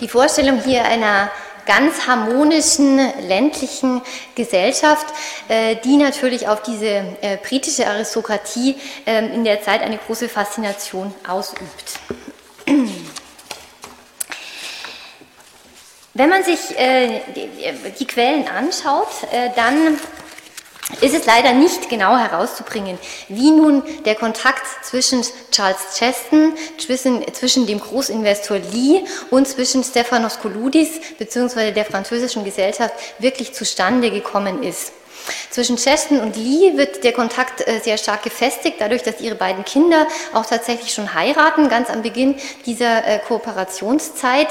Die 0.00 0.08
Vorstellung 0.08 0.60
hier 0.60 0.84
einer 0.84 1.30
ganz 1.66 2.06
harmonischen 2.06 2.98
ländlichen 3.26 4.02
Gesellschaft, 4.34 5.06
äh, 5.48 5.76
die 5.76 5.96
natürlich 5.96 6.48
auf 6.48 6.62
diese 6.62 6.86
äh, 6.86 7.36
britische 7.42 7.86
Aristokratie 7.86 8.76
ähm, 9.06 9.32
in 9.32 9.44
der 9.44 9.62
Zeit 9.62 9.82
eine 9.82 9.98
große 9.98 10.28
Faszination 10.28 11.14
ausübt. 11.26 11.98
Wenn 16.14 16.28
man 16.28 16.44
sich 16.44 16.78
äh, 16.78 17.20
die 17.98 18.06
Quellen 18.06 18.46
anschaut, 18.46 19.08
dann 19.56 19.98
ist 21.00 21.14
es 21.14 21.24
leider 21.24 21.52
nicht 21.52 21.88
genau 21.88 22.16
herauszubringen, 22.16 22.98
wie 23.28 23.50
nun 23.50 23.82
der 24.04 24.14
Kontakt 24.14 24.66
zwischen 24.84 25.22
Charles 25.50 25.78
Cheston, 25.96 26.52
zwischen, 26.78 27.24
zwischen 27.32 27.66
dem 27.66 27.80
Großinvestor 27.80 28.58
Lee 28.58 29.04
und 29.30 29.48
zwischen 29.48 29.82
Stephanos 29.82 30.40
Kouloudis 30.40 31.00
bzw. 31.18 31.72
der 31.72 31.86
französischen 31.86 32.44
Gesellschaft 32.44 32.94
wirklich 33.18 33.54
zustande 33.54 34.10
gekommen 34.10 34.62
ist. 34.62 34.92
Zwischen 35.48 35.76
Cheston 35.76 36.20
und 36.20 36.36
Lee 36.36 36.76
wird 36.76 37.02
der 37.02 37.12
Kontakt 37.12 37.66
äh, 37.66 37.80
sehr 37.80 37.96
stark 37.96 38.22
gefestigt, 38.22 38.76
dadurch, 38.80 39.02
dass 39.02 39.20
ihre 39.20 39.36
beiden 39.36 39.64
Kinder 39.64 40.06
auch 40.34 40.44
tatsächlich 40.44 40.92
schon 40.92 41.14
heiraten, 41.14 41.70
ganz 41.70 41.88
am 41.88 42.02
Beginn 42.02 42.34
dieser 42.66 43.06
äh, 43.06 43.20
Kooperationszeit. 43.20 44.48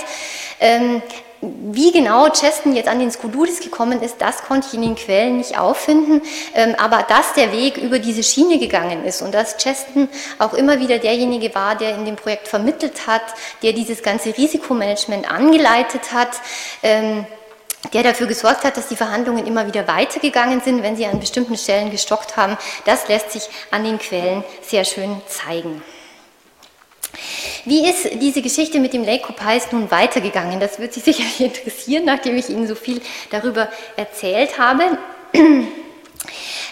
Wie 1.72 1.92
genau 1.92 2.30
Cheston 2.30 2.76
jetzt 2.76 2.88
an 2.88 3.00
den 3.00 3.12
Skouloudis 3.12 3.60
gekommen 3.60 4.02
ist, 4.02 4.16
das 4.20 4.44
konnte 4.44 4.68
ich 4.68 4.74
in 4.76 4.82
den 4.82 4.96
Quellen 4.96 5.38
nicht 5.38 5.58
auffinden, 5.58 6.22
ähm, 6.54 6.76
aber 6.78 7.04
dass 7.04 7.34
der 7.34 7.52
Weg 7.52 7.78
über 7.78 8.00
diese 8.00 8.24
Schiene 8.24 8.60
gegangen 8.60 9.04
ist 9.04 9.22
und 9.22 9.34
dass 9.34 9.58
Cheston 9.58 10.08
auch 10.40 10.54
immer 10.54 10.80
wieder 10.80 11.00
derjenige 11.00 11.54
war, 11.54 11.76
der 11.76 11.96
in 11.96 12.06
dem 12.06 12.16
Projekt 12.16 12.48
vermittelt 12.48 13.08
hat, 13.08 13.24
der 13.62 13.74
dieses 13.74 14.04
ganze 14.04 14.38
Risikomanagement 14.38 15.30
angeleitet 15.30 16.14
hat, 16.14 16.32
ähm, 16.82 17.26
der 17.92 18.04
dafür 18.04 18.28
gesorgt 18.28 18.64
hat, 18.64 18.78
dass 18.78 18.88
die 18.88 18.96
Verhandlungen 18.96 19.46
immer 19.46 19.68
wieder 19.68 19.88
weitergegangen 19.88 20.62
sind, 20.62 20.84
wenn 20.84 20.96
sie 20.96 21.06
an 21.06 21.20
bestimmten 21.20 21.58
Stellen 21.58 21.92
gestockt 21.92 22.38
haben, 22.38 22.58
das 22.86 23.08
lässt 23.08 23.32
sich 23.32 23.50
an 23.72 23.84
den 23.84 24.00
Quellen 24.00 24.44
sehr 24.62 24.86
schön 24.86 25.22
zeigen. 25.28 25.82
Wie 27.66 27.88
ist 27.88 28.10
diese 28.22 28.42
Geschichte 28.42 28.80
mit 28.80 28.94
dem 28.94 29.04
Lake 29.04 29.24
Copais 29.24 29.72
nun 29.72 29.90
weitergegangen? 29.92 30.60
Das 30.60 30.80
wird 30.80 30.94
Sie 30.94 31.00
sicherlich 31.00 31.40
interessieren, 31.40 32.06
nachdem 32.06 32.38
ich 32.38 32.50
Ihnen 32.50 32.68
so 32.68 32.76
viel 32.76 33.02
darüber 33.32 33.70
erzählt 33.96 34.58
habe. 34.58 34.98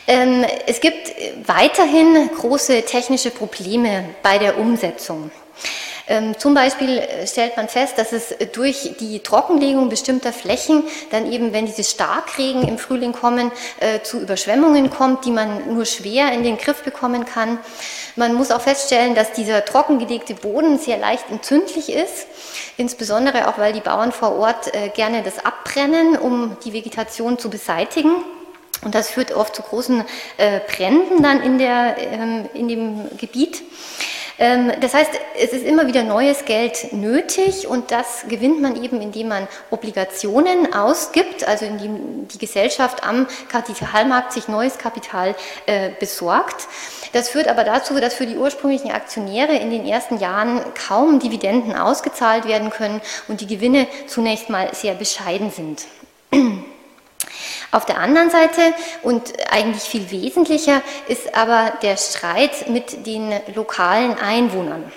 Ähm, 0.07 0.43
es 0.65 0.81
gibt 0.81 1.13
weiterhin 1.45 2.29
große 2.35 2.83
technische 2.83 3.29
Probleme 3.29 4.05
bei 4.23 4.39
der 4.39 4.57
Umsetzung. 4.57 5.29
Ähm, 6.07 6.37
zum 6.37 6.53
Beispiel 6.53 7.01
stellt 7.25 7.55
man 7.55 7.69
fest, 7.69 7.97
dass 7.97 8.11
es 8.11 8.35
durch 8.51 8.95
die 8.99 9.19
Trockenlegung 9.19 9.87
bestimmter 9.87 10.33
Flächen 10.33 10.83
dann 11.11 11.31
eben, 11.31 11.53
wenn 11.53 11.67
diese 11.67 11.83
Starkregen 11.83 12.67
im 12.67 12.77
Frühling 12.77 13.13
kommen, 13.13 13.51
äh, 13.79 14.01
zu 14.01 14.19
Überschwemmungen 14.19 14.89
kommt, 14.89 15.23
die 15.23 15.31
man 15.31 15.73
nur 15.73 15.85
schwer 15.85 16.33
in 16.33 16.43
den 16.43 16.57
Griff 16.57 16.83
bekommen 16.83 17.25
kann. 17.25 17.59
Man 18.15 18.33
muss 18.33 18.51
auch 18.51 18.61
feststellen, 18.61 19.15
dass 19.15 19.33
dieser 19.33 19.63
trockengelegte 19.65 20.33
Boden 20.33 20.77
sehr 20.77 20.97
leicht 20.97 21.25
entzündlich 21.29 21.91
ist, 21.91 22.27
insbesondere 22.77 23.47
auch, 23.47 23.57
weil 23.57 23.73
die 23.73 23.81
Bauern 23.81 24.11
vor 24.11 24.37
Ort 24.37 24.73
äh, 24.73 24.89
gerne 24.89 25.23
das 25.23 25.45
abbrennen, 25.45 26.17
um 26.17 26.57
die 26.65 26.73
Vegetation 26.73 27.39
zu 27.39 27.49
beseitigen. 27.49 28.11
Und 28.83 28.95
das 28.95 29.11
führt 29.11 29.31
oft 29.31 29.55
zu 29.55 29.61
großen 29.61 30.03
Bränden 30.67 31.21
dann 31.21 31.43
in, 31.43 31.59
der, 31.59 31.97
ähm, 31.99 32.49
in 32.55 32.67
dem 32.67 33.15
Gebiet. 33.15 33.61
Ähm, 34.41 34.71
das 34.81 34.95
heißt, 34.95 35.11
es 35.39 35.53
ist 35.53 35.63
immer 35.63 35.85
wieder 35.85 36.01
neues 36.01 36.45
Geld 36.45 36.93
nötig 36.93 37.67
und 37.67 37.91
das 37.91 38.25
gewinnt 38.27 38.59
man 38.59 38.83
eben, 38.83 38.99
indem 38.99 39.27
man 39.27 39.47
Obligationen 39.69 40.73
ausgibt, 40.73 41.47
also 41.47 41.65
indem 41.65 42.27
die 42.27 42.39
Gesellschaft 42.39 43.03
am 43.03 43.27
Kapitalmarkt 43.49 44.33
sich 44.33 44.47
neues 44.47 44.79
Kapital 44.79 45.35
äh, 45.67 45.91
besorgt. 45.99 46.67
Das 47.13 47.29
führt 47.29 47.47
aber 47.47 47.63
dazu, 47.63 47.99
dass 47.99 48.15
für 48.15 48.25
die 48.25 48.35
ursprünglichen 48.35 48.89
Aktionäre 48.89 49.53
in 49.53 49.69
den 49.69 49.85
ersten 49.85 50.17
Jahren 50.17 50.59
kaum 50.87 51.19
Dividenden 51.19 51.75
ausgezahlt 51.75 52.47
werden 52.47 52.71
können 52.71 52.99
und 53.27 53.41
die 53.41 53.47
Gewinne 53.47 53.85
zunächst 54.07 54.49
mal 54.49 54.73
sehr 54.73 54.95
bescheiden 54.95 55.51
sind. 55.51 55.85
Auf 57.73 57.85
der 57.85 57.99
anderen 57.99 58.29
Seite 58.29 58.61
und 59.01 59.31
eigentlich 59.49 59.83
viel 59.83 60.11
wesentlicher 60.11 60.81
ist 61.07 61.33
aber 61.35 61.71
der 61.81 61.95
Streit 61.95 62.67
mit 62.67 63.05
den 63.07 63.31
lokalen 63.55 64.17
Einwohnern. 64.17 64.91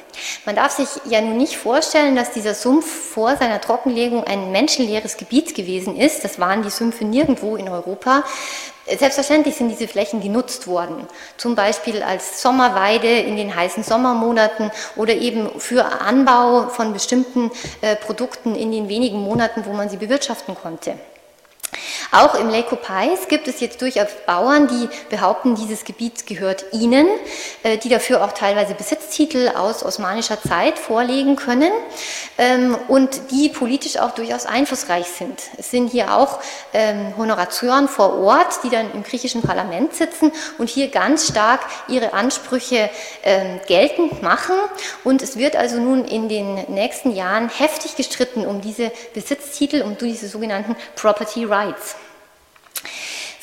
Man 0.44 0.56
darf 0.56 0.72
sich 0.72 0.88
ja 1.04 1.20
nun 1.20 1.36
nicht 1.36 1.56
vorstellen, 1.56 2.16
dass 2.16 2.32
dieser 2.32 2.54
Sumpf 2.54 2.86
vor 2.86 3.36
seiner 3.36 3.60
Trockenlegung 3.60 4.24
ein 4.24 4.50
menschenleeres 4.50 5.16
Gebiet 5.16 5.54
gewesen 5.54 5.96
ist. 5.96 6.24
Das 6.24 6.40
waren 6.40 6.62
die 6.62 6.70
Sümpfe 6.70 7.04
nirgendwo 7.04 7.54
in 7.54 7.68
Europa. 7.68 8.24
Selbstverständlich 8.86 9.54
sind 9.54 9.68
diese 9.68 9.88
Flächen 9.88 10.20
genutzt 10.20 10.66
worden, 10.66 11.06
zum 11.38 11.54
Beispiel 11.54 12.02
als 12.02 12.42
Sommerweide 12.42 13.08
in 13.08 13.36
den 13.36 13.54
heißen 13.54 13.82
Sommermonaten 13.82 14.70
oder 14.96 15.14
eben 15.14 15.58
für 15.58 16.02
Anbau 16.02 16.68
von 16.68 16.92
bestimmten 16.92 17.50
äh, 17.80 17.96
Produkten 17.96 18.54
in 18.54 18.72
den 18.72 18.88
wenigen 18.88 19.20
Monaten, 19.20 19.64
wo 19.64 19.72
man 19.72 19.88
sie 19.88 19.96
bewirtschaften 19.96 20.54
konnte. 20.54 20.98
Auch 22.12 22.34
im 22.34 22.48
Lake 22.48 22.72
Opais 22.72 23.28
gibt 23.28 23.48
es 23.48 23.60
jetzt 23.60 23.82
durchaus 23.82 24.08
Bauern, 24.26 24.68
die 24.68 24.88
behaupten, 25.10 25.54
dieses 25.54 25.84
Gebiet 25.84 26.26
gehört 26.26 26.64
ihnen, 26.72 27.06
äh, 27.62 27.78
die 27.78 27.88
dafür 27.88 28.24
auch 28.24 28.32
teilweise 28.32 28.74
Besitztitel 28.74 29.50
aus 29.56 29.84
osmanischer 29.84 30.40
Zeit 30.40 30.78
vorlegen 30.78 31.36
können 31.36 31.72
ähm, 32.38 32.76
und 32.88 33.30
die 33.30 33.48
politisch 33.48 33.98
auch 33.98 34.12
durchaus 34.12 34.46
einflussreich 34.46 35.06
sind. 35.06 35.40
Es 35.58 35.70
sind 35.70 35.90
hier 35.90 36.16
auch 36.16 36.40
ähm, 36.72 37.14
Honorateuren 37.16 37.88
vor 37.88 38.18
Ort, 38.18 38.62
die 38.62 38.70
dann 38.70 38.92
im 38.92 39.02
griechischen 39.02 39.42
Parlament 39.42 39.94
sitzen 39.94 40.32
und 40.58 40.68
hier 40.68 40.88
ganz 40.88 41.28
stark 41.28 41.60
ihre 41.88 42.12
Ansprüche 42.12 42.90
ähm, 43.22 43.60
geltend 43.66 44.22
machen. 44.22 44.54
Und 45.02 45.22
es 45.22 45.36
wird 45.36 45.56
also 45.56 45.80
nun 45.80 46.04
in 46.04 46.28
den 46.28 46.54
nächsten 46.68 47.12
Jahren 47.12 47.48
heftig 47.48 47.96
gestritten 47.96 48.46
um 48.46 48.60
diese 48.60 48.92
Besitztitel, 49.14 49.82
um 49.82 49.96
diese 49.98 50.28
sogenannten 50.28 50.76
Property 50.96 51.44
Rights 51.44 51.93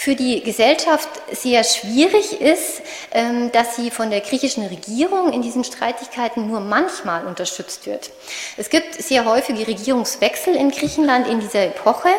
für 0.02 0.16
die 0.16 0.42
Gesellschaft 0.42 1.10
sehr 1.32 1.64
schwierig 1.64 2.42
ist, 2.42 2.82
ähm, 3.12 3.52
dass 3.52 3.76
sie 3.76 3.92
von 3.92 4.10
der 4.10 4.22
griechischen 4.22 4.66
Regierung 4.66 5.32
in 5.32 5.44
diesen 5.44 5.64
Streitigkeiten 5.64 6.48
nur 6.48 6.60
manchmal 6.60 7.28
unterstützt 7.28 7.86
wird. 7.86 8.10
Es 8.58 8.72
gibt 8.72 8.96
sehr 8.96 9.26
häufige 9.26 9.68
Regierungswechsel 9.68 10.56
in 10.56 10.72
Griechenland 10.72 11.28
in 11.28 11.40
dieser 11.40 11.66
Epoche. 11.66 12.10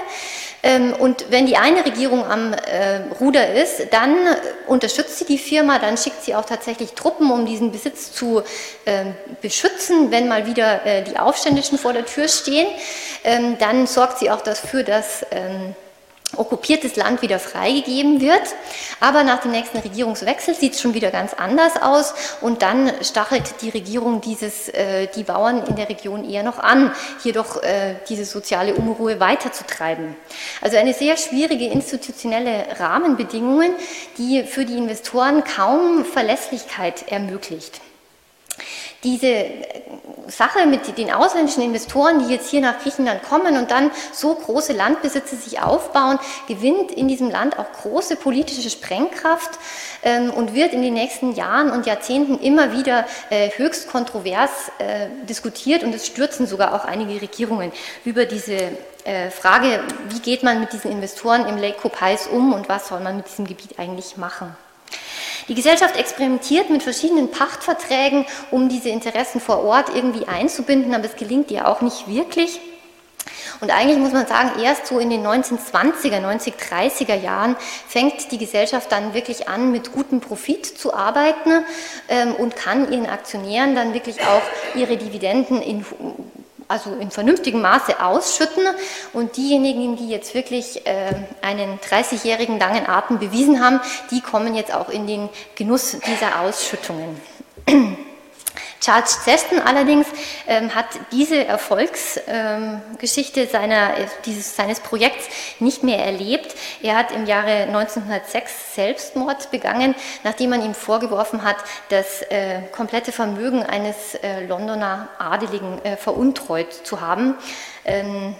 Ähm, 0.62 0.92
und 0.92 1.26
wenn 1.30 1.46
die 1.46 1.56
eine 1.56 1.84
Regierung 1.84 2.24
am 2.24 2.52
äh, 2.52 3.00
Ruder 3.18 3.52
ist, 3.52 3.88
dann 3.90 4.16
unterstützt 4.68 5.18
sie 5.18 5.24
die 5.24 5.38
Firma, 5.38 5.80
dann 5.80 5.96
schickt 5.96 6.22
sie 6.22 6.36
auch 6.36 6.44
tatsächlich 6.44 6.92
Truppen, 6.92 7.32
um 7.32 7.46
diesen 7.46 7.72
Besitz 7.72 8.12
zu 8.12 8.44
ähm, 8.86 9.14
beschützen, 9.40 10.12
wenn 10.12 10.28
mal 10.28 10.46
wieder 10.46 10.86
äh, 10.86 11.02
die 11.02 11.18
Aufständischen 11.18 11.78
vor 11.78 11.92
der 11.92 12.06
Tür 12.06 12.28
stehen. 12.28 12.68
Dann 13.58 13.86
sorgt 13.86 14.18
sie 14.18 14.30
auch 14.30 14.40
dafür, 14.40 14.82
dass 14.82 15.24
okkupiertes 16.36 16.96
Land 16.96 17.22
wieder 17.22 17.38
freigegeben 17.38 18.20
wird. 18.20 18.42
Aber 19.00 19.24
nach 19.24 19.40
dem 19.40 19.50
nächsten 19.50 19.78
Regierungswechsel 19.78 20.54
sieht 20.54 20.74
es 20.74 20.80
schon 20.80 20.94
wieder 20.94 21.10
ganz 21.10 21.34
anders 21.34 21.80
aus 21.80 22.14
und 22.40 22.62
dann 22.62 22.90
stachelt 23.02 23.62
die 23.62 23.70
Regierung 23.70 24.20
dieses, 24.20 24.68
äh, 24.68 25.08
die 25.14 25.24
Bauern 25.24 25.64
in 25.66 25.76
der 25.76 25.88
Region 25.88 26.28
eher 26.28 26.42
noch 26.42 26.58
an, 26.58 26.92
hier 27.22 27.32
doch 27.32 27.62
äh, 27.62 27.96
diese 28.08 28.24
soziale 28.24 28.74
Unruhe 28.74 29.20
weiterzutreiben. 29.20 30.16
Also 30.60 30.76
eine 30.76 30.94
sehr 30.94 31.16
schwierige 31.16 31.66
institutionelle 31.66 32.66
Rahmenbedingungen, 32.78 33.72
die 34.18 34.44
für 34.44 34.64
die 34.64 34.76
Investoren 34.76 35.44
kaum 35.44 36.04
Verlässlichkeit 36.04 37.10
ermöglicht 37.10 37.80
diese 39.04 39.46
Sache 40.28 40.66
mit 40.66 40.96
den 40.96 41.12
ausländischen 41.12 41.62
Investoren, 41.62 42.20
die 42.20 42.32
jetzt 42.32 42.50
hier 42.50 42.60
nach 42.60 42.78
Griechenland 42.80 43.22
kommen 43.22 43.56
und 43.56 43.70
dann 43.70 43.90
so 44.12 44.34
große 44.34 44.72
Landbesitze 44.72 45.36
sich 45.36 45.60
aufbauen, 45.60 46.18
gewinnt 46.48 46.90
in 46.90 47.08
diesem 47.08 47.30
Land 47.30 47.58
auch 47.58 47.70
große 47.72 48.16
politische 48.16 48.70
Sprengkraft 48.70 49.58
ähm, 50.02 50.30
und 50.30 50.54
wird 50.54 50.72
in 50.72 50.82
den 50.82 50.94
nächsten 50.94 51.34
Jahren 51.34 51.70
und 51.70 51.86
Jahrzehnten 51.86 52.38
immer 52.38 52.72
wieder 52.72 53.06
äh, 53.30 53.50
höchst 53.56 53.88
kontrovers 53.88 54.50
äh, 54.78 55.08
diskutiert 55.28 55.84
und 55.84 55.94
es 55.94 56.06
stürzen 56.06 56.46
sogar 56.46 56.74
auch 56.74 56.84
einige 56.84 57.20
Regierungen 57.20 57.72
über 58.04 58.24
diese 58.24 58.58
äh, 59.04 59.30
Frage, 59.30 59.80
wie 60.08 60.20
geht 60.20 60.42
man 60.42 60.60
mit 60.60 60.72
diesen 60.72 60.90
Investoren 60.90 61.46
im 61.46 61.56
Lake 61.56 61.78
Copais 61.80 62.28
um 62.28 62.52
und 62.52 62.68
was 62.68 62.88
soll 62.88 63.00
man 63.00 63.16
mit 63.16 63.28
diesem 63.28 63.46
Gebiet 63.46 63.78
eigentlich 63.78 64.16
machen. 64.16 64.56
Die 65.48 65.54
Gesellschaft 65.54 65.96
experimentiert 65.96 66.70
mit 66.70 66.82
verschiedenen 66.82 67.30
Pachtverträgen, 67.30 68.26
um 68.50 68.68
diese 68.68 68.88
Interessen 68.88 69.40
vor 69.40 69.64
Ort 69.64 69.94
irgendwie 69.94 70.26
einzubinden, 70.26 70.94
aber 70.94 71.04
es 71.04 71.16
gelingt 71.16 71.50
ihr 71.50 71.68
auch 71.68 71.80
nicht 71.80 72.08
wirklich. 72.08 72.60
Und 73.60 73.70
eigentlich 73.70 73.98
muss 73.98 74.12
man 74.12 74.26
sagen, 74.26 74.60
erst 74.60 74.86
so 74.86 74.98
in 74.98 75.10
den 75.10 75.24
1920er, 75.24 76.20
1930er 76.20 77.14
Jahren 77.14 77.56
fängt 77.86 78.32
die 78.32 78.38
Gesellschaft 78.38 78.90
dann 78.90 79.14
wirklich 79.14 79.48
an, 79.48 79.70
mit 79.70 79.92
gutem 79.92 80.20
Profit 80.20 80.66
zu 80.66 80.92
arbeiten 80.92 81.64
ähm, 82.08 82.34
und 82.34 82.56
kann 82.56 82.90
ihren 82.92 83.06
Aktionären 83.06 83.76
dann 83.76 83.94
wirklich 83.94 84.20
auch 84.22 84.42
ihre 84.74 84.96
Dividenden 84.96 85.62
in 85.62 85.84
also 86.72 86.94
in 86.94 87.10
vernünftigem 87.10 87.60
Maße 87.60 88.02
ausschütten. 88.02 88.64
Und 89.12 89.36
diejenigen, 89.36 89.96
die 89.96 90.08
jetzt 90.08 90.34
wirklich 90.34 90.86
äh, 90.86 91.14
einen 91.42 91.78
30-jährigen 91.78 92.58
langen 92.58 92.88
Atem 92.88 93.18
bewiesen 93.18 93.62
haben, 93.62 93.80
die 94.10 94.20
kommen 94.20 94.54
jetzt 94.54 94.74
auch 94.74 94.88
in 94.88 95.06
den 95.06 95.28
Genuss 95.54 95.96
dieser 96.06 96.40
Ausschüttungen. 96.40 97.20
Charles 98.82 99.24
Seston 99.24 99.60
allerdings 99.60 100.08
ähm, 100.48 100.74
hat 100.74 100.86
diese 101.12 101.44
Erfolgsgeschichte 101.44 103.40
ähm, 103.42 103.48
seiner, 103.48 103.92
dieses, 104.24 104.56
seines 104.56 104.80
Projekts 104.80 105.28
nicht 105.60 105.84
mehr 105.84 106.04
erlebt. 106.04 106.56
Er 106.82 106.96
hat 106.96 107.12
im 107.12 107.26
Jahre 107.26 107.62
1906 107.68 108.74
Selbstmord 108.74 109.52
begangen, 109.52 109.94
nachdem 110.24 110.50
man 110.50 110.64
ihm 110.64 110.74
vorgeworfen 110.74 111.44
hat, 111.44 111.58
das 111.90 112.22
äh, 112.22 112.62
komplette 112.72 113.12
Vermögen 113.12 113.62
eines 113.62 114.16
äh, 114.16 114.44
Londoner 114.46 115.08
Adeligen 115.16 115.80
äh, 115.84 115.96
veruntreut 115.96 116.72
zu 116.72 117.00
haben. 117.00 117.36
Ähm, 117.84 118.34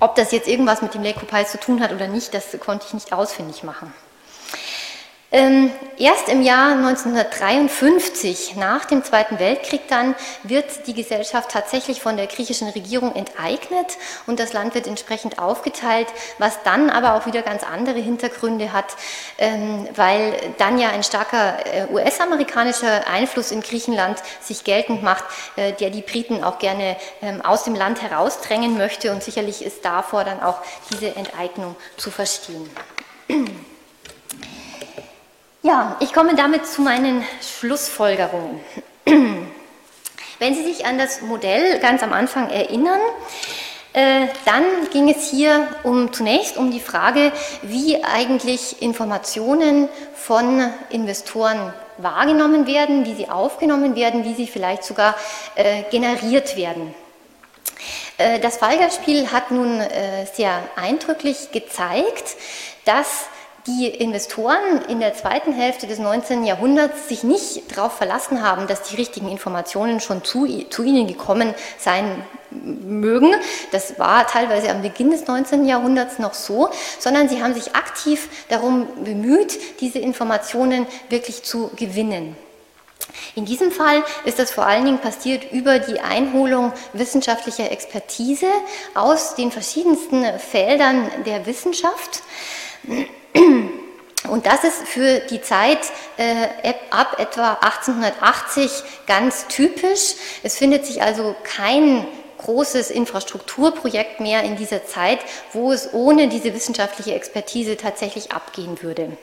ob 0.00 0.14
das 0.14 0.32
jetzt 0.32 0.48
irgendwas 0.48 0.80
mit 0.80 0.94
dem 0.94 1.02
Lake 1.02 1.26
zu 1.46 1.60
tun 1.60 1.82
hat 1.82 1.92
oder 1.92 2.08
nicht, 2.08 2.32
das 2.32 2.58
konnte 2.58 2.86
ich 2.88 2.94
nicht 2.94 3.12
ausfindig 3.12 3.62
machen. 3.62 3.92
Ähm, 5.36 5.70
erst 5.98 6.30
im 6.30 6.40
Jahr 6.40 6.72
1953, 6.76 8.56
nach 8.56 8.86
dem 8.86 9.04
Zweiten 9.04 9.38
Weltkrieg 9.38 9.82
dann, 9.86 10.14
wird 10.44 10.86
die 10.86 10.94
Gesellschaft 10.94 11.50
tatsächlich 11.50 12.00
von 12.00 12.16
der 12.16 12.26
griechischen 12.26 12.70
Regierung 12.70 13.14
enteignet 13.14 13.98
und 14.26 14.40
das 14.40 14.54
Land 14.54 14.74
wird 14.74 14.86
entsprechend 14.86 15.38
aufgeteilt, 15.38 16.08
was 16.38 16.62
dann 16.62 16.88
aber 16.88 17.16
auch 17.16 17.26
wieder 17.26 17.42
ganz 17.42 17.64
andere 17.64 17.98
Hintergründe 17.98 18.72
hat, 18.72 18.96
ähm, 19.36 19.86
weil 19.94 20.54
dann 20.56 20.78
ja 20.78 20.88
ein 20.88 21.02
starker 21.02 21.58
äh, 21.66 21.86
US-amerikanischer 21.92 23.06
Einfluss 23.06 23.50
in 23.50 23.60
Griechenland 23.60 24.22
sich 24.40 24.64
geltend 24.64 25.02
macht, 25.02 25.24
äh, 25.56 25.74
der 25.74 25.90
die 25.90 26.00
Briten 26.00 26.44
auch 26.44 26.58
gerne 26.58 26.96
ähm, 27.20 27.42
aus 27.42 27.64
dem 27.64 27.74
Land 27.74 28.00
herausdrängen 28.00 28.78
möchte 28.78 29.12
und 29.12 29.22
sicherlich 29.22 29.62
ist 29.62 29.84
davor 29.84 30.24
dann 30.24 30.42
auch 30.42 30.62
diese 30.90 31.14
Enteignung 31.14 31.76
zu 31.98 32.10
verstehen. 32.10 32.70
Ja, 35.66 35.96
ich 35.98 36.12
komme 36.12 36.36
damit 36.36 36.64
zu 36.64 36.80
meinen 36.80 37.24
Schlussfolgerungen. 37.42 38.60
Wenn 40.38 40.54
Sie 40.54 40.62
sich 40.62 40.86
an 40.86 40.96
das 40.96 41.22
Modell 41.22 41.80
ganz 41.80 42.04
am 42.04 42.12
Anfang 42.12 42.50
erinnern, 42.50 43.00
äh, 43.92 44.28
dann 44.44 44.62
ging 44.92 45.10
es 45.10 45.28
hier 45.28 45.66
um, 45.82 46.12
zunächst 46.12 46.56
um 46.56 46.70
die 46.70 46.78
Frage, 46.78 47.32
wie 47.62 48.04
eigentlich 48.04 48.80
Informationen 48.80 49.88
von 50.14 50.70
Investoren 50.90 51.72
wahrgenommen 51.98 52.68
werden, 52.68 53.04
wie 53.04 53.16
sie 53.16 53.28
aufgenommen 53.28 53.96
werden, 53.96 54.22
wie 54.22 54.34
sie 54.34 54.46
vielleicht 54.46 54.84
sogar 54.84 55.16
äh, 55.56 55.82
generiert 55.90 56.56
werden. 56.56 56.94
Äh, 58.18 58.38
das 58.38 58.58
Fallgerspiel 58.58 59.32
hat 59.32 59.50
nun 59.50 59.82
sehr 60.32 60.62
eindrücklich 60.76 61.50
gezeigt, 61.50 62.36
dass 62.84 63.26
die 63.66 63.88
Investoren 63.88 64.82
in 64.88 65.00
der 65.00 65.14
zweiten 65.14 65.52
Hälfte 65.52 65.86
des 65.86 65.98
19. 65.98 66.44
Jahrhunderts 66.44 67.08
sich 67.08 67.24
nicht 67.24 67.76
darauf 67.76 67.96
verlassen 67.96 68.42
haben, 68.42 68.66
dass 68.66 68.82
die 68.82 68.96
richtigen 68.96 69.28
Informationen 69.28 70.00
schon 70.00 70.24
zu, 70.24 70.46
zu, 70.70 70.82
ihnen 70.84 71.06
gekommen 71.06 71.54
sein 71.78 72.24
mögen. 72.50 73.34
Das 73.72 73.98
war 73.98 74.26
teilweise 74.26 74.70
am 74.70 74.82
Beginn 74.82 75.10
des 75.10 75.26
19. 75.26 75.66
Jahrhunderts 75.66 76.18
noch 76.18 76.34
so, 76.34 76.70
sondern 76.98 77.28
sie 77.28 77.42
haben 77.42 77.54
sich 77.54 77.74
aktiv 77.74 78.28
darum 78.48 78.86
bemüht, 79.04 79.58
diese 79.80 79.98
Informationen 79.98 80.86
wirklich 81.08 81.42
zu 81.42 81.70
gewinnen. 81.76 82.36
In 83.34 83.44
diesem 83.44 83.70
Fall 83.70 84.04
ist 84.24 84.38
das 84.38 84.50
vor 84.50 84.66
allen 84.66 84.84
Dingen 84.84 84.98
passiert 84.98 85.52
über 85.52 85.78
die 85.78 86.00
Einholung 86.00 86.72
wissenschaftlicher 86.92 87.70
Expertise 87.70 88.46
aus 88.94 89.34
den 89.34 89.50
verschiedensten 89.50 90.24
Feldern 90.38 91.10
der 91.24 91.46
Wissenschaft. 91.46 92.22
Und 94.28 94.46
das 94.46 94.64
ist 94.64 94.88
für 94.88 95.20
die 95.20 95.40
Zeit 95.40 95.78
äh, 96.16 96.74
ab 96.90 97.16
etwa 97.18 97.54
1880 97.60 98.70
ganz 99.06 99.46
typisch. 99.46 100.14
Es 100.42 100.56
findet 100.56 100.84
sich 100.84 101.02
also 101.02 101.36
kein 101.44 102.06
großes 102.38 102.90
Infrastrukturprojekt 102.90 104.20
mehr 104.20 104.42
in 104.42 104.56
dieser 104.56 104.84
Zeit, 104.84 105.20
wo 105.52 105.72
es 105.72 105.92
ohne 105.92 106.28
diese 106.28 106.54
wissenschaftliche 106.54 107.14
Expertise 107.14 107.76
tatsächlich 107.76 108.32
abgehen 108.32 108.82
würde. 108.82 109.16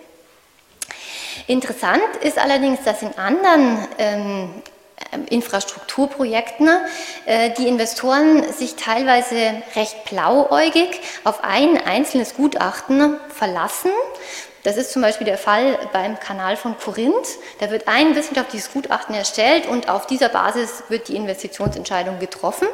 Interessant 1.48 2.04
ist 2.22 2.38
allerdings, 2.38 2.84
dass 2.84 3.02
in 3.02 3.14
anderen 3.18 3.88
ähm, 3.98 4.50
Infrastrukturprojekten 5.30 6.70
äh, 7.26 7.52
die 7.58 7.68
Investoren 7.68 8.52
sich 8.54 8.76
teilweise 8.76 9.36
recht 9.76 10.06
blauäugig 10.06 11.00
auf 11.24 11.44
ein 11.44 11.78
einzelnes 11.78 12.36
Gutachten 12.36 13.18
verlassen. 13.30 13.92
Das 14.64 14.78
ist 14.78 14.92
zum 14.92 15.02
Beispiel 15.02 15.26
der 15.26 15.38
Fall 15.38 15.78
beim 15.92 16.20
Kanal 16.20 16.56
von 16.56 16.78
Korinth. 16.78 17.38
Da 17.60 17.70
wird 17.70 17.88
ein 17.88 18.16
wissenschaftliches 18.16 18.72
Gutachten 18.72 19.14
erstellt 19.14 19.68
und 19.68 19.90
auf 19.90 20.08
dieser 20.08 20.30
Basis 20.30 20.84
wird 20.88 21.10
die 21.10 21.18
Investitionsentscheidung 21.18 22.20
getroffen. 22.20 22.68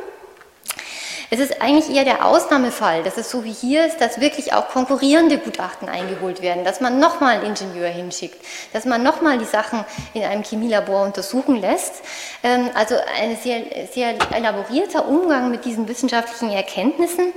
Es 1.32 1.40
ist 1.40 1.62
eigentlich 1.62 1.96
eher 1.96 2.06
der 2.06 2.26
Ausnahmefall, 2.26 3.04
dass 3.04 3.18
es 3.18 3.30
so 3.30 3.44
wie 3.44 3.52
hier 3.52 3.86
ist, 3.86 4.02
dass 4.02 4.20
wirklich 4.20 4.54
auch 4.54 4.70
konkurrierende 4.70 5.38
Gutachten 5.38 5.88
eingeholt 5.88 6.42
werden, 6.42 6.64
dass 6.64 6.82
man 6.82 6.98
nochmal 7.00 7.38
einen 7.38 7.56
Ingenieur 7.56 7.88
hinschickt, 7.88 8.44
dass 8.74 8.86
man 8.86 9.04
nochmal 9.04 9.38
die 9.38 9.46
Sachen 9.46 9.86
in 10.16 10.24
einem 10.24 10.44
Chemielabor 10.44 11.06
untersuchen 11.06 11.62
lässt. 11.62 12.02
Ähm, 12.42 12.72
also 12.74 12.96
ein 13.22 13.38
sehr, 13.38 13.62
sehr 13.92 14.16
elaborierter 14.34 15.08
Umgang 15.08 15.52
mit 15.52 15.66
diesen 15.66 15.88
wissenschaftlichen 15.88 16.52
Erkenntnissen. 16.52 17.32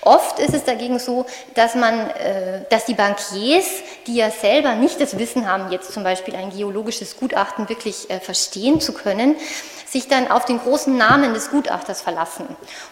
Oft 0.00 0.40
ist 0.40 0.52
es 0.54 0.64
dagegen 0.64 0.98
so, 0.98 1.24
dass 1.54 1.76
man, 1.76 2.10
äh, 2.10 2.62
dass 2.68 2.86
die 2.86 2.94
Bankiers, 2.94 3.66
die 4.08 4.16
ja 4.16 4.30
selber 4.30 4.74
nicht 4.74 5.00
das 5.00 5.18
Wissen 5.18 5.48
haben, 5.48 5.70
jetzt 5.70 5.92
zum 5.92 6.02
Beispiel 6.02 6.34
ein 6.34 6.50
geologisches 6.50 7.16
Gutachten 7.16 7.68
wirklich 7.68 8.10
äh, 8.10 8.18
verstehen 8.18 8.80
zu 8.80 8.92
können, 8.92 9.36
sich 9.86 10.08
dann 10.08 10.30
auf 10.30 10.44
den 10.44 10.58
großen 10.58 10.96
Namen 10.96 11.32
des 11.32 11.50
Gutachters 11.50 12.02
verlassen 12.02 12.46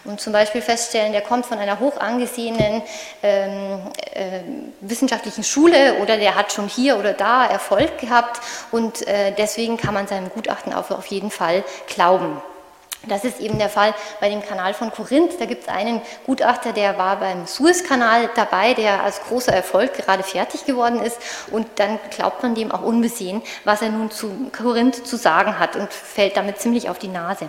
und 0.05 0.21
zum 0.21 0.33
Beispiel 0.33 0.61
feststellen, 0.61 1.11
der 1.11 1.21
kommt 1.21 1.45
von 1.45 1.59
einer 1.59 1.79
hoch 1.79 1.97
angesehenen 1.97 2.81
ähm, 3.21 3.81
äh, 4.13 4.39
wissenschaftlichen 4.81 5.43
Schule 5.43 5.95
oder 6.01 6.17
der 6.17 6.35
hat 6.35 6.53
schon 6.53 6.67
hier 6.67 6.97
oder 6.97 7.13
da 7.13 7.45
Erfolg 7.45 7.97
gehabt 7.97 8.41
und 8.71 9.07
äh, 9.07 9.33
deswegen 9.37 9.77
kann 9.77 9.93
man 9.93 10.07
seinem 10.07 10.29
Gutachten 10.29 10.73
auch 10.73 10.89
auf 10.91 11.07
jeden 11.07 11.31
Fall 11.31 11.63
glauben. 11.87 12.41
Das 13.07 13.23
ist 13.23 13.39
eben 13.39 13.57
der 13.57 13.69
Fall 13.69 13.93
bei 14.19 14.29
dem 14.29 14.41
Kanal 14.41 14.73
von 14.73 14.91
Korinth. 14.91 15.39
Da 15.39 15.45
gibt 15.45 15.63
es 15.63 15.69
einen 15.69 16.01
Gutachter, 16.25 16.73
der 16.73 16.97
war 16.97 17.17
beim 17.17 17.45
Suezkanal 17.45 18.29
dabei, 18.35 18.73
der 18.73 19.03
als 19.03 19.21
großer 19.21 19.53
Erfolg 19.53 19.93
gerade 19.93 20.23
fertig 20.23 20.65
geworden 20.65 21.01
ist. 21.01 21.17
Und 21.51 21.67
dann 21.75 21.99
glaubt 22.09 22.43
man 22.43 22.55
dem 22.55 22.71
auch 22.71 22.81
unbesehen, 22.81 23.41
was 23.63 23.81
er 23.81 23.89
nun 23.89 24.11
zu 24.11 24.49
Korinth 24.55 25.05
zu 25.05 25.17
sagen 25.17 25.59
hat 25.59 25.75
und 25.75 25.91
fällt 25.91 26.37
damit 26.37 26.59
ziemlich 26.59 26.89
auf 26.89 26.99
die 26.99 27.07
Nase. 27.07 27.47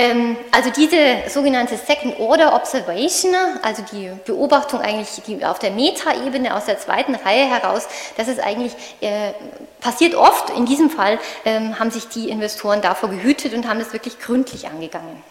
Ähm, 0.00 0.38
also 0.50 0.70
diese 0.70 1.28
sogenannte 1.28 1.76
Second 1.76 2.18
Order 2.18 2.54
Observation, 2.54 3.34
also 3.62 3.82
die 3.92 4.10
Beobachtung 4.24 4.80
eigentlich 4.80 5.22
die 5.26 5.44
auf 5.44 5.58
der 5.58 5.72
Metaebene 5.72 6.56
aus 6.56 6.64
der 6.64 6.78
zweiten 6.78 7.14
Reihe 7.14 7.44
heraus, 7.44 7.86
das 8.16 8.26
ist 8.26 8.40
eigentlich 8.40 8.72
äh, 9.02 9.32
passiert 9.78 10.14
oft. 10.14 10.48
In 10.56 10.64
diesem 10.64 10.88
Fall 10.88 11.18
ähm, 11.44 11.78
haben 11.78 11.90
sich 11.90 12.08
die 12.08 12.30
Investoren 12.30 12.80
davor 12.80 13.10
gehütet 13.10 13.52
und 13.52 13.68
haben 13.68 13.78
das 13.78 13.92
wirklich 13.92 14.18
gründlich 14.18 14.68
angegangen. 14.68 15.22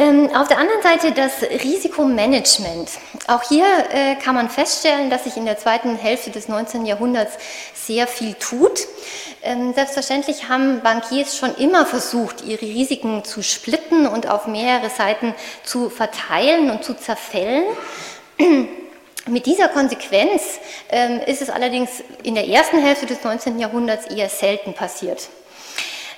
Ähm, 0.00 0.30
auf 0.34 0.48
der 0.48 0.56
anderen 0.56 0.80
Seite 0.80 1.12
das 1.12 1.42
Risikomanagement. 1.42 2.88
Auch 3.26 3.42
hier 3.42 3.66
äh, 3.92 4.14
kann 4.14 4.34
man 4.34 4.48
feststellen, 4.48 5.10
dass 5.10 5.24
sich 5.24 5.36
in 5.36 5.44
der 5.44 5.58
zweiten 5.58 5.94
Hälfte 5.94 6.30
des 6.30 6.48
19. 6.48 6.86
Jahrhunderts 6.86 7.34
sehr 7.74 8.06
viel 8.06 8.32
tut. 8.32 8.80
Ähm, 9.42 9.74
selbstverständlich 9.74 10.48
haben 10.48 10.80
Bankiers 10.80 11.36
schon 11.36 11.54
immer 11.56 11.84
versucht, 11.84 12.42
ihre 12.46 12.62
Risiken 12.62 13.24
zu 13.24 13.42
splitten 13.42 14.06
und 14.06 14.26
auf 14.26 14.46
mehrere 14.46 14.88
Seiten 14.88 15.34
zu 15.64 15.90
verteilen 15.90 16.70
und 16.70 16.82
zu 16.82 16.94
zerfällen. 16.94 17.64
Mit 19.26 19.44
dieser 19.44 19.68
Konsequenz 19.68 20.60
ähm, 20.88 21.20
ist 21.26 21.42
es 21.42 21.50
allerdings 21.50 22.02
in 22.22 22.34
der 22.34 22.48
ersten 22.48 22.78
Hälfte 22.78 23.04
des 23.04 23.22
19. 23.22 23.58
Jahrhunderts 23.58 24.06
eher 24.06 24.30
selten 24.30 24.72
passiert. 24.72 25.28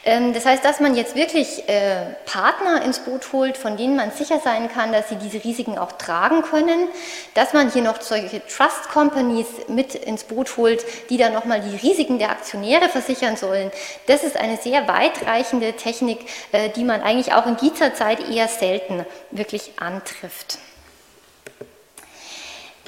Ähm, 0.04 0.32
das 0.32 0.44
heißt, 0.46 0.64
dass 0.64 0.80
man 0.80 0.96
jetzt 0.96 1.14
wirklich 1.14 1.68
äh, 1.68 2.14
Partner 2.26 2.82
ins 2.82 3.00
Boot 3.00 3.32
holt, 3.32 3.56
von 3.56 3.76
denen 3.76 3.94
man 3.94 4.10
sicher 4.10 4.40
sein 4.40 4.68
kann, 4.68 4.92
dass 4.92 5.08
sie 5.08 5.16
diese 5.16 5.44
Risiken 5.44 5.78
auch 5.78 5.92
tragen 5.92 6.42
können, 6.42 6.88
dass 7.34 7.52
man 7.52 7.70
hier 7.70 7.82
noch 7.82 8.00
solche 8.00 8.44
Trust 8.46 8.88
Companies 8.92 9.46
mit 9.68 9.94
ins 9.94 10.24
Boot 10.24 10.56
holt, 10.56 10.84
die 11.08 11.18
dann 11.18 11.32
nochmal 11.32 11.60
die 11.60 11.76
Risiken 11.76 12.18
der 12.18 12.30
Aktionäre 12.30 12.88
versichern 12.88 13.36
sollen. 13.36 13.70
Das 14.06 14.24
ist 14.24 14.36
eine 14.36 14.56
sehr 14.56 14.88
weitreichende 14.88 15.74
Technik, 15.74 16.18
äh, 16.50 16.68
die 16.70 16.84
man 16.84 17.00
eigentlich 17.02 17.32
auch 17.32 17.46
in 17.46 17.56
dieser 17.56 17.94
Zeit 17.94 18.28
eher 18.28 18.48
selten 18.48 19.06
wirklich 19.30 19.72
antrifft. 19.78 20.58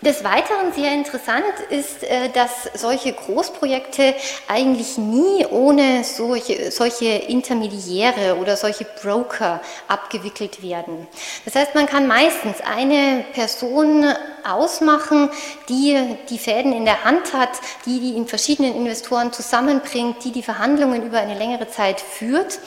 Des 0.02 0.24
Weiteren 0.24 0.72
sehr 0.74 0.92
interessant 0.92 1.44
ist, 1.70 2.02
äh, 2.02 2.28
dass 2.28 2.68
solche 2.74 3.12
Großprojekte 3.12 4.14
eigentlich 4.48 4.98
nie 4.98 5.46
ohne 5.46 6.04
solche, 6.04 6.70
solche 6.72 7.06
Intermediäre 7.06 8.36
oder 8.36 8.56
solche 8.56 8.84
Broker 8.84 9.60
abgewickelt 9.88 10.62
werden. 10.62 11.06
Das 11.44 11.54
heißt, 11.54 11.74
man 11.74 11.86
kann 11.86 12.08
meistens 12.08 12.56
eine 12.60 13.24
Person 13.32 14.04
ausmachen, 14.46 15.30
die 15.68 15.98
die 16.28 16.38
Fäden 16.38 16.72
in 16.72 16.84
der 16.84 17.04
Hand 17.04 17.32
hat, 17.32 17.50
die 17.86 18.00
die 18.00 18.16
in 18.16 18.26
verschiedenen 18.26 18.74
Investoren 18.74 19.32
zusammenbringt, 19.32 20.24
die 20.24 20.32
die 20.32 20.42
Verhandlungen 20.42 21.02
über 21.06 21.18
eine 21.18 21.38
längere 21.38 21.68
Zeit 21.68 22.00
führt. 22.00 22.58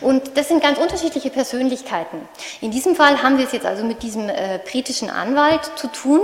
Und 0.00 0.36
das 0.36 0.48
sind 0.48 0.62
ganz 0.62 0.78
unterschiedliche 0.78 1.30
Persönlichkeiten. 1.30 2.28
In 2.60 2.70
diesem 2.70 2.96
Fall 2.96 3.22
haben 3.22 3.38
wir 3.38 3.46
es 3.46 3.52
jetzt 3.52 3.66
also 3.66 3.84
mit 3.84 4.02
diesem 4.02 4.28
äh, 4.28 4.58
britischen 4.70 5.08
Anwalt 5.08 5.70
zu 5.76 5.86
tun. 5.86 6.20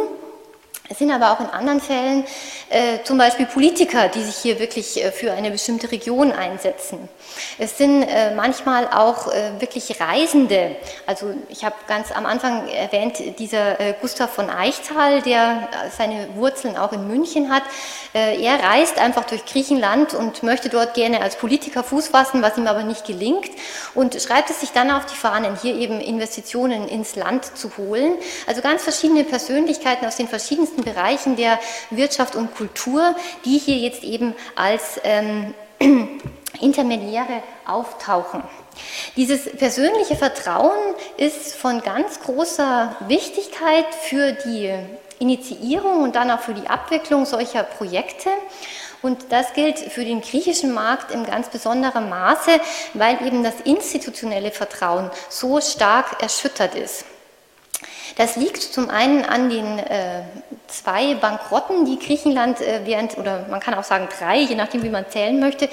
Es 0.91 0.99
sind 0.99 1.11
aber 1.11 1.33
auch 1.33 1.41
in 1.41 1.47
anderen 1.47 1.81
Fällen 1.81 2.25
äh, 2.71 3.03
zum 3.05 3.19
Beispiel 3.19 3.45
Politiker, 3.45 4.09
die 4.09 4.23
sich 4.23 4.37
hier 4.37 4.59
wirklich 4.59 5.03
äh, 5.05 5.13
für 5.13 5.33
eine 5.33 5.51
bestimmte 5.51 5.91
Region 5.93 6.33
einsetzen. 6.33 7.09
Es 7.59 7.77
sind 7.77 8.05
äh, 8.05 8.35
manchmal 8.35 8.89
auch 8.89 9.31
äh, 9.31 9.61
wirklich 9.61 10.01
Reisende. 10.01 10.77
Also 11.07 11.35
ich 11.51 11.65
habe 11.65 11.75
ganz 11.87 12.11
am 12.11 12.25
Anfang 12.25 12.69
erwähnt, 12.69 13.39
dieser 13.39 13.79
äh, 13.79 13.95
Gustav 14.01 14.31
von 14.31 14.49
Eichtal, 14.49 15.21
der 15.21 15.69
äh, 15.71 15.91
seine 15.97 16.29
Wurzeln 16.37 16.79
auch 16.79 16.93
in 16.93 17.07
München 17.07 17.51
hat. 17.51 17.63
er 18.13 18.63
reist 18.63 18.99
einfach 18.99 19.25
durch 19.25 19.45
Griechenland 19.45 20.15
und 20.15 20.43
möchte 20.43 20.69
dort 20.69 20.95
gerne 20.95 21.21
als 21.21 21.37
Politiker 21.37 21.85
Fuß 21.85 22.09
fassen, 22.09 22.43
was 22.43 22.57
ihm 22.57 22.67
aber 22.67 22.83
nicht 22.83 23.07
gelingt 23.07 23.51
und 23.95 24.21
schreibt 24.21 24.51
es 24.51 24.61
sich 24.61 24.71
dann 24.71 24.91
auf 24.91 25.07
die 25.07 25.15
Fahnen, 25.15 25.57
hier 25.61 25.75
eben 25.75 26.01
Investitionen 26.01 26.89
ins 26.89 27.17
Land 27.17 27.57
zu 27.57 27.71
holen. 27.77 28.17
Also 28.47 28.63
ganz 28.63 28.83
verschiedene 28.83 29.25
Persönlichkeiten 29.25 30.07
aus 30.07 30.17
den 30.17 30.29
verschiedensten 30.29 30.78
verschiedensten 30.79 30.85
Bereichen 30.85 31.37
der 31.37 31.59
Wirtschaft 31.91 32.37
und 32.37 32.55
Kultur, 32.55 33.15
die 33.45 33.59
hier 33.59 33.77
jetzt 33.77 34.03
eben 34.03 34.35
als 34.55 35.01
ähm, 35.05 35.55
Intermediäre 36.61 37.43
auftauchen. 37.67 38.43
Dieses 39.17 39.51
persönliche 39.57 40.17
Vertrauen 40.17 40.95
ist 41.17 41.55
von 41.55 41.83
ganz 41.83 42.21
großer 42.21 42.97
Wichtigkeit 43.09 43.87
für 44.03 44.33
die 44.33 44.73
Initiierung 45.19 46.03
und 46.03 46.15
dann 46.15 46.31
auch 46.31 46.41
für 46.41 46.55
die 46.55 46.69
Abwicklung 46.69 47.27
solcher 47.27 47.65
Projekte. 47.65 48.31
Und 49.03 49.27
das 49.31 49.53
gilt 49.53 49.79
für 49.79 50.05
den 50.05 50.21
griechischen 50.21 50.73
Markt 50.73 51.13
in 51.13 51.25
ganz 51.25 51.49
besonderem 51.49 52.09
Maße, 52.09 52.61
weil 52.95 53.25
eben 53.25 53.43
das 53.45 53.61
institutionelle 53.65 54.51
Vertrauen 54.51 55.11
so 55.29 55.61
stark 55.61 56.21
erschüttert 56.23 56.75
ist. 56.75 57.05
Das 58.19 58.35
liegt 58.35 58.61
zum 58.61 58.91
einen 58.91 59.25
an 59.25 59.49
den 59.49 59.79
äh, 59.79 60.23
zwei 60.67 61.15
Bankrotten, 61.15 61.85
die 61.85 62.01
Griechenland 62.01 62.61
äh, 62.61 62.81
während, 62.85 63.17
oder 63.17 63.47
man 63.49 63.61
kann 63.61 63.75
auch 63.75 63.85
sagen 63.85 64.09
drei, 64.19 64.41
je 64.41 64.57
nachdem 64.57 64.83
wie 64.83 64.89
man 64.89 65.09
zählen 65.09 65.39
möchte, 65.39 65.67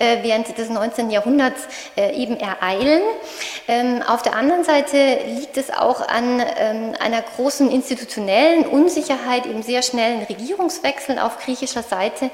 äh, 0.00 0.18
während 0.22 0.58
des 0.58 0.68
19. 0.68 1.10
Jahrhunderts 1.10 1.62
äh, 1.96 2.12
eben 2.20 2.36
ereilen. 2.40 3.02
Ähm, 3.68 4.02
auf 4.04 4.22
der 4.22 4.34
anderen 4.34 4.64
Seite 4.64 5.20
liegt 5.26 5.56
es 5.56 5.72
auch 5.72 6.00
an 6.08 6.42
ähm, 6.58 6.94
einer 6.98 7.22
großen 7.22 7.70
institutionellen 7.70 8.66
Unsicherheit, 8.66 9.46
eben 9.46 9.62
sehr 9.62 9.82
schnellen 9.82 10.24
Regierungswechseln 10.24 11.20
auf 11.20 11.38
griechischer 11.38 11.84
Seite 11.84 12.32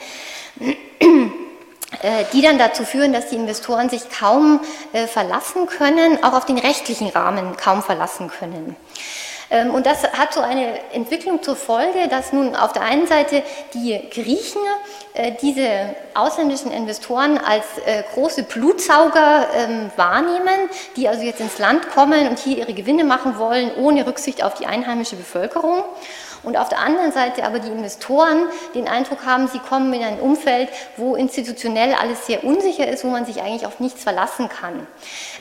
äh, 2.02 2.24
die 2.32 2.40
dann 2.40 2.58
dazu 2.58 2.84
führen, 2.84 3.12
dass 3.12 3.28
die 3.28 3.36
Investoren 3.36 3.90
sich 3.90 4.08
kaum 4.08 4.60
äh, 4.92 5.06
verlassen 5.06 5.66
können, 5.66 6.24
auch 6.24 6.32
auf 6.32 6.46
den 6.46 6.58
rechtlichen 6.58 7.08
Rahmen 7.08 7.56
kaum 7.56 7.82
verlassen 7.82 8.28
können. 8.30 8.76
Ähm, 9.50 9.74
und 9.74 9.86
das 9.86 10.02
hat 10.04 10.34
so 10.34 10.40
eine 10.40 10.92
Entwicklung 10.92 11.42
zur 11.42 11.56
Folge, 11.56 12.08
dass 12.08 12.32
nun 12.32 12.54
auf 12.54 12.72
der 12.72 12.82
einen 12.82 13.06
Seite 13.06 13.42
die 13.74 13.98
Griechen 14.10 14.60
äh, 15.14 15.32
diese 15.40 15.94
ausländischen 16.14 16.70
Investoren 16.70 17.38
als 17.38 17.64
äh, 17.86 18.02
große 18.14 18.42
Blutsauger 18.42 19.46
ähm, 19.54 19.90
wahrnehmen, 19.96 20.68
die 20.96 21.08
also 21.08 21.22
jetzt 21.22 21.40
ins 21.40 21.58
Land 21.58 21.90
kommen 21.90 22.28
und 22.28 22.38
hier 22.38 22.58
ihre 22.58 22.74
Gewinne 22.74 23.04
machen 23.04 23.38
wollen, 23.38 23.70
ohne 23.76 24.06
Rücksicht 24.06 24.44
auf 24.44 24.54
die 24.54 24.66
einheimische 24.66 25.16
Bevölkerung 25.16 25.84
und 26.42 26.56
auf 26.56 26.68
der 26.68 26.80
anderen 26.80 27.12
Seite 27.12 27.44
aber 27.44 27.58
die 27.58 27.68
Investoren 27.68 28.44
den 28.74 28.88
Eindruck 28.88 29.24
haben, 29.24 29.48
sie 29.48 29.58
kommen 29.58 29.92
in 29.92 30.02
ein 30.02 30.20
Umfeld, 30.20 30.68
wo 30.96 31.16
institutionell 31.16 31.94
alles 31.94 32.26
sehr 32.26 32.44
unsicher 32.44 32.88
ist, 32.88 33.04
wo 33.04 33.08
man 33.08 33.24
sich 33.24 33.40
eigentlich 33.40 33.66
auf 33.66 33.80
nichts 33.80 34.02
verlassen 34.02 34.48
kann. 34.48 34.86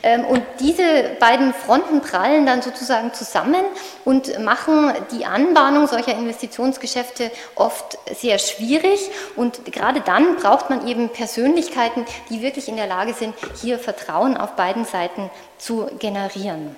Ähm, 0.04 0.26
und 0.26 0.42
diese 0.60 0.84
beiden 1.20 1.54
Fronten 1.54 2.02
prallen 2.02 2.46
dann 2.46 2.62
sozusagen 2.62 3.14
zusammen 3.14 3.64
und 4.06 4.40
machen 4.40 4.94
die 5.12 5.26
Anbahnung 5.26 5.88
solcher 5.88 6.14
Investitionsgeschäfte 6.14 7.32
oft 7.56 7.98
sehr 8.16 8.40
schwierig. 8.40 9.10
Und 9.36 9.66
gerade 9.66 10.02
dann 10.02 10.36
braucht 10.38 10.70
man 10.70 10.88
eben 10.88 11.10
Persönlichkeiten, 11.10 12.06
die 12.30 12.42
wirklich 12.42 12.68
in 12.68 12.78
der 12.78 12.88
Lage 12.88 13.14
sind, 13.14 13.36
hier 13.62 13.80
Vertrauen 13.80 14.38
auf 14.38 14.52
beiden 14.56 14.86
Seiten 14.86 15.30
zu 15.58 15.90
generieren. 16.00 16.76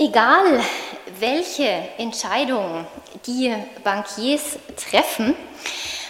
Egal, 0.00 0.60
welche 1.18 1.66
Entscheidungen 1.98 2.86
die 3.26 3.52
Bankiers 3.82 4.56
treffen, 4.76 5.34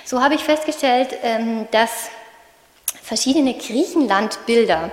so 0.04 0.20
habe 0.20 0.34
ich 0.34 0.44
festgestellt, 0.44 1.16
ähm, 1.22 1.66
dass 1.70 2.10
verschiedene 3.02 3.54
Griechenlandbilder 3.54 4.90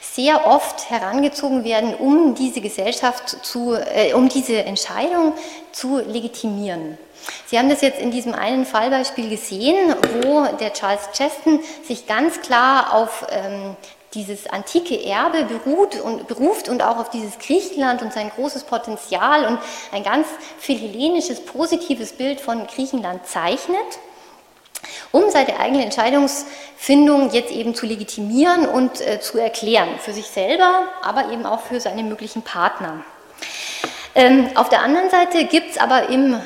sehr 0.00 0.46
oft 0.46 0.88
herangezogen 0.90 1.64
werden, 1.64 1.96
um 1.96 2.36
diese 2.36 2.60
Gesellschaft 2.60 3.44
zu, 3.44 3.74
äh, 3.74 4.12
um 4.14 4.28
diese 4.28 4.62
Entscheidung 4.62 5.32
zu 5.72 5.98
legitimieren. 5.98 6.98
Sie 7.46 7.58
haben 7.58 7.68
das 7.68 7.80
jetzt 7.80 8.00
in 8.00 8.12
diesem 8.12 8.32
einen 8.32 8.64
Fallbeispiel 8.64 9.28
gesehen, 9.28 9.92
wo 10.22 10.46
der 10.60 10.72
Charles 10.72 11.10
Cheston 11.12 11.58
sich 11.82 12.06
ganz 12.06 12.40
klar 12.42 12.94
auf 12.94 13.26
ähm, 13.28 13.76
dieses 14.14 14.46
antike 14.46 15.04
Erbe 15.04 15.44
beruht 15.44 16.00
und, 16.00 16.26
beruft 16.28 16.68
und 16.68 16.82
auch 16.82 16.98
auf 16.98 17.10
dieses 17.10 17.38
Griechenland 17.38 18.02
und 18.02 18.12
sein 18.12 18.30
großes 18.30 18.64
Potenzial 18.64 19.46
und 19.46 19.58
ein 19.92 20.02
ganz 20.02 20.26
philhellenisches, 20.58 21.44
positives 21.44 22.12
Bild 22.12 22.40
von 22.40 22.66
Griechenland 22.66 23.26
zeichnet 23.26 23.98
um 25.12 25.30
seine 25.30 25.58
eigene 25.58 25.84
Entscheidungsfindung 25.84 27.30
jetzt 27.30 27.50
eben 27.50 27.74
zu 27.74 27.86
legitimieren 27.86 28.66
und 28.66 29.00
äh, 29.00 29.20
zu 29.20 29.38
erklären, 29.38 29.88
für 29.98 30.12
sich 30.12 30.26
selber, 30.26 30.84
aber 31.02 31.32
eben 31.32 31.46
auch 31.46 31.60
für 31.60 31.80
seine 31.80 32.02
möglichen 32.02 32.42
Partner. 32.42 33.04
Ähm, 34.14 34.48
auf 34.54 34.68
der 34.68 34.80
anderen 34.80 35.10
Seite 35.10 35.44
gibt 35.44 35.72
es 35.72 35.78
aber 35.78 36.08
im 36.08 36.40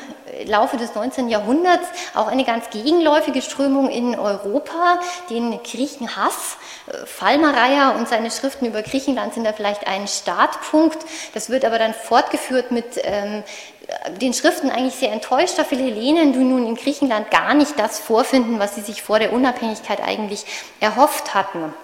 Laufe 0.45 0.77
des 0.77 0.95
19. 0.95 1.29
Jahrhunderts 1.29 1.87
auch 2.15 2.29
eine 2.29 2.45
ganz 2.45 2.71
gegenläufige 2.71 3.43
Strömung 3.43 3.89
in 3.89 4.19
Europa, 4.19 5.01
den 5.29 5.63
Griechenhass. 5.63 6.57
Fallmareier 7.05 7.95
und 7.97 8.09
seine 8.09 8.31
Schriften 8.31 8.67
über 8.67 8.83
Griechenland 8.83 9.35
sind 9.35 9.45
da 9.45 9.53
vielleicht 9.53 9.87
ein 9.87 10.09
Startpunkt. 10.09 10.99
Das 11.35 11.51
wird 11.51 11.65
aber 11.65 11.79
dann 11.79 11.95
fortgeführt 11.95 12.71
mit 12.71 13.01
ähm, 13.03 13.45
den 14.21 14.35
Schriften 14.35 14.71
eigentlich 14.71 14.95
sehr 14.95 15.13
enttäuschter 15.13 15.65
Philhellenen, 15.65 16.33
die 16.33 16.39
nun 16.39 16.67
in 16.67 16.77
Griechenland 16.77 17.31
gar 17.31 17.55
nicht 17.55 17.79
das 17.79 17.99
vorfinden, 17.99 18.59
was 18.59 18.75
sie 18.75 18.83
sich 18.83 19.03
vor 19.03 19.19
der 19.19 19.33
Unabhängigkeit 19.33 20.01
eigentlich 20.03 20.45
erhofft 20.81 21.35
hatten. 21.35 21.75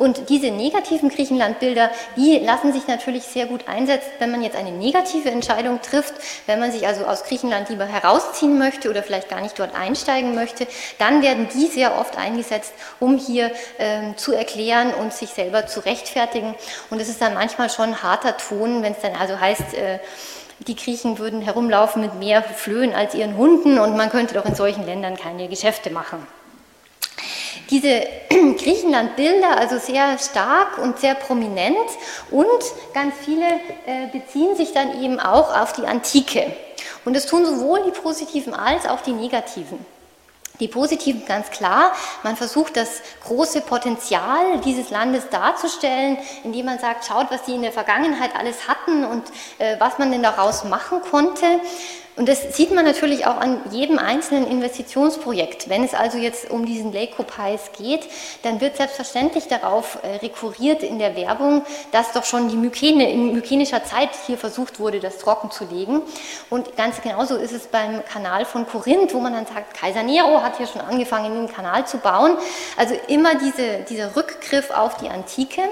Und 0.00 0.30
diese 0.30 0.50
negativen 0.50 1.10
Griechenlandbilder, 1.10 1.90
die 2.16 2.38
lassen 2.38 2.72
sich 2.72 2.88
natürlich 2.88 3.24
sehr 3.24 3.44
gut 3.44 3.68
einsetzen, 3.68 4.08
wenn 4.18 4.30
man 4.30 4.42
jetzt 4.42 4.56
eine 4.56 4.72
negative 4.72 5.30
Entscheidung 5.30 5.82
trifft, 5.82 6.14
wenn 6.46 6.58
man 6.58 6.72
sich 6.72 6.86
also 6.86 7.04
aus 7.04 7.24
Griechenland 7.24 7.68
lieber 7.68 7.84
herausziehen 7.84 8.58
möchte 8.58 8.88
oder 8.88 9.02
vielleicht 9.02 9.28
gar 9.28 9.42
nicht 9.42 9.58
dort 9.58 9.74
einsteigen 9.74 10.34
möchte, 10.34 10.66
dann 10.98 11.20
werden 11.20 11.48
die 11.52 11.66
sehr 11.66 11.98
oft 11.98 12.16
eingesetzt, 12.16 12.72
um 12.98 13.18
hier 13.18 13.52
ähm, 13.78 14.16
zu 14.16 14.32
erklären 14.32 14.94
und 14.94 15.12
sich 15.12 15.28
selber 15.28 15.66
zu 15.66 15.80
rechtfertigen. 15.80 16.54
Und 16.88 16.98
es 16.98 17.10
ist 17.10 17.20
dann 17.20 17.34
manchmal 17.34 17.68
schon 17.68 18.02
harter 18.02 18.38
Ton, 18.38 18.82
wenn 18.82 18.94
es 18.94 19.00
dann 19.00 19.14
also 19.14 19.38
heißt, 19.38 19.74
äh, 19.74 19.98
die 20.66 20.76
Griechen 20.76 21.18
würden 21.18 21.42
herumlaufen 21.42 22.00
mit 22.00 22.14
mehr 22.14 22.42
Flöhen 22.42 22.94
als 22.94 23.14
ihren 23.14 23.36
Hunden 23.36 23.78
und 23.78 23.98
man 23.98 24.08
könnte 24.08 24.32
doch 24.32 24.46
in 24.46 24.54
solchen 24.54 24.86
Ländern 24.86 25.18
keine 25.18 25.46
Geschäfte 25.48 25.90
machen. 25.90 26.26
Diese 27.70 28.02
Griechenland-Bilder, 28.28 29.56
also 29.56 29.78
sehr 29.78 30.18
stark 30.18 30.78
und 30.78 30.98
sehr 30.98 31.14
prominent 31.14 31.76
und 32.30 32.46
ganz 32.92 33.14
viele 33.24 33.46
äh, 33.86 34.08
beziehen 34.12 34.56
sich 34.56 34.72
dann 34.72 35.02
eben 35.02 35.20
auch 35.20 35.56
auf 35.56 35.72
die 35.72 35.86
Antike. 35.86 36.52
Und 37.04 37.16
es 37.16 37.26
tun 37.26 37.46
sowohl 37.46 37.82
die 37.84 37.92
positiven 37.92 38.54
als 38.54 38.86
auch 38.86 39.00
die 39.00 39.12
negativen. 39.12 39.84
Die 40.60 40.68
positiven 40.68 41.24
ganz 41.24 41.50
klar, 41.50 41.92
man 42.22 42.36
versucht 42.36 42.76
das 42.76 43.00
große 43.24 43.62
Potenzial 43.62 44.58
dieses 44.62 44.90
Landes 44.90 45.30
darzustellen, 45.30 46.18
indem 46.44 46.66
man 46.66 46.78
sagt, 46.78 47.06
schaut, 47.06 47.30
was 47.30 47.46
sie 47.46 47.54
in 47.54 47.62
der 47.62 47.72
Vergangenheit 47.72 48.36
alles 48.36 48.68
hatten 48.68 49.06
und 49.06 49.22
äh, 49.58 49.76
was 49.78 49.98
man 49.98 50.12
denn 50.12 50.22
daraus 50.22 50.64
machen 50.64 51.00
konnte. 51.00 51.46
Und 52.20 52.28
das 52.28 52.54
sieht 52.54 52.70
man 52.74 52.84
natürlich 52.84 53.24
auch 53.24 53.38
an 53.38 53.62
jedem 53.70 53.98
einzelnen 53.98 54.46
Investitionsprojekt. 54.46 55.70
Wenn 55.70 55.82
es 55.82 55.94
also 55.94 56.18
jetzt 56.18 56.50
um 56.50 56.66
diesen 56.66 56.92
Lake 56.92 57.14
Pies 57.22 57.70
geht, 57.78 58.10
dann 58.42 58.60
wird 58.60 58.76
selbstverständlich 58.76 59.48
darauf 59.48 60.00
äh, 60.02 60.16
rekurriert 60.16 60.82
in 60.82 60.98
der 60.98 61.16
Werbung, 61.16 61.64
dass 61.92 62.12
doch 62.12 62.26
schon 62.26 62.50
die 62.50 62.56
Mykene, 62.56 63.10
in 63.10 63.32
mykenischer 63.32 63.84
Zeit 63.84 64.10
hier 64.26 64.36
versucht 64.36 64.80
wurde, 64.80 65.00
das 65.00 65.16
trocken 65.16 65.50
zu 65.50 65.64
legen. 65.64 66.02
Und 66.50 66.76
ganz 66.76 67.00
genauso 67.00 67.36
ist 67.36 67.52
es 67.52 67.68
beim 67.68 68.04
Kanal 68.04 68.44
von 68.44 68.66
Korinth, 68.66 69.14
wo 69.14 69.20
man 69.20 69.32
dann 69.32 69.46
sagt, 69.46 69.72
Kaiser 69.72 70.02
Nero 70.02 70.42
hat 70.42 70.58
hier 70.58 70.66
schon 70.66 70.82
angefangen, 70.82 71.34
den 71.34 71.50
Kanal 71.50 71.86
zu 71.86 71.96
bauen. 71.96 72.36
Also 72.76 72.96
immer 73.08 73.36
diese, 73.36 73.78
dieser 73.88 74.14
Rückgriff 74.14 74.70
auf 74.72 74.98
die 74.98 75.08
Antike. 75.08 75.62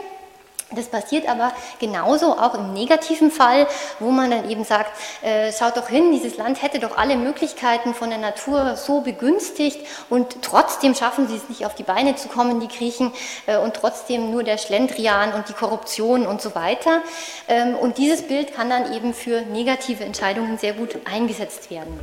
Das 0.73 0.89
passiert 0.89 1.27
aber 1.27 1.53
genauso 1.79 2.37
auch 2.37 2.53
im 2.53 2.75
negativen 2.75 3.31
Fall, 3.31 3.67
wo 4.01 4.11
man 4.11 4.31
dann 4.31 4.51
eben 4.51 4.65
sagt, 4.65 4.93
äh, 5.23 5.51
schaut 5.51 5.79
doch 5.79 5.89
hin, 5.89 6.13
dieses 6.13 6.37
Land 6.37 6.63
hätte 6.63 6.79
doch 6.79 6.99
alle 6.99 7.17
Möglichkeiten 7.17 7.95
von 7.95 8.11
der 8.11 8.19
Natur 8.19 8.77
so 8.77 9.01
begünstigt 9.01 9.87
und 10.11 10.43
trotzdem 10.43 10.95
schaffen 10.95 11.27
sie 11.27 11.37
es 11.37 11.49
nicht 11.49 11.65
auf 11.65 11.75
die 11.75 11.85
Beine 11.85 12.17
zu 12.17 12.29
kommen, 12.29 12.61
die 12.61 12.69
Griechen, 12.69 13.13
äh, 13.47 13.57
und 13.57 13.75
trotzdem 13.75 14.31
nur 14.31 14.43
der 14.43 14.59
Schlendrian 14.59 15.33
und 15.33 15.49
die 15.49 15.55
Korruption 15.55 16.27
und 16.27 16.43
so 16.43 16.55
weiter. 16.55 17.01
Ähm, 17.49 17.75
und 17.75 17.97
dieses 17.97 18.29
Bild 18.29 18.55
kann 18.55 18.69
dann 18.69 18.93
eben 18.93 19.15
für 19.15 19.41
negative 19.43 20.05
Entscheidungen 20.05 20.59
sehr 20.59 20.75
gut 20.75 20.99
eingesetzt 21.07 21.71
werden. 21.71 21.99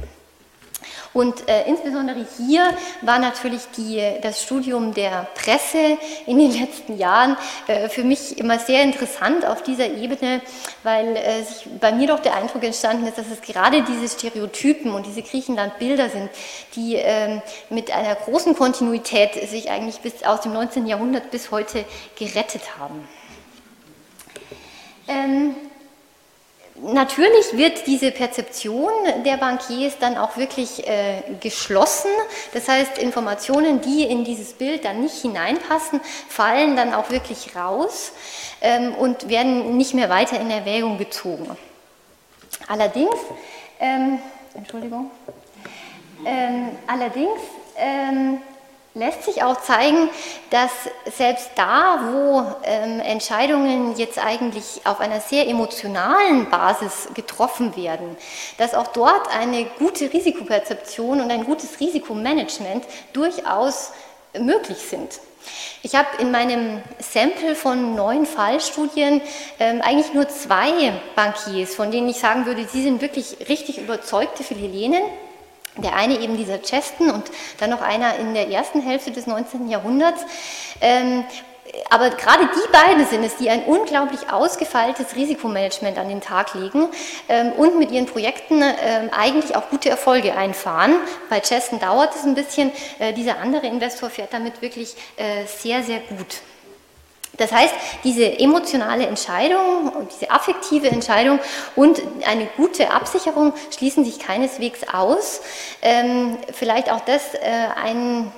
Und 1.16 1.47
äh, 1.47 1.63
insbesondere 1.66 2.26
hier 2.38 2.76
war 3.01 3.20
natürlich 3.20 3.61
die, 3.78 4.03
das 4.22 4.43
Studium 4.43 4.93
der 4.93 5.26
Presse 5.34 5.97
in 6.26 6.38
den 6.38 6.51
letzten 6.59 6.97
Jahren 6.97 7.38
äh, 7.68 7.88
für 7.88 8.03
mich 8.03 8.38
immer 8.38 8.59
sehr 8.59 8.84
interessant 8.84 9.45
auf 9.45 9.63
dieser 9.63 9.88
Ebene, 9.88 10.41
weil 10.84 11.16
äh, 11.16 11.41
sich 11.43 11.68
bei 11.80 11.93
mir 11.93 12.07
doch 12.07 12.20
der 12.20 12.36
Eindruck 12.36 12.66
entstanden 12.66 13.07
ist, 13.07 13.18
dass 13.18 13.32
es 13.32 13.41
gerade 13.41 13.84
diese 13.84 14.09
Stereotypen 14.09 14.91
und 14.93 15.05
diese 15.05 15.22
Griechenland-Bilder 15.22 16.09
sind, 16.09 16.30
die 16.76 16.95
ähm, 16.95 17.41
mit 17.70 17.91
einer 17.91 18.16
großen 18.16 18.53
Kontinuität 18.53 19.49
sich 19.49 19.72
eigentlich 19.72 20.01
bis 20.01 20.22
aus 20.24 20.41
dem 20.41 20.51
19. 20.51 20.86
Jahrhundert 20.86 21.32
bis 21.32 21.49
heute 21.49 21.86
gerettet 22.20 22.78
haben. 22.78 23.07
Ähm, 25.07 25.55
Natürlich 26.82 27.53
wird 27.53 27.88
diese 27.88 28.11
Perzeption 28.11 28.91
der 29.26 29.38
Bankiers 29.38 29.97
dann 29.97 30.17
auch 30.17 30.36
wirklich 30.36 30.86
äh, 30.86 31.21
geschlossen. 31.39 32.11
Das 32.53 32.67
heißt, 32.67 32.97
Informationen, 32.97 33.80
die 33.80 34.03
in 34.03 34.26
dieses 34.26 34.51
Bild 34.53 34.84
dann 34.84 35.01
nicht 35.01 35.15
hineinpassen, 35.21 36.01
fallen 36.28 36.76
dann 36.76 36.93
auch 36.93 37.09
wirklich 37.11 37.55
raus 37.55 38.11
ähm, 38.59 38.93
und 38.95 39.30
werden 39.30 39.78
nicht 39.78 39.93
mehr 39.93 40.09
weiter 40.09 40.38
in 40.39 40.51
Erwägung 40.51 40.97
gezogen. 40.97 41.55
Allerdings, 42.67 43.15
ähm, 43.80 44.19
Entschuldigung, 44.53 45.11
ähm, 46.26 46.71
allerdings 46.88 47.39
ähm, 47.78 48.39
lässt 48.95 49.23
sich 49.23 49.43
auch 49.43 49.61
zeigen, 49.61 50.09
dass 50.49 50.71
selbst 51.13 51.51
da, 51.55 51.99
wo 52.11 52.43
ähm, 52.63 53.01
Entscheidungen 53.01 53.95
jetzt 53.97 54.17
eigentlich 54.17 54.81
auf 54.85 55.01
einer 55.01 55.19
sehr 55.19 55.47
emotionalen 55.47 56.49
Basis 56.49 57.09
getroffen 57.13 57.75
werden, 57.75 58.15
dass 58.57 58.73
auch 58.73 58.87
dort 58.87 59.29
eine 59.37 59.65
gute 59.77 60.11
Risikoperzeption 60.11 61.19
und 61.19 61.29
ein 61.29 61.43
gutes 61.43 61.79
Risikomanagement 61.81 62.85
durchaus 63.11 63.91
möglich 64.39 64.77
sind. 64.77 65.19
Ich 65.83 65.93
habe 65.93 66.07
in 66.19 66.31
meinem 66.31 66.81
Sample 66.99 67.55
von 67.55 67.95
neun 67.95 68.25
Fallstudien 68.25 69.21
ähm, 69.59 69.81
eigentlich 69.81 70.13
nur 70.13 70.27
zwei 70.29 70.93
Bankiers, 71.15 71.75
von 71.75 71.91
denen 71.91 72.07
ich 72.07 72.17
sagen 72.17 72.45
würde, 72.45 72.65
sie 72.65 72.81
sind 72.81 73.01
wirklich 73.01 73.37
richtig 73.49 73.77
überzeugte 73.77 74.43
Philhellenen. 74.43 75.03
Der 75.78 75.95
eine 75.95 76.19
eben 76.19 76.38
dieser 76.38 76.61
Cheston 76.61 77.09
und 77.09 77.23
dann 77.59 77.69
noch 77.69 77.82
einer 77.82 78.15
in 78.17 78.34
der 78.34 78.49
ersten 78.49 78.82
Hälfte 78.82 79.11
des 79.11 79.28
19. 79.28 79.69
Jahrhunderts. 79.69 80.21
Ähm, 80.82 81.26
aber 81.89 82.09
gerade 82.11 82.47
die 82.47 82.71
beiden 82.71 83.05
sind 83.05 83.23
es, 83.23 83.38
die 83.38 83.49
ein 83.49 83.63
unglaublich 83.65 84.30
ausgefeiltes 84.32 85.15
Risikomanagement 85.15 85.97
an 85.97 86.09
den 86.09 86.21
Tag 86.21 86.53
legen 86.53 86.88
ähm, 87.28 87.51
und 87.53 87.78
mit 87.78 87.91
ihren 87.91 88.05
Projekten 88.05 88.61
ähm, 88.61 89.09
eigentlich 89.11 89.55
auch 89.55 89.69
gute 89.69 89.89
Erfolge 89.89 90.36
einfahren. 90.36 90.95
Bei 91.30 91.39
Cheston 91.39 91.80
dauert 91.80 92.15
es 92.15 92.23
ein 92.23 92.36
bisschen, 92.36 92.71
äh, 92.99 93.13
dieser 93.13 93.39
andere 93.39 93.67
Investor 93.67 94.09
fährt 94.09 94.34
damit 94.34 94.61
wirklich 94.61 94.95
äh, 95.17 95.45
sehr, 95.45 95.84
sehr 95.84 95.99
gut. 95.99 96.41
Das 97.38 97.51
heißt, 97.51 97.73
diese 98.03 98.39
emotionale 98.39 99.05
Entscheidung 99.07 99.89
und 99.89 100.11
diese 100.13 100.31
affektive 100.31 100.88
Entscheidung 100.88 101.39
und 101.75 102.01
eine 102.25 102.47
gute 102.57 102.91
Absicherung 102.91 103.53
schließen 103.75 104.05
sich 104.05 104.19
keineswegs 104.19 104.81
aus. 104.91 105.41
Ähm, 105.81 106.38
vielleicht 106.53 106.91
auch 106.91 107.01
das 107.01 107.33
äh, 107.33 107.39
ein 107.83 108.31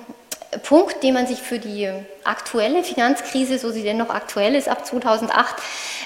Punkt, 0.62 1.02
den 1.02 1.12
man 1.12 1.26
sich 1.26 1.38
für 1.38 1.58
die 1.58 1.90
aktuelle 2.24 2.82
Finanzkrise, 2.82 3.58
so 3.58 3.70
sie 3.70 3.82
denn 3.82 3.98
noch 3.98 4.08
aktuell 4.08 4.54
ist, 4.54 4.68
ab 4.68 4.86
2008, 4.86 5.56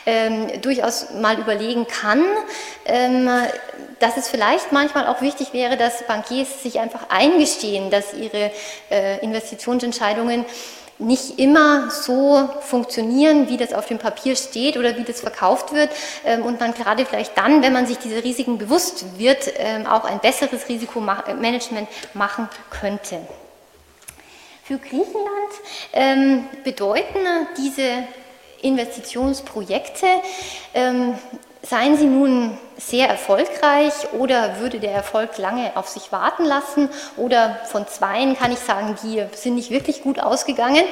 ähm, 0.04 0.60
durchaus 0.60 1.10
mal 1.20 1.38
überlegen 1.38 1.86
kann, 1.86 2.24
ähm, 2.84 3.30
dass 4.00 4.16
es 4.16 4.28
vielleicht 4.28 4.72
manchmal 4.72 5.06
auch 5.06 5.22
wichtig 5.22 5.52
wäre, 5.52 5.76
dass 5.76 6.04
Bankiers 6.08 6.62
sich 6.62 6.80
einfach 6.80 7.08
eingestehen, 7.08 7.90
dass 7.90 8.14
ihre 8.14 8.50
äh, 8.90 9.20
Investitionsentscheidungen 9.20 10.44
nicht 11.02 11.38
immer 11.38 11.90
so 11.90 12.48
funktionieren, 12.60 13.48
wie 13.48 13.56
das 13.56 13.72
auf 13.72 13.86
dem 13.86 13.98
Papier 13.98 14.36
steht 14.36 14.76
oder 14.76 14.96
wie 14.96 15.04
das 15.04 15.20
verkauft 15.20 15.72
wird 15.72 15.90
ähm, 16.24 16.42
und 16.42 16.60
man 16.60 16.74
gerade 16.74 17.04
vielleicht 17.04 17.36
dann, 17.36 17.62
wenn 17.62 17.72
man 17.72 17.86
sich 17.86 17.98
diese 17.98 18.22
Risiken 18.22 18.58
bewusst 18.58 19.18
wird, 19.18 19.52
ähm, 19.56 19.86
auch 19.86 20.04
ein 20.04 20.20
besseres 20.20 20.68
Risikomanagement 20.68 21.88
machen 22.14 22.48
könnte. 22.70 23.18
Für 24.64 24.78
Griechenland 24.78 25.52
ähm, 25.92 26.44
bedeuten 26.64 27.18
diese 27.56 28.04
Investitionsprojekte, 28.62 30.06
seien 31.62 31.96
sie 31.96 32.06
nun 32.06 32.56
sehr 32.86 33.08
erfolgreich 33.08 33.92
oder 34.12 34.60
würde 34.60 34.80
der 34.80 34.92
Erfolg 34.92 35.38
lange 35.38 35.76
auf 35.76 35.88
sich 35.88 36.12
warten 36.12 36.44
lassen 36.44 36.88
oder 37.16 37.58
von 37.66 37.86
zweien 37.86 38.36
kann 38.36 38.52
ich 38.52 38.58
sagen, 38.58 38.96
die 39.02 39.24
sind 39.34 39.54
nicht 39.54 39.70
wirklich 39.70 40.02
gut 40.02 40.20
ausgegangen, 40.20 40.84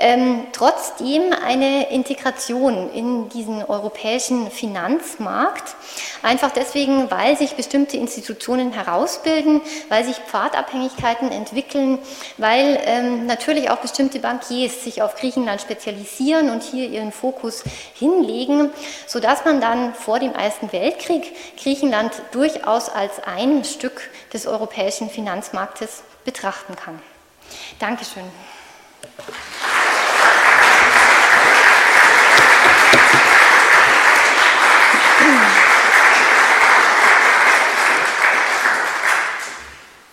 ähm, 0.00 0.46
trotzdem 0.52 1.34
eine 1.46 1.90
Integration 1.90 2.90
in 2.92 3.28
diesen 3.28 3.62
europäischen 3.62 4.50
Finanzmarkt. 4.50 5.76
Einfach 6.22 6.50
deswegen, 6.50 7.10
weil 7.10 7.36
sich 7.36 7.54
bestimmte 7.54 7.98
Institutionen 7.98 8.72
herausbilden, 8.72 9.60
weil 9.90 10.04
sich 10.04 10.16
Pfadabhängigkeiten 10.16 11.30
entwickeln, 11.30 11.98
weil 12.38 12.80
ähm, 12.84 13.26
natürlich 13.26 13.70
auch 13.70 13.76
bestimmte 13.76 14.20
Bankiers 14.20 14.84
sich 14.84 15.02
auf 15.02 15.16
Griechenland 15.16 15.60
spezialisieren 15.60 16.48
und 16.48 16.62
hier 16.62 16.88
ihren 16.88 17.12
Fokus 17.12 17.62
hinlegen, 17.94 18.70
sodass 19.06 19.44
man 19.44 19.60
dann 19.60 19.94
vor 19.94 20.18
dem 20.18 20.32
Ersten 20.32 20.72
Weltkrieg 20.72 21.19
Griechenland 21.60 22.12
durchaus 22.32 22.88
als 22.88 23.20
ein 23.20 23.64
Stück 23.64 24.10
des 24.32 24.46
europäischen 24.46 25.10
Finanzmarktes 25.10 26.02
betrachten 26.24 26.76
kann. 26.76 27.00
Dankeschön. 27.78 28.24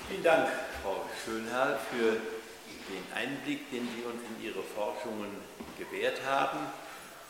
Vielen 0.10 0.24
Dank, 0.24 0.48
Frau 0.82 1.02
Schönherr, 1.24 1.80
für 1.92 2.18
den 2.90 3.04
Einblick, 3.14 3.70
den 3.72 3.88
Sie 3.96 4.04
uns 4.04 4.22
in 4.30 4.46
Ihre 4.46 4.64
Forschungen 4.64 5.30
gewährt 5.78 6.20
haben. 6.26 6.60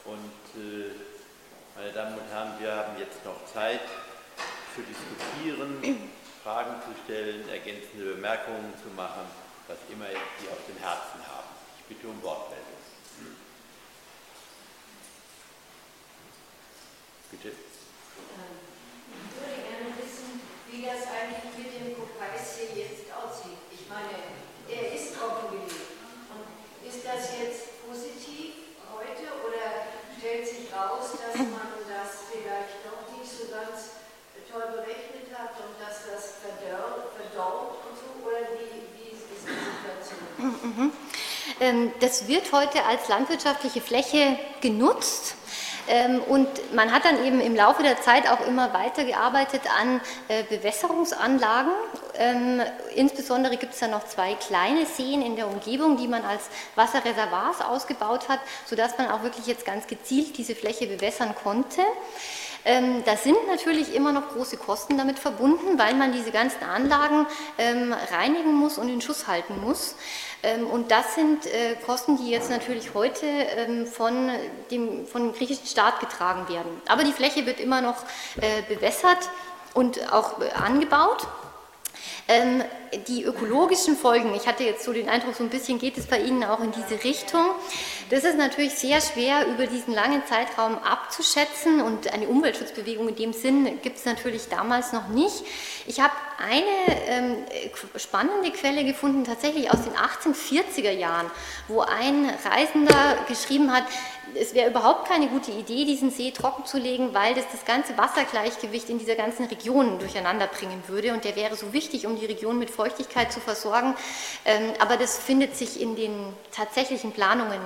Und 0.05 0.61
äh, 0.61 0.86
meine 1.88 1.99
Damen 1.99 2.19
und 2.19 2.27
Herren, 2.29 2.59
wir 2.59 2.75
haben 2.75 2.99
jetzt 2.99 3.23
noch 3.23 3.45
Zeit 3.45 3.79
zu 4.75 4.81
diskutieren, 4.83 5.79
Fragen 6.43 6.81
zu 6.83 6.91
stellen, 7.05 7.47
ergänzende 7.47 8.15
Bemerkungen 8.15 8.73
zu 8.75 8.89
machen, 8.91 9.23
was 9.69 9.77
immer 9.88 10.07
Sie 10.39 10.49
auf 10.49 10.59
dem 10.67 10.75
Herzen 10.83 11.23
haben. 11.23 11.47
Ich 11.79 11.85
bitte 11.95 12.07
um 12.11 12.21
Wortmeldung. 12.21 12.75
Bitte. 17.31 17.55
Ich 17.55 19.31
würde 19.39 19.59
gerne 19.63 19.95
wissen, 19.95 20.43
wie 20.67 20.83
das 20.83 21.07
eigentlich 21.07 21.55
mit 21.55 21.71
dem 21.71 21.95
Kokais 21.95 22.59
hier 22.59 22.83
jetzt 22.83 23.07
aussieht. 23.15 23.63
Ich 23.71 23.88
meine, 23.88 24.35
er 24.67 24.91
ist 24.91 25.15
populiert. 25.15 25.71
Und 26.35 26.43
ist 26.83 27.05
das 27.07 27.31
jetzt 27.39 27.88
positiv 27.88 28.75
heute 28.91 29.31
oder 29.47 29.88
stellt 30.17 30.47
sich 30.47 30.73
raus, 30.73 31.11
dass 31.13 31.38
man 31.38 31.77
das 31.88 32.27
vielleicht 32.31 32.83
doch 32.83 33.05
nicht 33.15 33.29
so 33.29 33.46
ganz 33.57 33.97
toll 34.51 34.63
berechnet 34.71 35.33
hat 35.33 35.51
und 35.57 35.73
dass 35.81 36.05
das 36.05 36.37
verdorrt 36.41 37.09
und 37.17 37.97
so? 37.97 38.27
Oder 38.27 38.41
wie, 38.53 38.85
wie 38.93 39.09
ist 39.15 39.25
die 39.29 39.39
Situation? 39.41 40.91
Ähm, 41.59 41.91
Das 41.99 42.27
wird 42.27 42.51
heute 42.51 42.83
als 42.83 43.07
landwirtschaftliche 43.07 43.81
Fläche 43.81 44.37
genutzt. 44.61 45.35
Ähm, 45.89 46.21
Und 46.27 46.47
man 46.75 46.91
hat 46.91 47.05
dann 47.05 47.23
eben 47.25 47.39
im 47.39 47.55
Laufe 47.55 47.81
der 47.81 48.01
Zeit 48.01 48.29
auch 48.29 48.45
immer 48.45 48.73
weitergearbeitet 48.73 49.61
an 49.79 50.01
äh, 50.27 50.43
Bewässerungsanlagen. 50.43 51.71
Ähm, 52.15 52.61
Insbesondere 52.93 53.55
gibt 53.57 53.73
es 53.73 53.79
da 53.79 53.87
noch 53.87 54.05
zwei 54.05 54.33
kleine 54.35 54.85
Seen 54.85 55.21
in 55.21 55.37
der 55.37 55.47
Umgebung, 55.47 55.95
die 55.97 56.09
man 56.09 56.25
als 56.25 56.43
Wasserreservoirs 56.75 57.61
ausgebaut 57.61 58.27
hat, 58.27 58.39
sodass 58.65 58.97
man 58.97 59.09
auch 59.09 59.23
wirklich 59.23 59.47
jetzt 59.47 59.65
ganz 59.65 59.87
gezielt 59.87 60.37
diese 60.37 60.55
Fläche 60.55 60.87
bewässern 60.87 61.33
konnte. 61.41 61.81
Ähm, 62.68 63.03
Da 63.05 63.15
sind 63.15 63.38
natürlich 63.47 63.95
immer 63.95 64.11
noch 64.11 64.30
große 64.34 64.57
Kosten 64.57 64.97
damit 64.97 65.18
verbunden, 65.18 65.80
weil 65.80 65.95
man 65.95 66.11
diese 66.11 66.32
ganzen 66.32 66.63
Anlagen 66.63 67.26
ähm, 67.57 67.95
reinigen 68.11 68.53
muss 68.53 68.78
und 68.78 68.89
in 68.89 69.01
Schuss 69.01 69.26
halten 69.26 69.59
muss. 69.61 69.95
Ähm, 70.43 70.68
Und 70.68 70.91
das 70.91 71.15
sind 71.15 71.45
äh, 71.45 71.76
Kosten, 71.86 72.18
die 72.18 72.30
jetzt 72.30 72.49
natürlich 72.49 72.93
heute 72.93 73.26
ähm, 73.26 73.88
von 73.88 74.30
dem, 74.70 75.07
von 75.07 75.24
dem 75.24 75.34
griechischen 75.34 75.65
Staat 75.65 76.01
getragen 76.01 76.49
werden. 76.49 76.82
Aber 76.88 77.03
die 77.05 77.13
Fläche 77.13 77.45
wird 77.45 77.59
immer 77.61 77.82
noch 77.82 78.03
äh, 78.41 78.61
bewässert 78.68 79.30
und 79.74 80.11
auch 80.11 80.41
äh, 80.41 80.51
angebaut. 80.51 81.26
Ähm, 82.30 82.61
die 83.07 83.23
ökologischen 83.23 83.95
Folgen, 83.95 84.34
ich 84.36 84.47
hatte 84.47 84.63
jetzt 84.63 84.84
so 84.84 84.91
den 84.91 85.09
Eindruck, 85.09 85.36
so 85.36 85.43
ein 85.43 85.49
bisschen 85.49 85.80
geht 85.80 85.97
es 85.97 86.07
bei 86.07 86.19
Ihnen 86.19 86.43
auch 86.43 86.59
in 86.59 86.71
diese 86.71 87.03
Richtung. 87.03 87.45
Das 88.09 88.23
ist 88.23 88.38
natürlich 88.38 88.73
sehr 88.73 89.01
schwer 89.01 89.47
über 89.47 89.65
diesen 89.67 89.93
langen 89.93 90.21
Zeitraum 90.25 90.78
abzuschätzen 90.78 91.82
und 91.82 92.11
eine 92.13 92.28
Umweltschutzbewegung 92.28 93.09
in 93.09 93.15
dem 93.15 93.34
Sinn 93.34 93.82
gibt 93.82 93.97
es 93.97 94.05
natürlich 94.05 94.47
damals 94.49 94.93
noch 94.93 95.07
nicht. 95.09 95.43
Ich 95.86 95.99
habe 95.99 96.13
eine 96.38 96.97
ähm, 97.07 97.36
spannende 97.95 98.51
Quelle 98.51 98.84
gefunden, 98.84 99.23
tatsächlich 99.23 99.71
aus 99.71 99.84
den 99.84 99.93
1840er 99.93 100.91
Jahren, 100.91 101.30
wo 101.67 101.82
ein 101.82 102.30
Reisender 102.45 103.17
geschrieben 103.28 103.73
hat, 103.73 103.84
es 104.36 104.53
wäre 104.53 104.69
überhaupt 104.69 105.07
keine 105.07 105.28
gute 105.28 105.51
Idee, 105.51 105.86
diesen 105.86 106.11
See 106.11 106.32
trocken 106.32 106.65
zu 106.65 106.78
legen, 106.78 107.13
weil 107.13 107.34
das 107.34 107.45
das 107.51 107.65
ganze 107.65 107.97
Wassergleichgewicht 107.97 108.89
in 108.89 108.99
dieser 108.99 109.15
ganzen 109.15 109.45
Region 109.45 109.99
durcheinander 109.99 110.47
bringen 110.47 110.84
würde 110.88 111.13
und 111.13 111.23
der 111.23 111.36
wäre 111.36 111.55
so 111.55 111.73
wichtig, 111.73 112.05
um 112.05 112.19
die 112.19 112.25
Region 112.25 112.59
mit 112.59 112.69
Feuchtigkeit 112.69 113.32
zu 113.32 113.39
versorgen. 113.39 113.95
Ähm, 114.45 114.73
aber 114.80 114.97
das 114.97 115.17
findet 115.17 115.55
sich 115.55 115.82
in 115.82 115.95
den 115.95 116.34
tatsächlichen 116.51 117.11
Planungen 117.11 117.61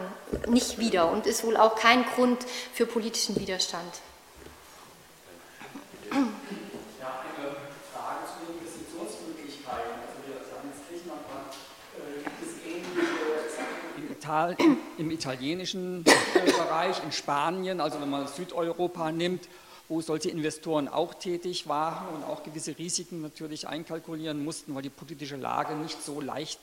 nicht 0.47 0.80
wieder 0.80 1.12
und 1.12 1.28
ist 1.28 1.43
wohl 1.43 1.57
auch 1.57 1.76
kein 1.76 2.05
Grund 2.05 2.45
für 2.74 2.86
politischen 2.86 3.39
Widerstand. 3.39 4.01
Ja, 6.12 6.18
eine 6.18 7.55
Frage 7.93 8.28
zu 8.28 8.45
den 8.45 8.59
Investitionsmöglichkeiten. 8.59 9.95
Also 10.03 10.20
wir 10.28 10.36
sagen 10.43 10.68
jetzt 10.70 10.84
Griechenland, 10.89 11.24
äh, 11.95 12.24
gibt 12.24 12.41
es 12.43 12.51
ähnliche 12.68 13.47
Sachen 13.55 13.95
im, 13.95 14.20
Ital 14.32 14.55
im 14.97 15.11
italienischen 15.11 16.05
äh, 16.05 16.51
Bereich, 16.51 17.03
in 17.03 17.11
Spanien, 17.11 17.82
also 17.82 17.99
wenn 17.99 18.09
man 18.09 18.27
Südeuropa 18.27 19.11
nimmt, 19.11 19.49
wo 19.89 19.99
solche 19.99 20.29
Investoren 20.29 20.88
auch 20.88 21.13
tätig 21.13 21.67
waren 21.67 22.07
und 22.15 22.23
auch 22.23 22.41
gewisse 22.43 22.77
Risiken 22.77 23.21
natürlich 23.21 23.67
einkalkulieren 23.67 24.41
mussten, 24.41 24.73
weil 24.73 24.84
die 24.84 24.89
politische 24.89 25.36
Lage 25.36 25.75
nicht 25.75 26.01
so 26.01 26.21
leicht 26.21 26.59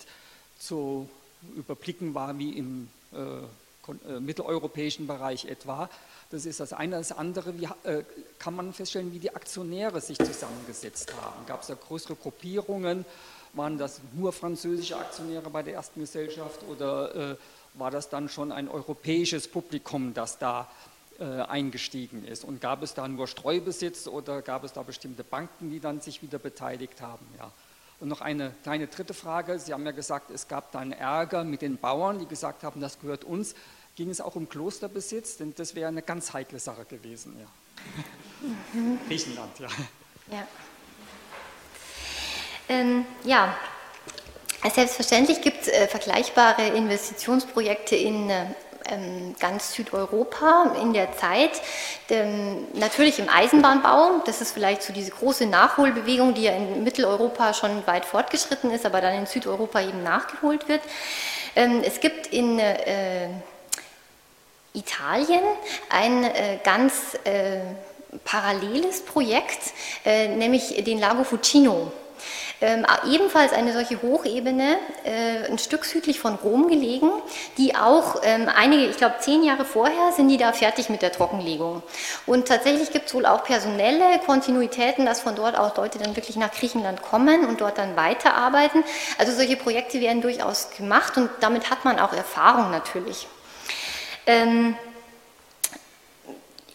zu 0.58 1.10
überblicken 1.56 2.14
war 2.14 2.38
wie 2.38 2.56
im 2.56 2.88
äh, 3.12 3.18
äh, 3.18 4.18
mitteleuropäischen 4.18 5.06
Bereich 5.06 5.44
etwa. 5.44 5.90
Das 6.30 6.46
ist 6.46 6.60
das 6.60 6.72
eine. 6.72 6.96
Das 6.96 7.12
andere, 7.12 7.58
wie 7.60 7.68
äh, 7.84 8.02
kann 8.38 8.56
man 8.56 8.72
feststellen, 8.72 9.12
wie 9.12 9.18
die 9.18 9.34
Aktionäre 9.34 10.00
sich 10.00 10.16
zusammengesetzt 10.16 11.12
haben. 11.20 11.44
Gab 11.46 11.60
es 11.60 11.66
da 11.66 11.74
größere 11.74 12.16
Gruppierungen? 12.16 13.04
Waren 13.52 13.76
das 13.76 14.00
nur 14.14 14.32
französische 14.32 14.96
Aktionäre 14.96 15.50
bei 15.50 15.62
der 15.62 15.74
ersten 15.74 16.00
Gesellschaft 16.00 16.60
oder 16.68 17.32
äh, 17.32 17.36
war 17.78 17.90
das 17.90 18.08
dann 18.08 18.28
schon 18.28 18.52
ein 18.52 18.68
europäisches 18.68 19.48
Publikum, 19.48 20.14
das 20.14 20.38
da 20.38 20.68
äh, 21.18 21.24
eingestiegen 21.24 22.24
ist? 22.24 22.44
Und 22.44 22.60
gab 22.60 22.82
es 22.82 22.94
da 22.94 23.06
nur 23.08 23.26
Streubesitz 23.26 24.06
oder 24.06 24.42
gab 24.42 24.64
es 24.64 24.72
da 24.72 24.82
bestimmte 24.82 25.24
Banken, 25.24 25.70
die 25.70 25.80
dann 25.80 26.00
sich 26.00 26.22
wieder 26.22 26.38
beteiligt 26.38 27.00
haben? 27.00 27.26
Ja. 27.38 27.50
Und 28.00 28.08
noch 28.08 28.20
eine 28.20 28.52
kleine 28.62 28.86
dritte 28.86 29.14
Frage. 29.14 29.58
Sie 29.58 29.72
haben 29.72 29.84
ja 29.84 29.90
gesagt, 29.90 30.30
es 30.30 30.46
gab 30.46 30.70
dann 30.72 30.92
Ärger 30.92 31.44
mit 31.44 31.62
den 31.62 31.78
Bauern, 31.78 32.18
die 32.18 32.26
gesagt 32.26 32.62
haben, 32.62 32.80
das 32.80 33.00
gehört 33.00 33.24
uns. 33.24 33.54
Ging 33.96 34.10
es 34.10 34.20
auch 34.20 34.36
um 34.36 34.48
Klosterbesitz? 34.48 35.36
Denn 35.38 35.52
das 35.56 35.74
wäre 35.74 35.88
eine 35.88 36.02
ganz 36.02 36.32
heikle 36.32 36.60
Sache 36.60 36.84
gewesen. 36.84 37.36
Ja. 37.40 37.46
Griechenland, 39.08 39.58
ja. 39.58 39.68
Ja. 40.30 40.46
Ähm, 42.68 43.06
ja, 43.24 43.56
selbstverständlich 44.64 45.40
gibt 45.40 45.62
es 45.62 45.68
äh, 45.68 45.86
vergleichbare 45.86 46.68
Investitionsprojekte 46.68 47.96
in 47.96 48.28
äh, 48.28 48.46
ähm, 48.90 49.34
ganz 49.38 49.74
Südeuropa 49.74 50.74
in 50.80 50.92
der 50.92 51.16
Zeit. 51.16 51.50
Natürlich 52.72 53.18
im 53.18 53.28
Eisenbahnbau, 53.28 54.22
das 54.24 54.40
ist 54.40 54.52
vielleicht 54.52 54.82
so 54.82 54.92
diese 54.92 55.10
große 55.10 55.46
Nachholbewegung, 55.46 56.34
die 56.34 56.44
ja 56.44 56.52
in 56.52 56.82
Mitteleuropa 56.84 57.52
schon 57.52 57.86
weit 57.86 58.06
fortgeschritten 58.06 58.70
ist, 58.70 58.86
aber 58.86 59.00
dann 59.00 59.14
in 59.14 59.26
Südeuropa 59.26 59.82
eben 59.82 60.02
nachgeholt 60.02 60.68
wird. 60.68 60.80
Ähm, 61.54 61.82
es 61.84 62.00
gibt 62.00 62.28
in 62.28 62.58
äh, 62.58 63.28
Italien 64.72 65.42
ein 65.90 66.24
äh, 66.24 66.58
ganz 66.64 67.18
äh, 67.24 67.58
paralleles 68.24 69.04
Projekt, 69.04 69.74
nämlich 70.06 70.82
den 70.82 70.98
Lago 70.98 71.24
Fucino. 71.24 71.92
Ähm, 72.60 72.84
ebenfalls 73.08 73.52
eine 73.52 73.72
solche 73.72 74.02
Hochebene, 74.02 74.78
äh, 75.04 75.48
ein 75.48 75.58
Stück 75.58 75.84
südlich 75.84 76.18
von 76.18 76.34
Rom 76.34 76.66
gelegen, 76.68 77.10
die 77.56 77.76
auch 77.76 78.16
ähm, 78.24 78.48
einige, 78.52 78.86
ich 78.86 78.96
glaube 78.96 79.14
zehn 79.20 79.44
Jahre 79.44 79.64
vorher 79.64 80.10
sind 80.10 80.28
die 80.28 80.38
da 80.38 80.52
fertig 80.52 80.88
mit 80.88 81.00
der 81.00 81.12
Trockenlegung. 81.12 81.84
Und 82.26 82.48
tatsächlich 82.48 82.90
gibt 82.90 83.06
es 83.06 83.14
wohl 83.14 83.26
auch 83.26 83.44
personelle 83.44 84.18
Kontinuitäten, 84.26 85.06
dass 85.06 85.20
von 85.20 85.36
dort 85.36 85.56
aus 85.56 85.76
Leute 85.76 85.98
dann 85.98 86.16
wirklich 86.16 86.36
nach 86.36 86.50
Griechenland 86.50 87.02
kommen 87.02 87.46
und 87.46 87.60
dort 87.60 87.78
dann 87.78 87.94
weiterarbeiten. 87.94 88.82
Also 89.18 89.32
solche 89.32 89.56
Projekte 89.56 90.00
werden 90.00 90.20
durchaus 90.20 90.70
gemacht 90.76 91.16
und 91.16 91.30
damit 91.38 91.70
hat 91.70 91.84
man 91.84 92.00
auch 92.00 92.12
Erfahrung 92.12 92.72
natürlich. 92.72 93.28
Ähm, 94.26 94.76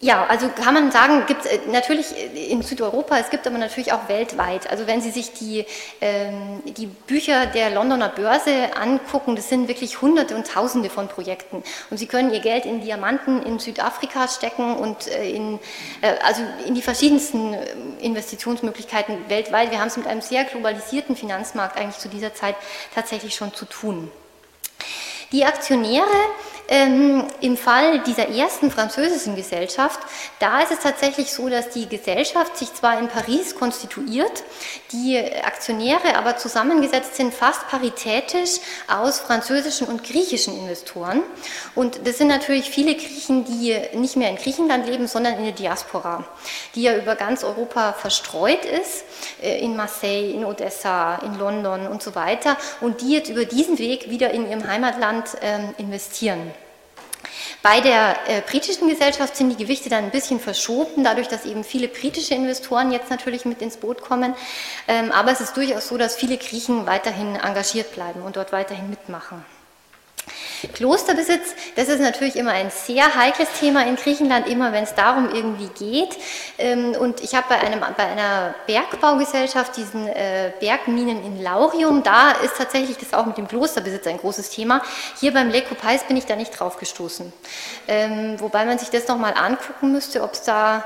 ja, 0.04 0.26
also 0.26 0.50
kann 0.50 0.74
man 0.74 0.92
sagen, 0.92 1.26
gibt 1.28 1.46
es 1.46 1.52
äh, 1.52 1.60
natürlich 1.72 2.08
in 2.36 2.62
Südeuropa, 2.62 3.18
es 3.18 3.30
gibt 3.30 3.48
aber 3.48 3.58
natürlich 3.58 3.94
auch 3.94 4.10
weltweit. 4.10 4.70
Also 4.70 4.86
wenn 4.86 5.00
Sie 5.00 5.12
sich 5.12 5.32
die, 5.32 5.66
ähm, 6.02 6.62
die 6.66 6.88
Bücher 6.88 7.46
der 7.46 7.70
Londoner 7.70 8.10
Börse 8.10 8.76
angucken, 8.76 9.38
das 9.38 9.48
sind 9.48 9.70
wirklich 9.70 10.02
Hunderte 10.02 10.36
und 10.36 10.46
Tausende 10.46 10.90
von 10.90 11.08
Projekten. 11.08 11.64
Und 11.90 11.98
Sie 11.98 12.06
können 12.06 12.34
Ihr 12.34 12.42
Geld 12.42 12.66
in 12.66 12.82
Diamanten 12.82 13.42
in 13.44 13.60
Südafrika 13.60 14.28
stecken 14.28 14.76
und 14.76 15.08
äh, 15.08 15.30
in, 15.30 15.60
äh, 16.02 16.16
also 16.26 16.42
in 16.68 16.76
die 16.76 16.82
verschiedensten 16.82 17.54
äh, 17.54 17.66
Investitionsmöglichkeiten 18.02 19.30
weltweit. 19.30 19.72
Wir 19.72 19.80
haben 19.80 19.88
es 19.88 19.96
mit 19.96 20.08
einem 20.08 20.22
sehr 20.22 20.44
globalisierten 20.44 21.16
Finanzmarkt 21.16 21.78
eigentlich 21.78 22.00
zu 22.00 22.10
dieser 22.10 22.34
Zeit 22.34 22.56
tatsächlich 22.94 23.36
schon 23.36 23.54
zu 23.54 23.64
tun. 23.64 24.12
Die 25.32 25.46
Aktionäre 25.46 26.06
ähm, 26.70 27.26
Im 27.42 27.58
Fall 27.58 28.00
dieser 28.00 28.30
ersten 28.30 28.72
französischen 28.72 29.36
Gesellschaft, 29.36 30.00
da 30.40 30.62
ist 30.62 30.72
es 30.72 30.80
tatsächlich 30.80 31.32
so, 31.32 31.50
dass 31.50 31.70
die 31.70 31.90
Gesellschaft 31.90 32.58
sich 32.58 32.74
zwar 32.74 33.00
in 33.00 33.10
Paris 33.10 33.56
konstituiert, 33.56 34.44
die 34.94 35.20
Aktionäre 35.20 36.16
aber 36.16 36.38
zusammengesetzt 36.38 37.16
sind 37.16 37.34
fast 37.34 37.68
paritätisch 37.68 38.60
aus 38.88 39.20
französischen 39.20 39.88
und 39.88 40.04
griechischen 40.04 40.58
Investoren. 40.58 41.22
Und 41.76 42.08
das 42.08 42.18
sind 42.18 42.28
natürlich 42.28 42.70
viele 42.70 42.96
Griechen, 42.96 43.44
die 43.44 43.76
nicht 43.94 44.16
mehr 44.16 44.30
in 44.30 44.38
Griechenland 44.38 44.88
leben, 44.88 45.08
sondern 45.08 45.38
in 45.38 45.44
der 45.44 45.54
Diaspora, 45.54 46.24
die 46.76 46.84
ja 46.84 46.96
über 46.96 47.16
ganz 47.16 47.44
Europa 47.44 47.92
verstreut 47.92 48.64
ist, 48.64 49.04
äh, 49.42 49.60
in 49.60 49.76
Marseille, 49.76 50.32
in 50.32 50.46
Odessa, 50.46 51.16
in 51.18 51.38
London 51.38 51.88
und 51.88 52.02
so 52.02 52.16
weiter, 52.16 52.56
und 52.80 53.02
die 53.02 53.12
jetzt 53.12 53.30
über 53.30 53.44
diesen 53.44 53.78
Weg 53.80 54.10
wieder 54.10 54.32
in 54.32 54.50
ihrem 54.50 54.66
Heimatland 54.66 55.26
ähm, 55.42 55.76
investieren. 55.78 56.53
Bei 57.62 57.82
der 57.82 58.16
äh, 58.28 58.42
britischen 58.42 58.88
Gesellschaft 58.90 59.36
sind 59.36 59.50
die 59.50 59.64
Gewichte 59.64 59.90
dann 59.90 60.06
ein 60.06 60.12
bisschen 60.12 60.40
verschoben, 60.40 61.04
dadurch, 61.04 61.28
dass 61.28 61.46
eben 61.46 61.64
viele 61.64 61.88
britische 61.88 62.36
Investoren 62.36 62.92
jetzt 62.92 63.10
natürlich 63.10 63.46
mit 63.46 63.62
ins 63.62 63.78
Boot 63.78 64.02
kommen. 64.02 64.36
Ähm, 64.88 65.12
aber 65.12 65.32
es 65.32 65.42
ist 65.42 65.56
durchaus 65.56 65.88
so, 65.88 65.98
dass 65.98 66.16
viele 66.16 66.38
Griechen 66.38 66.86
weiterhin 66.86 67.36
engagiert 67.36 67.94
bleiben 67.94 68.22
und 68.22 68.36
dort 68.36 68.52
weiterhin 68.52 68.90
mitmachen. 68.90 69.44
Klosterbesitz, 70.68 71.56
das 71.76 71.90
ist 71.90 72.00
natürlich 72.00 72.36
immer 72.36 72.52
ein 72.52 72.70
sehr 72.70 73.16
heikles 73.16 73.50
Thema 73.60 73.86
in 73.86 73.96
Griechenland, 73.96 74.48
immer 74.48 74.72
wenn 74.72 74.84
es 74.84 74.96
darum 74.96 75.30
irgendwie 75.34 75.68
geht. 75.68 76.18
Ähm, 76.58 76.92
und 76.92 77.22
ich 77.22 77.36
habe 77.36 77.46
bei, 77.50 77.58
bei 77.98 78.06
einer 78.06 78.56
Bergbaugesellschaft 78.68 79.76
diesen 79.78 80.08
äh, 80.08 80.52
Bergminen 80.60 81.24
in 81.26 81.42
Laurium, 81.42 82.04
da 82.04 82.32
ist 82.32 82.58
tatsächlich 82.58 82.98
das 82.98 83.14
auch 83.14 83.26
mit 83.26 83.38
dem 83.38 83.48
Klosterbesitz 83.48 84.08
ein 84.08 84.18
großes 84.18 84.50
Thema. 84.50 84.82
Hier 85.20 85.34
beim 85.34 85.50
Lekopais 85.50 86.04
bin 86.08 86.18
ich 86.18 86.26
da 86.26 86.36
nicht 86.36 86.52
drauf 86.52 86.78
gestoßen. 86.78 87.32
Ähm, 87.88 88.40
wobei 88.40 88.66
man 88.66 88.80
sich 88.80 88.90
das 88.90 89.08
nochmal 89.08 89.34
angucken 89.36 89.92
müsste, 89.92 90.24
ob 90.24 90.34
es 90.34 90.44
da 90.44 90.86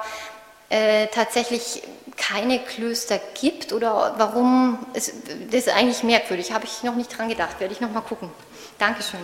äh, 0.70 1.08
tatsächlich 1.08 1.84
keine 2.18 2.60
Klöster 2.60 3.20
gibt 3.40 3.72
oder 3.72 4.16
warum. 4.18 4.86
Das 4.94 5.08
ist 5.08 5.70
eigentlich 5.70 6.04
merkwürdig, 6.04 6.52
habe 6.52 6.66
ich 6.66 6.84
noch 6.84 6.96
nicht 6.96 7.16
dran 7.18 7.30
gedacht, 7.30 7.60
werde 7.60 7.74
ich 7.74 7.80
nochmal 7.80 8.04
gucken. 8.04 8.30
Dankeschön. 8.80 9.20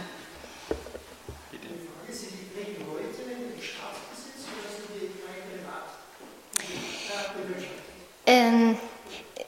Ähm, 8.25 8.77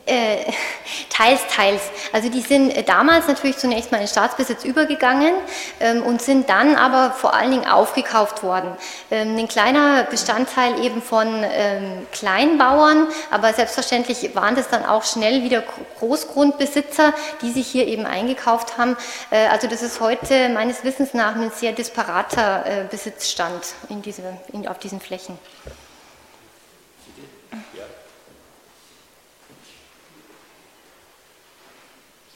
äh, 0.06 0.38
teils, 1.10 1.42
teils. 1.48 1.82
Also 2.14 2.30
die 2.30 2.42
sind 2.42 2.72
äh, 2.72 2.84
damals 2.84 3.28
natürlich 3.28 3.58
zunächst 3.58 3.92
mal 3.92 4.02
in 4.02 4.08
Staatsbesitz 4.08 4.64
übergegangen 4.64 5.34
ähm, 5.80 6.04
und 6.04 6.22
sind 6.22 6.50
dann 6.50 6.76
aber 6.76 7.12
vor 7.12 7.34
allen 7.34 7.52
Dingen 7.52 7.68
aufgekauft 7.68 8.44
worden. 8.44 8.72
Ähm, 9.12 9.36
ein 9.38 9.48
kleiner 9.48 10.04
Bestandteil 10.04 10.84
eben 10.84 11.02
von 11.02 11.28
ähm, 11.44 12.06
Kleinbauern, 12.12 13.08
aber 13.32 13.54
selbstverständlich 13.54 14.36
waren 14.36 14.56
das 14.56 14.70
dann 14.70 14.86
auch 14.86 15.04
schnell 15.04 15.44
wieder 15.44 15.64
Großgrundbesitzer, 16.00 17.14
die 17.42 17.52
sich 17.52 17.68
hier 17.68 17.88
eben 17.88 18.06
eingekauft 18.06 18.78
haben. 18.78 18.98
Äh, 19.32 19.48
also 19.48 19.68
das 19.68 19.82
ist 19.82 20.00
heute 20.02 20.50
meines 20.50 20.84
Wissens 20.84 21.14
nach 21.14 21.36
ein 21.36 21.52
sehr 21.52 21.72
disparater 21.72 22.66
äh, 22.66 22.84
Besitzstand 22.90 23.74
in 23.90 24.02
diese, 24.02 24.22
in, 24.52 24.68
auf 24.68 24.80
diesen 24.80 25.00
Flächen. 25.00 25.38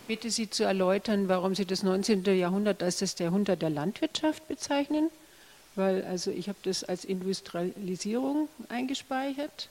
Bitte 0.09 0.31
Sie 0.31 0.49
zu 0.49 0.63
erläutern, 0.63 1.27
warum 1.29 1.53
Sie 1.53 1.65
das 1.65 1.83
19. 1.83 2.23
Jahrhundert 2.35 2.81
als 2.81 2.97
das 2.97 3.19
Jahrhundert 3.19 3.61
der 3.61 3.69
Landwirtschaft 3.69 4.47
bezeichnen, 4.47 5.11
weil 5.75 6.03
also 6.03 6.31
ich 6.31 6.49
habe 6.49 6.57
das 6.63 6.83
als 6.83 7.05
Industrialisierung 7.05 8.49
eingespeichert 8.69 9.69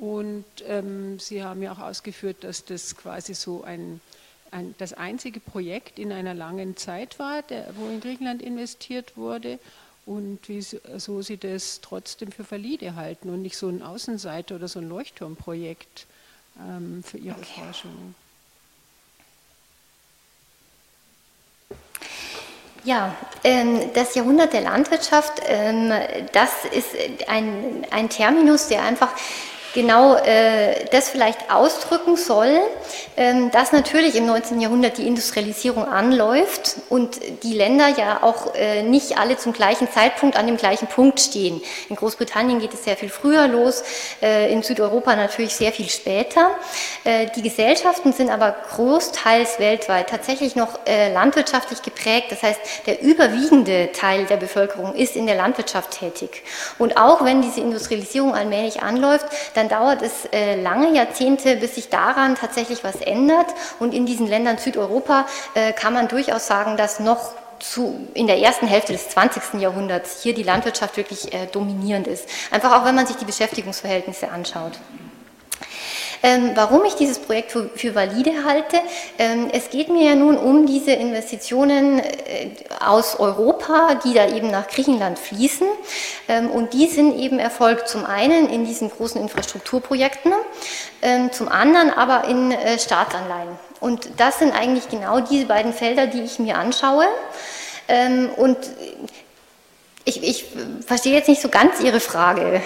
und 0.00 0.46
ähm, 0.66 1.18
Sie 1.18 1.44
haben 1.44 1.60
ja 1.60 1.72
auch 1.72 1.80
ausgeführt, 1.80 2.44
dass 2.44 2.64
das 2.64 2.96
quasi 2.96 3.34
so 3.34 3.62
ein, 3.62 4.00
ein, 4.52 4.74
das 4.78 4.94
einzige 4.94 5.38
Projekt 5.38 5.98
in 5.98 6.12
einer 6.12 6.32
langen 6.32 6.78
Zeit 6.78 7.18
war, 7.18 7.42
der, 7.42 7.74
wo 7.76 7.88
in 7.88 8.00
Griechenland 8.00 8.40
investiert 8.40 9.18
wurde 9.18 9.58
und 10.06 10.38
wieso 10.46 11.20
Sie 11.20 11.36
das 11.36 11.82
trotzdem 11.82 12.32
für 12.32 12.50
valide 12.50 12.94
halten 12.94 13.28
und 13.28 13.42
nicht 13.42 13.58
so 13.58 13.68
ein 13.68 13.82
Außenseiter 13.82 14.56
oder 14.56 14.68
so 14.68 14.78
ein 14.78 14.88
Leuchtturmprojekt 14.88 16.06
ähm, 16.58 17.02
für 17.02 17.18
Ihre 17.18 17.36
okay. 17.36 17.60
Forschung. 17.66 18.14
Ja, 22.84 23.14
ähm, 23.44 23.92
das 23.94 24.16
Jahrhundert 24.16 24.52
der 24.52 24.62
Landwirtschaft, 24.62 25.40
ähm, 25.46 25.92
das 26.32 26.50
ist 26.64 26.88
ein, 27.28 27.86
ein 27.92 28.08
Terminus, 28.08 28.66
der 28.66 28.82
einfach 28.82 29.10
genau 29.74 30.16
äh, 30.16 30.84
das 30.90 31.08
vielleicht 31.08 31.50
ausdrücken 31.50 32.16
soll, 32.16 32.60
ähm, 33.16 33.50
dass 33.50 33.72
natürlich 33.72 34.14
im 34.14 34.26
19. 34.26 34.60
Jahrhundert 34.60 34.98
die 34.98 35.06
Industrialisierung 35.06 35.86
anläuft 35.86 36.76
und 36.88 37.20
die 37.42 37.54
Länder 37.54 37.88
ja 37.88 38.22
auch 38.22 38.54
äh, 38.54 38.82
nicht 38.82 39.18
alle 39.18 39.36
zum 39.36 39.52
gleichen 39.52 39.90
Zeitpunkt 39.90 40.36
an 40.36 40.46
dem 40.46 40.56
gleichen 40.56 40.86
Punkt 40.86 41.20
stehen. 41.20 41.60
In 41.88 41.96
Großbritannien 41.96 42.60
geht 42.60 42.74
es 42.74 42.84
sehr 42.84 42.96
viel 42.96 43.08
früher 43.08 43.48
los, 43.48 43.82
äh, 44.22 44.52
in 44.52 44.62
Südeuropa 44.62 45.16
natürlich 45.16 45.54
sehr 45.54 45.72
viel 45.72 45.88
später. 45.88 46.50
Äh, 47.04 47.26
die 47.34 47.42
Gesellschaften 47.42 48.12
sind 48.12 48.30
aber 48.30 48.54
großteils 48.74 49.58
weltweit 49.58 50.08
tatsächlich 50.10 50.56
noch 50.56 50.80
äh, 50.86 51.12
landwirtschaftlich 51.12 51.82
geprägt. 51.82 52.26
Das 52.30 52.42
heißt, 52.42 52.60
der 52.86 53.02
überwiegende 53.02 53.90
Teil 53.92 54.24
der 54.26 54.36
Bevölkerung 54.36 54.94
ist 54.94 55.16
in 55.16 55.26
der 55.26 55.36
Landwirtschaft 55.36 55.98
tätig. 55.98 56.42
Und 56.78 56.96
auch 56.96 57.24
wenn 57.24 57.42
diese 57.42 57.60
Industrialisierung 57.60 58.34
allmählich 58.34 58.82
anläuft, 58.82 59.26
dann 59.54 59.61
dann 59.62 59.68
dauert 59.68 60.02
es 60.02 60.26
äh, 60.32 60.60
lange 60.60 60.92
Jahrzehnte, 60.92 61.54
bis 61.54 61.76
sich 61.76 61.88
daran 61.88 62.34
tatsächlich 62.34 62.82
was 62.82 62.96
ändert. 62.96 63.46
Und 63.78 63.94
in 63.94 64.06
diesen 64.06 64.26
Ländern 64.26 64.58
Südeuropa 64.58 65.26
äh, 65.54 65.72
kann 65.72 65.92
man 65.92 66.08
durchaus 66.08 66.48
sagen, 66.48 66.76
dass 66.76 66.98
noch 66.98 67.32
zu, 67.60 68.08
in 68.14 68.26
der 68.26 68.38
ersten 68.38 68.66
Hälfte 68.66 68.92
des 68.92 69.10
20. 69.10 69.60
Jahrhunderts 69.60 70.20
hier 70.20 70.34
die 70.34 70.42
Landwirtschaft 70.42 70.96
wirklich 70.96 71.32
äh, 71.32 71.46
dominierend 71.46 72.08
ist. 72.08 72.28
Einfach 72.50 72.76
auch, 72.76 72.84
wenn 72.84 72.96
man 72.96 73.06
sich 73.06 73.16
die 73.16 73.24
Beschäftigungsverhältnisse 73.24 74.32
anschaut. 74.32 74.72
Ähm, 76.22 76.52
warum 76.54 76.84
ich 76.84 76.94
dieses 76.94 77.18
Projekt 77.18 77.50
für, 77.50 77.68
für 77.74 77.94
valide 77.94 78.44
halte, 78.44 78.78
ähm, 79.18 79.48
es 79.52 79.70
geht 79.70 79.88
mir 79.88 80.10
ja 80.10 80.14
nun 80.14 80.36
um 80.36 80.66
diese 80.66 80.92
Investitionen 80.92 81.98
äh, 81.98 82.50
aus 82.80 83.18
Europa, 83.18 83.96
die 84.04 84.14
da 84.14 84.28
eben 84.28 84.50
nach 84.50 84.68
Griechenland 84.68 85.18
fließen. 85.18 85.66
Ähm, 86.28 86.50
und 86.50 86.74
die 86.74 86.86
sind 86.86 87.18
eben 87.18 87.38
erfolgt 87.40 87.88
zum 87.88 88.04
einen 88.04 88.48
in 88.48 88.64
diesen 88.64 88.88
großen 88.88 89.20
Infrastrukturprojekten, 89.20 90.32
ähm, 91.02 91.32
zum 91.32 91.48
anderen 91.48 91.90
aber 91.90 92.28
in 92.28 92.52
äh, 92.52 92.78
Staatsanleihen. 92.78 93.58
Und 93.80 94.08
das 94.16 94.38
sind 94.38 94.52
eigentlich 94.52 94.88
genau 94.88 95.20
diese 95.20 95.46
beiden 95.46 95.72
Felder, 95.72 96.06
die 96.06 96.22
ich 96.22 96.38
mir 96.38 96.56
anschaue. 96.56 97.06
Ähm, 97.88 98.30
und 98.36 98.56
ich, 100.04 100.22
ich 100.22 100.46
verstehe 100.86 101.14
jetzt 101.14 101.28
nicht 101.28 101.42
so 101.42 101.48
ganz 101.48 101.80
Ihre 101.80 102.00
Frage. 102.00 102.62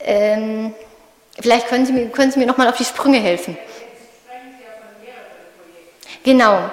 Ähm, 0.00 0.74
Vielleicht 1.40 1.68
können 1.68 1.84
Sie 1.84 1.92
mir, 1.92 2.08
können 2.08 2.30
Sie 2.30 2.38
mir 2.38 2.46
noch 2.46 2.56
mal 2.56 2.68
auf 2.68 2.76
die 2.76 2.84
Sprünge 2.84 3.18
helfen. 3.18 3.56
Genau. 6.22 6.70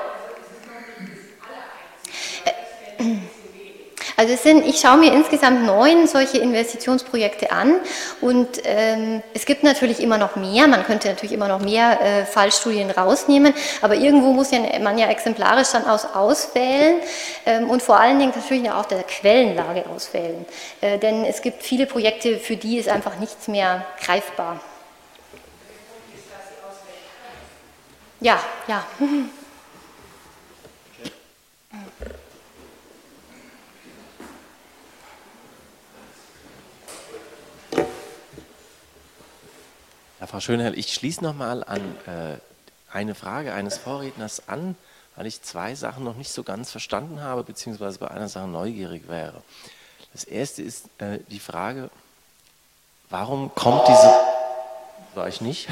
Also 4.17 4.33
es 4.33 4.43
sind, 4.43 4.65
ich 4.65 4.79
schaue 4.79 4.97
mir 4.97 5.13
insgesamt 5.13 5.65
neun 5.65 6.07
solche 6.07 6.37
Investitionsprojekte 6.37 7.51
an 7.51 7.75
und 8.19 8.61
ähm, 8.63 9.23
es 9.33 9.45
gibt 9.45 9.63
natürlich 9.63 9.99
immer 9.99 10.17
noch 10.17 10.35
mehr, 10.35 10.67
man 10.67 10.83
könnte 10.83 11.07
natürlich 11.07 11.33
immer 11.33 11.47
noch 11.47 11.59
mehr 11.59 11.99
äh, 12.01 12.25
Fallstudien 12.25 12.91
rausnehmen, 12.91 13.53
aber 13.81 13.95
irgendwo 13.95 14.33
muss 14.33 14.51
ja, 14.51 14.59
man 14.79 14.97
ja 14.97 15.07
exemplarisch 15.07 15.69
dann 15.71 15.85
aus, 15.85 16.05
auswählen 16.05 16.97
ähm, 17.45 17.69
und 17.69 17.81
vor 17.81 17.99
allen 17.99 18.19
Dingen 18.19 18.33
natürlich 18.35 18.69
auch 18.69 18.85
der 18.85 19.03
Quellenlage 19.03 19.85
auswählen, 19.87 20.45
äh, 20.81 20.97
denn 20.97 21.25
es 21.25 21.41
gibt 21.41 21.63
viele 21.63 21.85
Projekte, 21.85 22.37
für 22.37 22.55
die 22.55 22.77
ist 22.77 22.89
einfach 22.89 23.17
nichts 23.19 23.47
mehr 23.47 23.85
greifbar. 24.03 24.59
Ja, 28.19 28.39
ja. 28.67 28.85
Ja, 40.21 40.27
Frau 40.27 40.39
Schönherr, 40.39 40.77
ich 40.77 40.93
schließe 40.93 41.23
nochmal 41.23 41.63
an 41.63 41.81
äh, 42.05 42.37
eine 42.91 43.15
Frage 43.15 43.55
eines 43.55 43.79
Vorredners 43.79 44.47
an, 44.47 44.75
weil 45.15 45.25
ich 45.25 45.41
zwei 45.41 45.73
Sachen 45.73 46.03
noch 46.03 46.15
nicht 46.15 46.31
so 46.31 46.43
ganz 46.43 46.69
verstanden 46.69 47.21
habe, 47.21 47.43
beziehungsweise 47.43 47.97
bei 47.97 48.07
einer 48.11 48.29
Sache 48.29 48.47
neugierig 48.47 49.09
wäre. 49.09 49.41
Das 50.13 50.23
erste 50.23 50.61
ist 50.61 50.89
äh, 50.99 51.17
die 51.29 51.39
Frage, 51.39 51.89
warum 53.09 53.55
kommt 53.55 53.87
diese, 53.87 54.13
war 55.15 55.27
ich 55.27 55.41
nicht, 55.41 55.69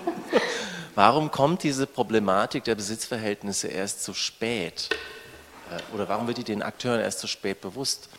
warum 0.94 1.30
kommt 1.30 1.62
diese 1.62 1.86
Problematik 1.86 2.64
der 2.64 2.74
Besitzverhältnisse 2.74 3.68
erst 3.68 4.04
so 4.04 4.12
spät? 4.12 4.90
Äh, 5.70 5.94
oder 5.94 6.10
warum 6.10 6.26
wird 6.26 6.36
die 6.36 6.44
den 6.44 6.62
Akteuren 6.62 7.00
erst 7.00 7.20
so 7.20 7.26
spät 7.26 7.62
bewusst? 7.62 8.10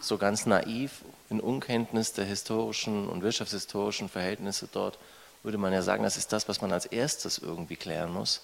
So 0.00 0.18
ganz 0.18 0.46
naiv 0.46 1.02
in 1.30 1.40
Unkenntnis 1.40 2.12
der 2.12 2.24
historischen 2.24 3.08
und 3.08 3.22
wirtschaftshistorischen 3.22 4.08
Verhältnisse 4.08 4.68
dort, 4.70 4.98
würde 5.42 5.58
man 5.58 5.72
ja 5.72 5.80
sagen, 5.80 6.02
das 6.02 6.16
ist 6.16 6.32
das, 6.32 6.48
was 6.48 6.60
man 6.60 6.72
als 6.72 6.86
erstes 6.86 7.38
irgendwie 7.38 7.76
klären 7.76 8.12
muss, 8.12 8.42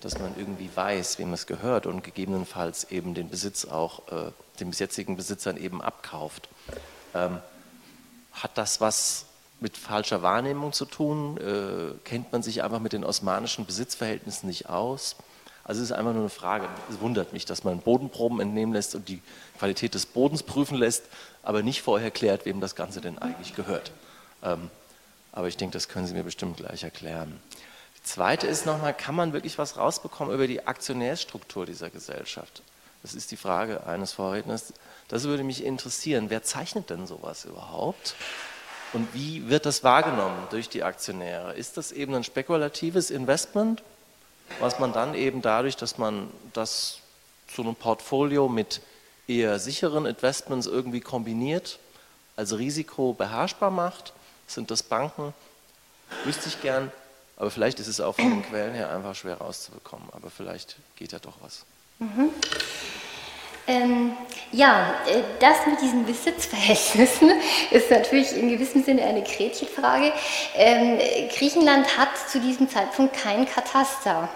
dass 0.00 0.18
man 0.18 0.34
irgendwie 0.36 0.70
weiß, 0.74 1.18
wem 1.18 1.32
es 1.32 1.46
gehört 1.46 1.86
und 1.86 2.02
gegebenenfalls 2.02 2.90
eben 2.90 3.14
den 3.14 3.28
Besitz 3.28 3.66
auch 3.66 4.08
äh, 4.10 4.32
den 4.58 4.70
bis 4.70 4.80
jetzigen 4.80 5.16
Besitzern 5.16 5.56
eben 5.56 5.80
abkauft. 5.80 6.48
Ähm, 7.14 7.38
hat 8.32 8.56
das 8.56 8.80
was 8.80 9.26
mit 9.60 9.76
falscher 9.76 10.22
Wahrnehmung 10.22 10.72
zu 10.72 10.86
tun? 10.86 11.36
Äh, 11.36 11.94
kennt 12.04 12.32
man 12.32 12.42
sich 12.42 12.64
einfach 12.64 12.80
mit 12.80 12.92
den 12.92 13.04
osmanischen 13.04 13.64
Besitzverhältnissen 13.64 14.48
nicht 14.48 14.68
aus? 14.68 15.16
Also 15.64 15.80
es 15.80 15.90
ist 15.90 15.96
einfach 15.96 16.12
nur 16.12 16.22
eine 16.22 16.30
Frage. 16.30 16.68
Es 16.90 17.00
wundert 17.00 17.32
mich, 17.32 17.44
dass 17.44 17.62
man 17.62 17.78
Bodenproben 17.78 18.40
entnehmen 18.40 18.72
lässt 18.72 18.96
und 18.96 19.08
die 19.08 19.22
Qualität 19.58 19.94
des 19.94 20.06
Bodens 20.06 20.42
prüfen 20.42 20.76
lässt, 20.76 21.04
aber 21.42 21.62
nicht 21.62 21.82
vorher 21.82 22.10
klärt, 22.10 22.44
wem 22.44 22.60
das 22.60 22.74
Ganze 22.74 23.00
denn 23.00 23.18
eigentlich 23.18 23.54
gehört. 23.54 23.92
Ähm, 24.42 24.70
aber 25.32 25.48
ich 25.48 25.56
denke, 25.56 25.72
das 25.72 25.88
können 25.88 26.06
Sie 26.06 26.14
mir 26.14 26.24
bestimmt 26.24 26.58
gleich 26.58 26.82
erklären. 26.82 27.40
Die 27.96 28.02
zweite 28.02 28.46
ist 28.46 28.66
nochmal, 28.66 28.94
kann 28.94 29.14
man 29.14 29.32
wirklich 29.32 29.58
was 29.58 29.76
rausbekommen 29.76 30.34
über 30.34 30.46
die 30.46 30.66
Aktionärsstruktur 30.66 31.66
dieser 31.66 31.90
Gesellschaft? 31.90 32.62
Das 33.02 33.14
ist 33.14 33.30
die 33.30 33.36
Frage 33.36 33.84
eines 33.86 34.12
Vorredners. 34.12 34.72
Das 35.08 35.24
würde 35.24 35.42
mich 35.42 35.64
interessieren. 35.64 36.26
Wer 36.28 36.42
zeichnet 36.42 36.90
denn 36.90 37.06
sowas 37.06 37.44
überhaupt? 37.44 38.14
Und 38.92 39.12
wie 39.14 39.48
wird 39.48 39.66
das 39.66 39.82
wahrgenommen 39.82 40.46
durch 40.50 40.68
die 40.68 40.82
Aktionäre? 40.82 41.54
Ist 41.54 41.76
das 41.76 41.92
eben 41.92 42.14
ein 42.14 42.24
spekulatives 42.24 43.10
Investment, 43.10 43.82
was 44.60 44.78
man 44.78 44.92
dann 44.92 45.14
eben 45.14 45.42
dadurch, 45.42 45.76
dass 45.76 45.98
man 45.98 46.30
das 46.52 46.98
zu 47.48 47.62
einem 47.62 47.74
Portfolio 47.74 48.48
mit 48.48 48.82
eher 49.28 49.58
sicheren 49.58 50.06
Investments 50.06 50.66
irgendwie 50.66 51.00
kombiniert, 51.00 51.78
als 52.36 52.56
Risiko 52.56 53.12
beherrschbar 53.12 53.70
macht? 53.70 54.12
Sind 54.46 54.70
das 54.70 54.82
Banken? 54.82 55.34
Wüsste 56.24 56.48
ich 56.48 56.60
gern, 56.60 56.92
aber 57.36 57.50
vielleicht 57.50 57.80
ist 57.80 57.88
es 57.88 58.00
auch 58.00 58.14
von 58.14 58.30
den 58.30 58.42
Quellen 58.42 58.74
her 58.74 58.90
einfach 58.90 59.14
schwer 59.14 59.38
rauszubekommen, 59.38 60.08
aber 60.12 60.30
vielleicht 60.30 60.76
geht 60.96 61.12
ja 61.12 61.18
doch 61.18 61.34
was. 61.40 61.64
Mhm. 61.98 62.30
Ähm, 63.68 64.12
ja, 64.50 64.94
äh, 65.06 65.22
das 65.38 65.66
mit 65.66 65.80
diesen 65.80 66.04
Besitzverhältnissen 66.04 67.30
ist 67.70 67.90
natürlich 67.90 68.36
in 68.36 68.48
gewissem 68.50 68.82
Sinne 68.82 69.02
eine 69.02 69.22
Gretchenfrage. 69.22 70.12
Ähm, 70.56 70.98
Griechenland 71.36 71.96
hat 71.96 72.10
zu 72.28 72.40
diesem 72.40 72.68
Zeitpunkt 72.68 73.14
kein 73.16 73.46
Kataster. 73.46 74.28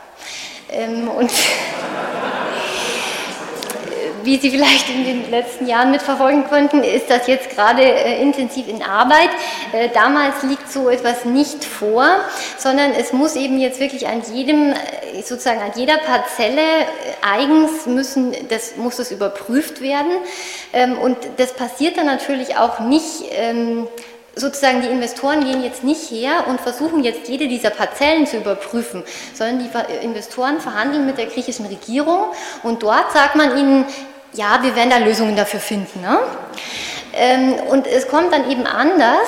Ähm, 0.70 1.08
und 1.08 1.30
wie 4.26 4.38
Sie 4.38 4.50
vielleicht 4.50 4.90
in 4.90 5.04
den 5.04 5.30
letzten 5.30 5.66
Jahren 5.66 5.92
mitverfolgen 5.92 6.44
konnten, 6.48 6.82
ist 6.82 7.08
das 7.08 7.26
jetzt 7.28 7.48
gerade 7.50 7.82
äh, 7.82 8.20
intensiv 8.20 8.68
in 8.68 8.82
Arbeit. 8.82 9.30
Äh, 9.72 9.88
damals 9.94 10.42
liegt 10.42 10.70
so 10.70 10.90
etwas 10.90 11.24
nicht 11.24 11.64
vor, 11.64 12.06
sondern 12.58 12.90
es 12.90 13.12
muss 13.12 13.36
eben 13.36 13.58
jetzt 13.58 13.80
wirklich 13.80 14.08
an 14.08 14.22
jedem, 14.34 14.72
äh, 14.72 15.22
sozusagen 15.22 15.60
an 15.60 15.70
jeder 15.76 15.98
Parzelle 15.98 16.60
äh, 16.60 17.26
eigens 17.26 17.86
müssen, 17.86 18.34
das 18.48 18.76
muss 18.76 18.98
es 18.98 19.12
überprüft 19.12 19.80
werden. 19.80 20.12
Ähm, 20.72 20.98
und 20.98 21.16
das 21.36 21.54
passiert 21.54 21.96
dann 21.96 22.06
natürlich 22.06 22.56
auch 22.56 22.80
nicht. 22.80 23.24
Ähm, 23.30 23.86
sozusagen 24.38 24.82
die 24.82 24.88
Investoren 24.88 25.44
gehen 25.44 25.64
jetzt 25.64 25.82
nicht 25.82 26.10
her 26.10 26.44
und 26.46 26.60
versuchen 26.60 27.02
jetzt 27.02 27.26
jede 27.26 27.48
dieser 27.48 27.70
Parzellen 27.70 28.26
zu 28.26 28.36
überprüfen, 28.36 29.02
sondern 29.32 29.60
die 29.60 30.04
Investoren 30.04 30.60
verhandeln 30.60 31.06
mit 31.06 31.16
der 31.16 31.24
griechischen 31.24 31.64
Regierung 31.64 32.26
und 32.62 32.82
dort 32.82 33.12
sagt 33.12 33.34
man 33.34 33.56
ihnen, 33.56 33.86
ja, 34.36 34.62
wir 34.62 34.76
werden 34.76 34.90
da 34.90 34.98
Lösungen 34.98 35.34
dafür 35.34 35.60
finden. 35.60 36.00
Ne? 36.00 36.18
Ähm, 37.14 37.54
und 37.68 37.86
es 37.86 38.08
kommt 38.08 38.32
dann 38.32 38.50
eben 38.50 38.66
anders. 38.66 39.26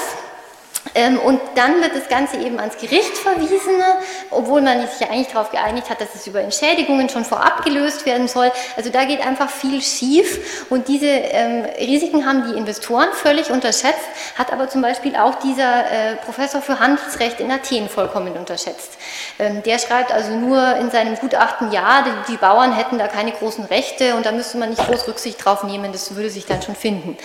Ähm, 0.94 1.18
und 1.18 1.40
dann 1.54 1.80
wird 1.80 1.94
das 1.94 2.08
Ganze 2.08 2.36
eben 2.38 2.58
ans 2.58 2.76
Gericht 2.76 3.16
verwiesen, 3.16 3.82
obwohl 4.30 4.60
man 4.60 4.86
sich 4.86 5.00
ja 5.00 5.08
eigentlich 5.08 5.28
darauf 5.28 5.50
geeinigt 5.50 5.90
hat, 5.90 6.00
dass 6.00 6.14
es 6.14 6.26
über 6.26 6.40
Entschädigungen 6.40 7.08
schon 7.08 7.24
vorab 7.24 7.64
gelöst 7.64 8.06
werden 8.06 8.28
soll. 8.28 8.50
Also 8.76 8.90
da 8.90 9.04
geht 9.04 9.24
einfach 9.24 9.50
viel 9.50 9.82
schief 9.82 10.66
und 10.70 10.88
diese 10.88 11.06
ähm, 11.06 11.64
Risiken 11.78 12.26
haben 12.26 12.50
die 12.50 12.56
Investoren 12.56 13.08
völlig 13.12 13.50
unterschätzt, 13.50 13.98
hat 14.36 14.52
aber 14.52 14.68
zum 14.68 14.82
Beispiel 14.82 15.16
auch 15.16 15.36
dieser 15.36 15.90
äh, 15.90 16.16
Professor 16.16 16.62
für 16.62 16.80
Handelsrecht 16.80 17.40
in 17.40 17.50
Athen 17.50 17.88
vollkommen 17.88 18.32
unterschätzt. 18.36 18.98
Ähm, 19.38 19.62
der 19.62 19.78
schreibt 19.78 20.12
also 20.12 20.32
nur 20.32 20.76
in 20.76 20.90
seinem 20.90 21.16
Gutachten, 21.16 21.72
ja, 21.72 22.02
die, 22.02 22.32
die 22.32 22.36
Bauern 22.36 22.74
hätten 22.74 22.98
da 22.98 23.08
keine 23.08 23.32
großen 23.32 23.64
Rechte 23.64 24.14
und 24.14 24.26
da 24.26 24.32
müsste 24.32 24.58
man 24.58 24.70
nicht 24.70 24.84
groß 24.86 25.08
Rücksicht 25.08 25.44
drauf 25.44 25.64
nehmen, 25.64 25.92
das 25.92 26.14
würde 26.14 26.30
sich 26.30 26.46
dann 26.46 26.62
schon 26.62 26.74
finden. 26.74 27.16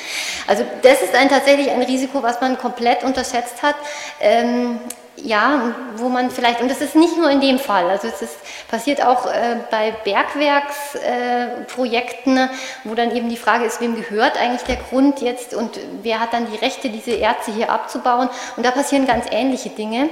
Also 0.47 0.65
das 0.81 1.01
ist 1.01 1.15
ein, 1.15 1.29
tatsächlich 1.29 1.69
ein 1.71 1.81
Risiko, 1.81 2.23
was 2.23 2.41
man 2.41 2.57
komplett 2.57 3.03
unterschätzt 3.03 3.52
gesetzt 3.53 3.63
hat. 3.63 3.75
Ähm, 4.19 4.79
ja, 5.15 5.75
wo 5.97 6.09
man 6.09 6.31
vielleicht, 6.31 6.59
und 6.59 6.71
das 6.71 6.81
ist 6.81 6.95
nicht 6.95 7.15
nur 7.17 7.29
in 7.29 7.39
dem 7.39 7.59
Fall, 7.59 7.87
also 7.87 8.07
es 8.07 8.23
ist, 8.23 8.35
passiert 8.67 9.05
auch 9.05 9.27
äh, 9.27 9.57
bei 9.69 9.91
Bergwerksprojekten, 10.03 12.37
äh, 12.37 12.49
wo 12.83 12.95
dann 12.95 13.15
eben 13.15 13.29
die 13.29 13.37
Frage 13.37 13.65
ist, 13.65 13.79
wem 13.79 13.95
gehört 13.95 14.41
eigentlich 14.41 14.63
der 14.63 14.77
Grund 14.77 15.21
jetzt 15.21 15.53
und 15.53 15.79
wer 16.01 16.19
hat 16.19 16.33
dann 16.33 16.51
die 16.51 16.57
Rechte, 16.57 16.89
diese 16.89 17.11
Erze 17.11 17.53
hier 17.53 17.69
abzubauen. 17.69 18.27
Und 18.57 18.65
da 18.65 18.71
passieren 18.71 19.05
ganz 19.05 19.25
ähnliche 19.29 19.69
Dinge. 19.69 20.09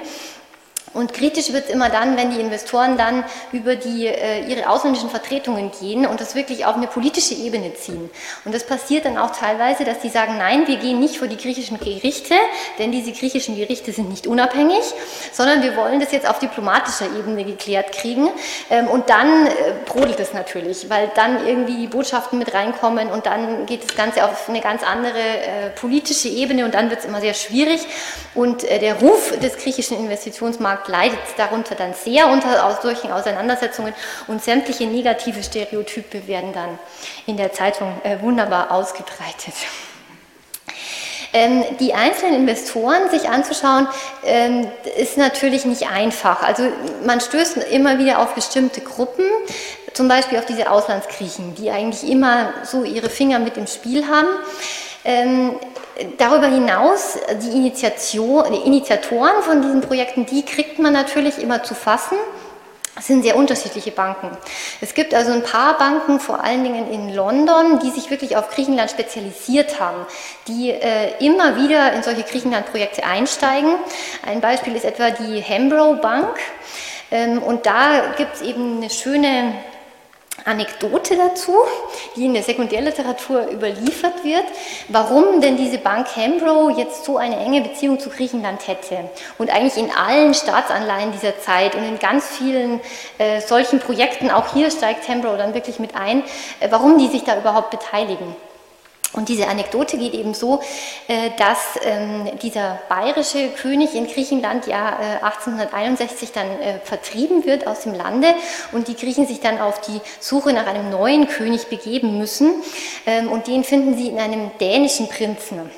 Und 0.93 1.13
kritisch 1.13 1.53
wird 1.53 1.65
es 1.65 1.69
immer 1.69 1.89
dann, 1.89 2.17
wenn 2.17 2.31
die 2.31 2.41
Investoren 2.41 2.97
dann 2.97 3.23
über 3.53 3.75
die, 3.75 4.07
äh, 4.07 4.45
ihre 4.45 4.69
ausländischen 4.69 5.09
Vertretungen 5.09 5.71
gehen 5.79 6.05
und 6.05 6.19
das 6.19 6.35
wirklich 6.35 6.65
auf 6.65 6.75
eine 6.75 6.87
politische 6.87 7.33
Ebene 7.33 7.73
ziehen. 7.75 8.09
Und 8.43 8.53
das 8.53 8.65
passiert 8.65 9.05
dann 9.05 9.17
auch 9.17 9.31
teilweise, 9.31 9.85
dass 9.85 9.99
die 9.99 10.09
sagen, 10.09 10.37
nein, 10.37 10.67
wir 10.67 10.75
gehen 10.77 10.99
nicht 10.99 11.17
vor 11.17 11.29
die 11.29 11.37
griechischen 11.37 11.79
Gerichte, 11.79 12.35
denn 12.77 12.91
diese 12.91 13.13
griechischen 13.13 13.55
Gerichte 13.55 13.93
sind 13.93 14.09
nicht 14.09 14.27
unabhängig, 14.27 14.83
sondern 15.31 15.63
wir 15.63 15.77
wollen 15.77 16.01
das 16.01 16.11
jetzt 16.11 16.27
auf 16.27 16.39
diplomatischer 16.39 17.05
Ebene 17.05 17.45
geklärt 17.45 17.93
kriegen. 17.93 18.29
Ähm, 18.69 18.87
und 18.87 19.09
dann 19.09 19.47
äh, 19.47 19.51
brodelt 19.85 20.19
es 20.19 20.33
natürlich, 20.33 20.89
weil 20.89 21.09
dann 21.15 21.47
irgendwie 21.47 21.77
die 21.77 21.87
Botschaften 21.87 22.37
mit 22.37 22.53
reinkommen 22.53 23.09
und 23.09 23.25
dann 23.27 23.65
geht 23.65 23.85
das 23.85 23.95
Ganze 23.95 24.25
auf 24.25 24.49
eine 24.49 24.59
ganz 24.59 24.83
andere 24.83 25.19
äh, 25.19 25.69
politische 25.69 26.27
Ebene 26.27 26.65
und 26.65 26.73
dann 26.73 26.89
wird 26.89 26.99
es 26.99 27.05
immer 27.05 27.21
sehr 27.21 27.33
schwierig. 27.33 27.79
Und 28.35 28.65
äh, 28.65 28.79
der 28.79 28.95
Ruf 28.95 29.31
des 29.39 29.57
griechischen 29.57 29.97
Investitionsmarktes 29.97 30.80
Markt 30.80 30.80
leidet 30.87 31.19
darunter 31.37 31.75
dann 31.75 31.93
sehr 31.93 32.27
unter 32.27 32.77
solchen 32.81 33.11
Auseinandersetzungen 33.11 33.93
und 34.27 34.43
sämtliche 34.43 34.85
negative 34.85 35.43
Stereotype 35.43 36.27
werden 36.27 36.53
dann 36.53 36.79
in 37.25 37.37
der 37.37 37.53
Zeitung 37.53 37.99
äh, 38.03 38.19
wunderbar 38.21 38.71
ausgebreitet. 38.71 39.53
Ähm, 41.33 41.63
die 41.79 41.93
einzelnen 41.93 42.41
Investoren 42.41 43.09
sich 43.09 43.29
anzuschauen, 43.29 43.87
ähm, 44.25 44.67
ist 44.97 45.17
natürlich 45.17 45.63
nicht 45.63 45.89
einfach. 45.89 46.43
Also 46.43 46.63
man 47.05 47.21
stößt 47.21 47.57
immer 47.71 47.99
wieder 47.99 48.19
auf 48.19 48.35
bestimmte 48.35 48.81
Gruppen, 48.81 49.25
zum 49.93 50.07
Beispiel 50.09 50.39
auf 50.39 50.45
diese 50.45 50.69
Auslandsgriechen, 50.69 51.55
die 51.55 51.71
eigentlich 51.71 52.09
immer 52.09 52.53
so 52.63 52.83
ihre 52.83 53.09
Finger 53.09 53.39
mit 53.39 53.55
im 53.57 53.67
Spiel 53.67 54.07
haben. 54.07 54.27
Ähm, 55.03 55.55
darüber 56.17 56.47
hinaus, 56.47 57.17
die, 57.41 57.49
Initiation, 57.49 58.45
die 58.51 58.67
Initiatoren 58.67 59.41
von 59.41 59.61
diesen 59.61 59.81
Projekten, 59.81 60.25
die 60.25 60.43
kriegt 60.43 60.79
man 60.79 60.93
natürlich 60.93 61.39
immer 61.39 61.63
zu 61.63 61.73
fassen. 61.73 62.17
Es 62.97 63.07
sind 63.07 63.23
sehr 63.23 63.37
unterschiedliche 63.37 63.91
Banken. 63.91 64.29
Es 64.81 64.93
gibt 64.93 65.13
also 65.13 65.31
ein 65.31 65.43
paar 65.43 65.77
Banken, 65.77 66.19
vor 66.19 66.43
allen 66.43 66.63
Dingen 66.63 66.91
in 66.91 67.15
London, 67.15 67.79
die 67.79 67.89
sich 67.89 68.11
wirklich 68.11 68.35
auf 68.35 68.49
Griechenland 68.49 68.91
spezialisiert 68.91 69.79
haben, 69.79 70.05
die 70.47 70.71
äh, 70.71 71.25
immer 71.25 71.55
wieder 71.55 71.93
in 71.93 72.03
solche 72.03 72.23
Griechenland-Projekte 72.23 73.03
einsteigen. 73.05 73.75
Ein 74.25 74.41
Beispiel 74.41 74.75
ist 74.75 74.83
etwa 74.83 75.09
die 75.09 75.41
Hambro 75.41 75.95
Bank. 75.95 76.37
Ähm, 77.11 77.41
und 77.41 77.65
da 77.65 78.13
gibt 78.17 78.35
es 78.35 78.41
eben 78.41 78.77
eine 78.77 78.89
schöne 78.89 79.53
Anekdote 80.45 81.15
dazu, 81.15 81.55
die 82.15 82.25
in 82.25 82.33
der 82.33 82.43
Sekundärliteratur 82.43 83.49
überliefert 83.51 84.23
wird, 84.23 84.45
warum 84.87 85.41
denn 85.41 85.57
diese 85.57 85.77
Bank 85.77 86.07
Hambro 86.15 86.69
jetzt 86.69 87.05
so 87.05 87.17
eine 87.17 87.37
enge 87.37 87.61
Beziehung 87.61 87.99
zu 87.99 88.09
Griechenland 88.09 88.67
hätte 88.67 89.09
und 89.37 89.49
eigentlich 89.49 89.77
in 89.77 89.91
allen 89.91 90.33
Staatsanleihen 90.33 91.11
dieser 91.11 91.39
Zeit 91.39 91.75
und 91.75 91.83
in 91.83 91.99
ganz 91.99 92.25
vielen 92.27 92.81
äh, 93.17 93.41
solchen 93.41 93.79
Projekten, 93.79 94.31
auch 94.31 94.53
hier 94.53 94.71
steigt 94.71 95.07
Hambro 95.07 95.35
dann 95.37 95.53
wirklich 95.53 95.79
mit 95.79 95.95
ein, 95.95 96.23
äh, 96.59 96.67
warum 96.69 96.97
die 96.97 97.07
sich 97.07 97.23
da 97.23 97.37
überhaupt 97.37 97.71
beteiligen. 97.71 98.35
Und 99.13 99.27
diese 99.27 99.47
Anekdote 99.47 99.97
geht 99.97 100.13
eben 100.13 100.33
so, 100.33 100.61
äh, 101.07 101.31
dass 101.37 101.57
ähm, 101.83 102.29
dieser 102.41 102.79
bayerische 102.87 103.49
König 103.49 103.93
in 103.93 104.07
Griechenland 104.07 104.67
ja 104.67 104.97
1861 105.21 106.29
äh, 106.29 106.31
dann 106.33 106.47
äh, 106.61 106.79
vertrieben 106.83 107.45
wird 107.45 107.67
aus 107.67 107.81
dem 107.81 107.93
Lande 107.93 108.33
und 108.71 108.87
die 108.87 108.95
Griechen 108.95 109.27
sich 109.27 109.41
dann 109.41 109.59
auf 109.59 109.81
die 109.81 109.99
Suche 110.21 110.53
nach 110.53 110.65
einem 110.65 110.89
neuen 110.89 111.27
König 111.27 111.67
begeben 111.67 112.17
müssen. 112.17 112.53
Ähm, 113.05 113.29
und 113.29 113.47
den 113.47 113.65
finden 113.65 113.97
sie 113.97 114.07
in 114.07 114.17
einem 114.17 114.51
dänischen 114.59 115.09
Prinzen. 115.09 115.69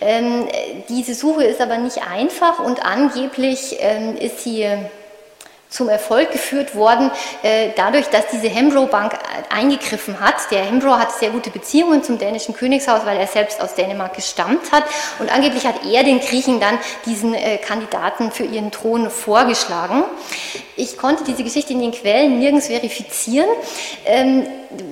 Ähm, 0.00 0.48
diese 0.88 1.14
Suche 1.14 1.44
ist 1.44 1.60
aber 1.60 1.76
nicht 1.76 1.98
einfach 2.10 2.58
und 2.58 2.84
angeblich 2.84 3.78
ist 4.18 4.42
sie 4.42 4.66
zum 5.72 5.88
Erfolg 5.88 6.30
geführt 6.30 6.74
worden, 6.74 7.10
äh, 7.42 7.70
dadurch, 7.74 8.06
dass 8.08 8.26
diese 8.30 8.48
Hembro 8.48 8.86
Bank 8.86 9.14
eingegriffen 9.48 10.20
hat. 10.20 10.50
Der 10.50 10.64
Hembro 10.64 10.98
hat 10.98 11.12
sehr 11.12 11.30
gute 11.30 11.50
Beziehungen 11.50 12.04
zum 12.04 12.18
dänischen 12.18 12.54
Königshaus, 12.54 13.06
weil 13.06 13.16
er 13.16 13.26
selbst 13.26 13.60
aus 13.60 13.74
Dänemark 13.74 14.14
gestammt 14.14 14.70
hat. 14.70 14.84
Und 15.18 15.34
angeblich 15.34 15.66
hat 15.66 15.84
er 15.86 16.04
den 16.04 16.20
Griechen 16.20 16.60
dann 16.60 16.78
diesen 17.06 17.34
äh, 17.34 17.56
Kandidaten 17.56 18.30
für 18.30 18.44
ihren 18.44 18.70
Thron 18.70 19.10
vorgeschlagen. 19.10 20.04
Ich 20.76 20.96
konnte 20.96 21.24
diese 21.24 21.44
Geschichte 21.44 21.72
in 21.72 21.80
den 21.80 21.92
Quellen 21.92 22.38
nirgends 22.38 22.68
verifizieren. 22.68 23.48
Ähm, 24.06 24.46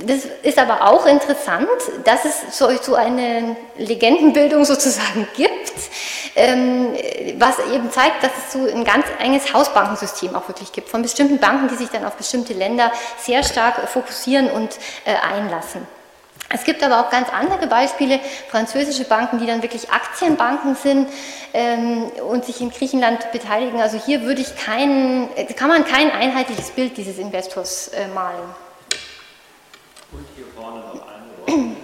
das 0.06 0.26
ist 0.42 0.58
aber 0.58 0.88
auch 0.88 1.06
interessant, 1.06 1.68
dass 2.04 2.24
es 2.24 2.58
so 2.58 2.94
eine 2.94 3.56
Legendenbildung 3.78 4.64
sozusagen 4.64 5.26
gibt, 5.36 5.72
ähm, 6.36 6.88
was 7.38 7.58
eben 7.72 7.90
zeigt, 7.90 8.22
dass 8.22 8.32
es 8.36 8.52
so 8.52 8.66
ein 8.70 8.84
ganz 8.84 9.06
enges 9.18 9.52
Hausbankensystem 9.54 10.34
auch 10.34 10.48
wirklich 10.48 10.72
gibt, 10.72 10.88
von 10.88 11.02
bestimmten 11.02 11.38
Banken, 11.38 11.68
die 11.68 11.76
sich 11.76 11.88
dann 11.88 12.04
auf 12.04 12.16
bestimmte 12.16 12.52
Länder 12.52 12.92
sehr 13.18 13.42
stark 13.42 13.88
fokussieren 13.88 14.50
und 14.50 14.78
äh, 15.04 15.14
einlassen. 15.14 15.86
Es 16.52 16.64
gibt 16.64 16.82
aber 16.82 17.00
auch 17.00 17.10
ganz 17.10 17.28
andere 17.30 17.68
Beispiele, 17.68 18.18
französische 18.48 19.04
Banken, 19.04 19.38
die 19.38 19.46
dann 19.46 19.62
wirklich 19.62 19.90
Aktienbanken 19.90 20.74
sind 20.74 21.08
ähm, 21.54 22.10
und 22.28 22.44
sich 22.44 22.60
in 22.60 22.70
Griechenland 22.70 23.30
beteiligen. 23.30 23.80
Also 23.80 23.98
hier 23.98 24.22
würde 24.22 24.40
ich 24.40 24.56
kein, 24.56 25.28
kann 25.56 25.68
man 25.68 25.84
kein 25.84 26.10
einheitliches 26.10 26.70
Bild 26.70 26.96
dieses 26.96 27.18
Investors 27.18 27.88
äh, 27.88 28.08
malen. 28.08 28.40
Und 30.10 30.26
hier 30.34 30.46
vorne 30.56 30.80
noch 30.80 31.06
eine 31.06 31.76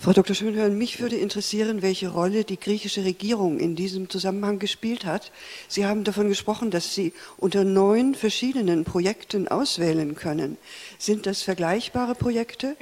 Frau 0.00 0.12
Dr. 0.12 0.34
Schönhörn, 0.34 0.76
mich 0.76 0.98
würde 1.00 1.16
interessieren, 1.16 1.82
welche 1.82 2.08
Rolle 2.08 2.42
die 2.42 2.58
griechische 2.58 3.04
Regierung 3.04 3.60
in 3.60 3.76
diesem 3.76 4.10
Zusammenhang 4.10 4.58
gespielt 4.58 5.04
hat. 5.04 5.30
Sie 5.68 5.86
haben 5.86 6.02
davon 6.02 6.28
gesprochen, 6.28 6.72
dass 6.72 6.94
Sie 6.94 7.12
unter 7.36 7.62
neun 7.62 8.16
verschiedenen 8.16 8.84
Projekten 8.84 9.46
auswählen 9.46 10.16
können. 10.16 10.56
Sind 10.98 11.26
das 11.26 11.42
vergleichbare 11.42 12.16
Projekte? 12.16 12.76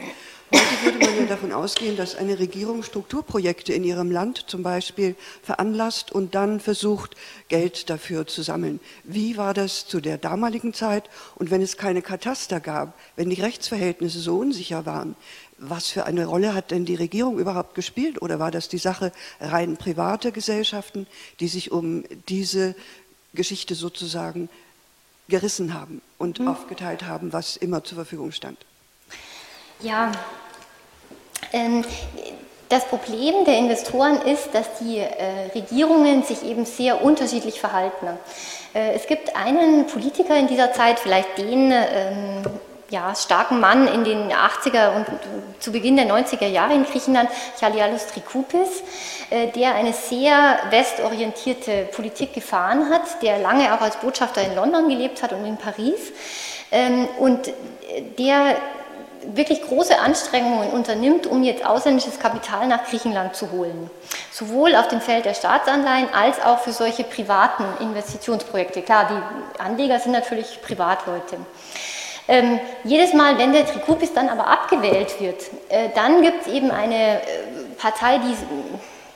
Heute 0.55 0.85
würde 0.85 0.99
man 1.05 1.19
ja 1.19 1.27
davon 1.27 1.53
ausgehen, 1.53 1.97
dass 1.97 2.15
eine 2.15 2.39
Regierung 2.39 2.85
Strukturprojekte 2.85 3.73
in 3.73 3.83
ihrem 3.83 4.13
Land 4.13 4.45
zum 4.47 4.63
Beispiel 4.63 5.17
veranlasst 5.43 6.13
und 6.13 6.37
dann 6.37 6.61
versucht, 6.61 7.17
Geld 7.49 7.91
dafür 7.91 8.29
zu 8.29 8.43
sammeln. 8.43 8.79
Wie 9.03 9.37
war 9.37 9.55
das 9.55 9.89
zu 9.89 10.01
der 10.01 10.19
damaligen 10.19 10.73
Zeit? 10.73 11.11
Und 11.35 11.51
wenn 11.51 11.63
es 11.63 11.77
keine 11.77 12.01
Kataster 12.01 12.61
gab, 12.61 12.97
wenn 13.17 13.29
die 13.29 13.41
Rechtsverhältnisse 13.41 14.21
so 14.21 14.39
unsicher 14.39 14.87
waren, 14.87 15.17
was 15.59 15.89
für 15.89 16.05
eine 16.05 16.27
Rolle 16.27 16.55
hat 16.55 16.71
denn 16.71 16.85
die 16.85 16.95
Regierung 16.95 17.39
überhaupt 17.39 17.75
gespielt? 17.75 18.21
Oder 18.21 18.39
war 18.39 18.51
das 18.51 18.69
die 18.69 18.79
Sache 18.79 19.13
rein 19.41 19.77
privater 19.77 20.31
Gesellschaften, 20.31 21.07
die 21.41 21.49
sich 21.49 21.73
um 21.73 22.05
diese 22.29 22.75
Geschichte 23.35 23.75
sozusagen 23.75 24.49
gerissen 25.29 25.75
haben 25.75 26.03
und 26.19 26.41
mhm. 26.41 26.49
aufgeteilt 26.49 27.05
haben, 27.05 27.33
was 27.33 27.57
immer 27.57 27.85
zur 27.85 27.97
Verfügung 27.97 28.33
stand? 28.33 28.59
Ja, 29.81 30.13
ähm, 31.53 31.85
das 32.69 32.87
Problem 32.87 33.45
der 33.45 33.59
Investoren 33.59 34.21
ist, 34.23 34.49
dass 34.53 34.79
die 34.81 34.99
äh, 34.99 35.51
Regierungen 35.55 36.23
sich 36.23 36.43
eben 36.43 36.65
sehr 36.65 37.03
unterschiedlich 37.03 37.61
verhalten. 37.61 38.09
Äh, 38.75 38.95
es 38.95 39.07
gibt 39.07 39.37
einen 39.37 39.87
Politiker 39.87 40.37
in 40.37 40.49
dieser 40.49 40.73
Zeit, 40.73 40.99
vielleicht 40.99 41.39
den 41.39 41.73
ähm, 41.73 42.43
ja, 42.91 43.15
starken 43.15 43.61
Mann 43.61 43.89
in 43.89 44.05
den 44.05 44.33
80er 44.33 44.95
und 44.95 45.07
zu 45.59 45.73
Beginn 45.73 45.97
der 45.97 46.07
90er 46.07 46.47
Jahre 46.47 46.75
in 46.75 46.85
Griechenland, 46.85 47.29
Chalialos 47.59 48.07
Trikoupis, 48.07 48.83
äh, 49.31 49.49
der 49.49 49.75
eine 49.75 49.93
sehr 49.93 50.59
westorientierte 50.71 51.89
Politik 51.93 52.33
gefahren 52.35 52.91
hat, 52.91 53.23
der 53.23 53.39
lange 53.39 53.75
auch 53.75 53.81
als 53.81 53.97
Botschafter 53.97 54.43
in 54.43 54.55
London 54.55 54.89
gelebt 54.89 55.23
hat 55.23 55.33
und 55.33 55.45
in 55.45 55.57
Paris 55.57 56.13
ähm, 56.71 57.09
und 57.19 57.53
der 58.19 58.57
wirklich 59.35 59.63
große 59.63 59.99
Anstrengungen 59.99 60.71
unternimmt, 60.71 61.27
um 61.27 61.43
jetzt 61.43 61.65
ausländisches 61.65 62.21
Kapital 62.21 62.69
nach 62.69 62.85
Griechenland 62.85 63.35
zu 63.35 63.51
holen. 63.51 63.91
Sowohl 64.31 64.77
auf 64.77 64.89
dem 64.89 65.01
Feld 65.01 65.25
der 65.25 65.35
Staatsanleihen 65.35 66.09
als 66.15 66.41
auch 66.41 66.61
für 66.61 66.73
solche 66.73 67.03
privaten 67.03 67.65
Investitionsprojekte. 67.81 68.83
Klar, 68.83 69.09
die 69.11 69.61
Anleger 69.61 69.99
sind 69.99 70.13
natürlich 70.13 70.61
Privatleute. 70.63 71.39
Ähm, 72.29 72.59
jedes 72.85 73.13
Mal, 73.15 73.39
wenn 73.39 73.53
der 73.53 73.67
Trikupis 73.67 74.13
dann 74.13 74.29
aber 74.29 74.47
abgewählt 74.49 75.21
wird, 75.21 75.43
äh, 75.69 75.91
dann 75.95 76.23
gibt 76.23 76.47
es 76.47 76.53
eben 76.53 76.71
eine 76.71 77.23
äh, 77.23 77.25
Partei, 77.79 78.19
die 78.19 78.35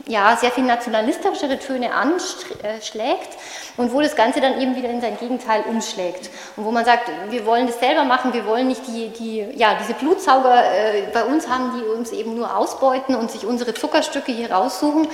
ja, 0.07 0.37
sehr 0.37 0.51
viel 0.51 0.65
nationalistischere 0.65 1.59
Töne 1.59 1.93
anschlägt 1.93 3.37
und 3.77 3.93
wo 3.93 4.01
das 4.01 4.17
Ganze 4.17 4.41
dann 4.41 4.61
eben 4.61 4.77
wieder 4.77 4.89
in 4.91 5.01
sein 5.01 5.17
Gegenteil 5.19 5.63
umschlägt. 5.69 6.31
Und 6.57 6.65
wo 6.65 6.71
man 6.71 6.85
sagt, 6.85 7.11
wir 7.31 7.47
wollen 7.47 7.67
das 7.67 7.79
selber 7.81 8.05
machen, 8.05 8.33
wir 8.33 8.47
wollen 8.47 8.69
nicht 8.69 8.87
die, 8.87 9.09
die, 9.09 9.47
ja, 9.57 9.77
diese 9.81 9.95
Blutsauger 9.95 10.65
äh, 10.65 11.03
bei 11.13 11.25
uns 11.25 11.49
haben, 11.49 11.73
die 11.79 11.85
uns 11.85 12.13
eben 12.13 12.35
nur 12.35 12.57
ausbeuten 12.57 13.15
und 13.15 13.31
sich 13.31 13.47
unsere 13.47 13.75
Zuckerstücke 13.75 14.33
hier 14.33 14.53
raussuchen. 14.53 15.09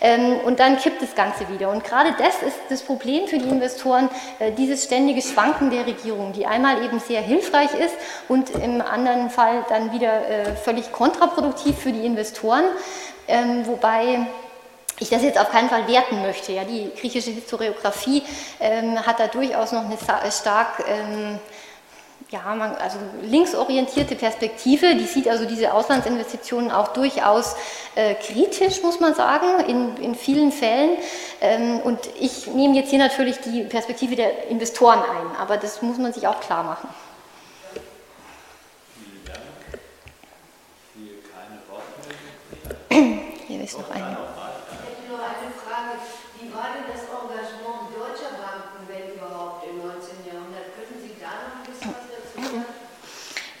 Ähm, 0.00 0.40
und 0.44 0.60
dann 0.60 0.76
kippt 0.78 1.00
das 1.00 1.14
Ganze 1.14 1.48
wieder. 1.48 1.70
Und 1.70 1.84
gerade 1.84 2.14
das 2.18 2.42
ist 2.42 2.58
das 2.68 2.82
Problem 2.82 3.26
für 3.28 3.38
die 3.38 3.48
Investoren, 3.48 4.08
äh, 4.38 4.52
dieses 4.52 4.84
ständige 4.84 5.22
Schwanken 5.22 5.70
der 5.70 5.86
Regierung, 5.86 6.32
die 6.32 6.46
einmal 6.46 6.84
eben 6.84 7.00
sehr 7.00 7.22
hilfreich 7.22 7.70
ist 7.74 7.94
und 8.28 8.50
im 8.50 8.82
anderen 8.82 9.30
Fall 9.30 9.64
dann 9.68 9.92
wieder 9.92 10.28
äh, 10.28 10.56
völlig 10.56 10.92
kontraproduktiv 10.92 11.78
für 11.78 11.92
die 11.92 12.04
Investoren. 12.04 12.64
Ähm, 13.28 13.66
wobei 13.66 14.26
ich 14.98 15.10
das 15.10 15.22
jetzt 15.22 15.38
auf 15.38 15.50
keinen 15.50 15.68
Fall 15.68 15.86
werten 15.88 16.22
möchte. 16.22 16.52
Ja, 16.52 16.64
die 16.64 16.90
griechische 16.98 17.30
Historiografie 17.30 18.22
ähm, 18.60 19.04
hat 19.06 19.20
da 19.20 19.26
durchaus 19.26 19.72
noch 19.72 19.84
eine 19.84 19.98
stark 20.32 20.84
ähm, 20.88 21.38
ja, 22.30 22.54
man, 22.54 22.74
also 22.74 22.98
linksorientierte 23.22 24.16
Perspektive, 24.16 24.96
die 24.96 25.04
sieht 25.04 25.28
also 25.28 25.44
diese 25.44 25.72
Auslandsinvestitionen 25.72 26.72
auch 26.72 26.88
durchaus 26.88 27.54
äh, 27.94 28.14
kritisch, 28.14 28.82
muss 28.82 28.98
man 28.98 29.14
sagen, 29.14 29.60
in, 29.66 29.96
in 29.98 30.14
vielen 30.16 30.50
Fällen. 30.50 30.96
Ähm, 31.40 31.78
und 31.80 32.00
ich 32.18 32.48
nehme 32.48 32.74
jetzt 32.74 32.90
hier 32.90 32.98
natürlich 32.98 33.38
die 33.38 33.62
Perspektive 33.62 34.16
der 34.16 34.48
Investoren 34.48 34.98
ein, 34.98 35.36
aber 35.40 35.56
das 35.56 35.82
muss 35.82 35.98
man 35.98 36.12
sich 36.12 36.26
auch 36.26 36.40
klar 36.40 36.64
machen. 36.64 36.88
Vielen 38.94 39.24
Dank. 39.24 39.36
Hier 42.96 43.04
keine 43.04 43.04
Wortmeldung. 43.04 43.36
Hier 43.46 43.64
ist 43.64 43.78
noch 43.78 43.90
eine. 43.90 44.16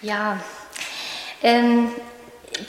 Ja, 0.02 0.38
ähm, 1.42 1.90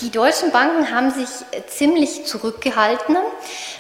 die 0.01 0.09
deutschen 0.09 0.51
Banken 0.51 0.91
haben 0.91 1.11
sich 1.11 1.27
ziemlich 1.67 2.25
zurückgehalten, 2.25 3.15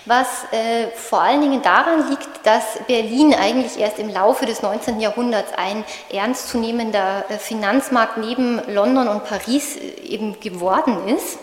was 0.05 0.27
äh, 0.51 0.87
vor 0.95 1.21
allen 1.21 1.41
Dingen 1.41 1.61
daran 1.61 2.09
liegt, 2.09 2.45
dass 2.45 2.63
Berlin 2.87 3.33
eigentlich 3.33 3.77
erst 3.77 3.99
im 3.99 4.09
Laufe 4.09 4.45
des 4.45 4.61
19. 4.61 5.01
Jahrhunderts 5.01 5.51
ein 5.57 5.83
ernstzunehmender 6.09 7.25
äh, 7.29 7.37
Finanzmarkt 7.37 8.17
neben 8.17 8.61
London 8.73 9.09
und 9.09 9.25
Paris 9.25 9.75
äh, 9.75 10.01
eben 10.01 10.39
geworden 10.39 11.07
ist. 11.09 11.39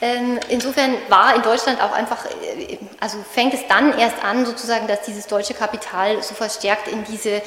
Ähm, 0.00 0.38
insofern 0.48 0.94
war 1.08 1.34
in 1.34 1.42
Deutschland 1.42 1.82
auch 1.82 1.92
einfach 1.92 2.24
äh, 2.26 2.78
also 3.00 3.18
fängt 3.32 3.54
es 3.54 3.66
dann 3.68 3.98
erst 3.98 4.22
an, 4.22 4.46
sozusagen, 4.46 4.86
dass 4.86 5.02
dieses 5.02 5.26
deutsche 5.26 5.54
Kapital 5.54 6.22
so 6.22 6.34
verstärkt 6.34 6.88
in 6.88 7.04
diese 7.04 7.30
äh, 7.30 7.42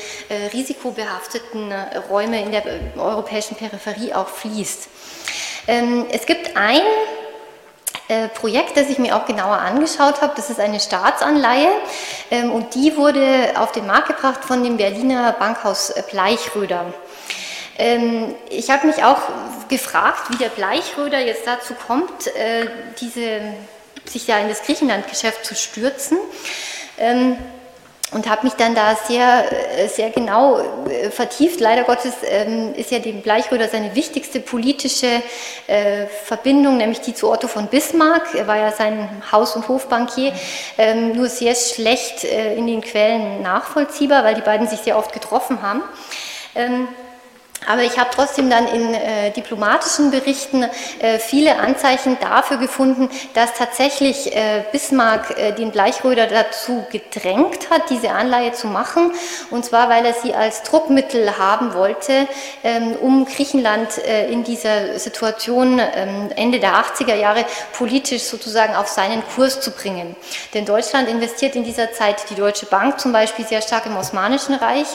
risikobehafteten 0.52 1.72
äh, 1.72 1.98
Räume 2.10 2.42
in 2.42 2.52
der 2.52 2.64
europäischen 2.98 3.56
Peripherie 3.56 4.14
auch 4.14 4.28
fließt. 4.28 4.90
Ähm, 5.68 6.06
es 6.12 6.26
gibt 6.26 6.56
ein 6.58 6.82
Projekt, 8.34 8.76
das 8.76 8.90
ich 8.90 8.98
mir 8.98 9.16
auch 9.16 9.26
genauer 9.26 9.60
angeschaut 9.60 10.22
habe. 10.22 10.34
Das 10.36 10.50
ist 10.50 10.60
eine 10.60 10.82
Staatsanleihe 10.82 11.70
ähm, 12.30 12.52
und 12.52 12.76
die 12.76 12.98
wurde 12.98 13.54
auf 13.56 13.72
den 13.72 13.88
Markt 13.88 14.08
gebracht 14.08 14.44
von 14.44 14.66
dem 14.66 14.76
Berliner 14.76 15.32
Bankhaus 15.32 15.94
Bleichröder. 16.12 16.94
Ähm, 17.82 18.36
ich 18.52 18.70
habe 18.70 18.86
mich 18.86 19.04
auch 19.04 19.18
gefragt, 19.68 20.30
wie 20.30 20.38
der 20.38 20.50
Bleichröder 20.50 21.20
jetzt 21.20 21.48
dazu 21.48 21.74
kommt, 21.74 22.28
äh, 22.28 22.68
diese, 23.00 23.42
sich 24.06 24.28
ja 24.28 24.38
in 24.38 24.50
das 24.50 24.62
Griechenlandgeschäft 24.62 25.44
zu 25.44 25.56
stürzen. 25.56 26.20
Ähm, 27.00 27.38
und 28.12 28.30
habe 28.30 28.44
mich 28.44 28.54
dann 28.54 28.76
da 28.76 28.96
sehr, 28.96 29.46
äh, 29.80 29.88
sehr 29.88 30.12
genau 30.12 30.60
äh, 30.60 31.10
vertieft. 31.10 31.60
Leider 31.62 31.84
Gottes 31.84 32.14
ähm, 32.24 32.76
ist 32.76 32.92
ja 32.92 33.00
dem 33.00 33.22
Bleichröder 33.22 33.68
seine 33.68 33.96
wichtigste 33.96 34.42
politische 34.42 35.22
Verbindung, 36.26 36.78
nämlich 36.78 37.00
die 37.00 37.14
zu 37.14 37.32
Otto 37.32 37.48
von 37.48 37.68
Bismarck. 37.68 38.36
Er 38.36 38.46
war 38.48 38.58
ja 38.58 38.72
sein 38.74 39.24
Haus- 39.32 39.56
und 39.56 39.70
Hofbankier, 39.70 40.34
nur 41.14 41.30
sehr 41.30 41.56
schlecht 41.56 42.26
in 42.26 42.68
den 42.68 42.82
Quellen 42.82 43.42
nachvollziehbar, 43.42 44.26
weil 44.26 44.36
die 44.36 44.42
beiden 44.42 44.68
sich 44.68 44.82
sehr 44.82 44.98
oft 44.98 45.14
getroffen 45.14 45.62
haben. 45.62 45.82
Aber 47.68 47.84
ich 47.84 48.00
habe 48.00 48.10
trotzdem 48.14 48.50
dann 48.50 48.68
in 48.68 48.94
äh, 48.96 49.30
diplomatischen 49.32 50.10
Berichten 50.10 50.64
äh, 51.00 51.20
viele 51.20 51.60
Anzeichen 51.60 52.18
dafür 52.20 52.58
gefunden, 52.58 53.08
dass 53.36 53.54
tatsächlich 53.54 54.36
äh, 54.36 54.64
Bismarck 54.72 55.38
äh, 55.38 55.52
den 55.52 55.70
Bleichröder 55.70 56.26
dazu 56.26 56.86
gedrängt 56.92 57.70
hat, 57.70 57.92
diese 57.92 58.12
Anleihe 58.12 58.54
zu 58.54 58.66
machen. 58.66 59.12
Und 59.52 59.64
zwar, 59.64 59.90
weil 59.90 60.06
er 60.06 60.16
sie 60.16 60.34
als 60.34 60.64
Druckmittel 60.64 61.38
haben 61.38 61.76
wollte, 61.76 62.28
ähm, 62.64 62.94
um 63.00 63.26
Griechenland 63.26 64.00
äh, 64.00 64.32
in 64.32 64.44
dieser 64.44 64.98
Situation 64.98 65.80
ähm, 65.80 66.32
Ende 66.36 66.60
der 66.60 66.74
80er 66.74 67.16
Jahre 67.16 67.46
politisch 67.74 68.24
sozusagen 68.24 68.76
auf 68.76 68.88
seinen 68.88 69.24
Kurs 69.36 69.62
zu 69.62 69.70
bringen. 69.70 70.16
Denn 70.56 70.66
Deutschland 70.66 71.08
investiert 71.08 71.56
in 71.56 71.64
dieser 71.64 71.92
Zeit, 71.94 72.28
die 72.32 72.36
Deutsche 72.36 72.66
Bank 72.66 73.00
zum 73.00 73.12
Beispiel, 73.12 73.46
sehr 73.46 73.62
stark 73.62 73.86
im 73.86 73.96
Osmanischen 73.96 74.56
Reich. 74.56 74.88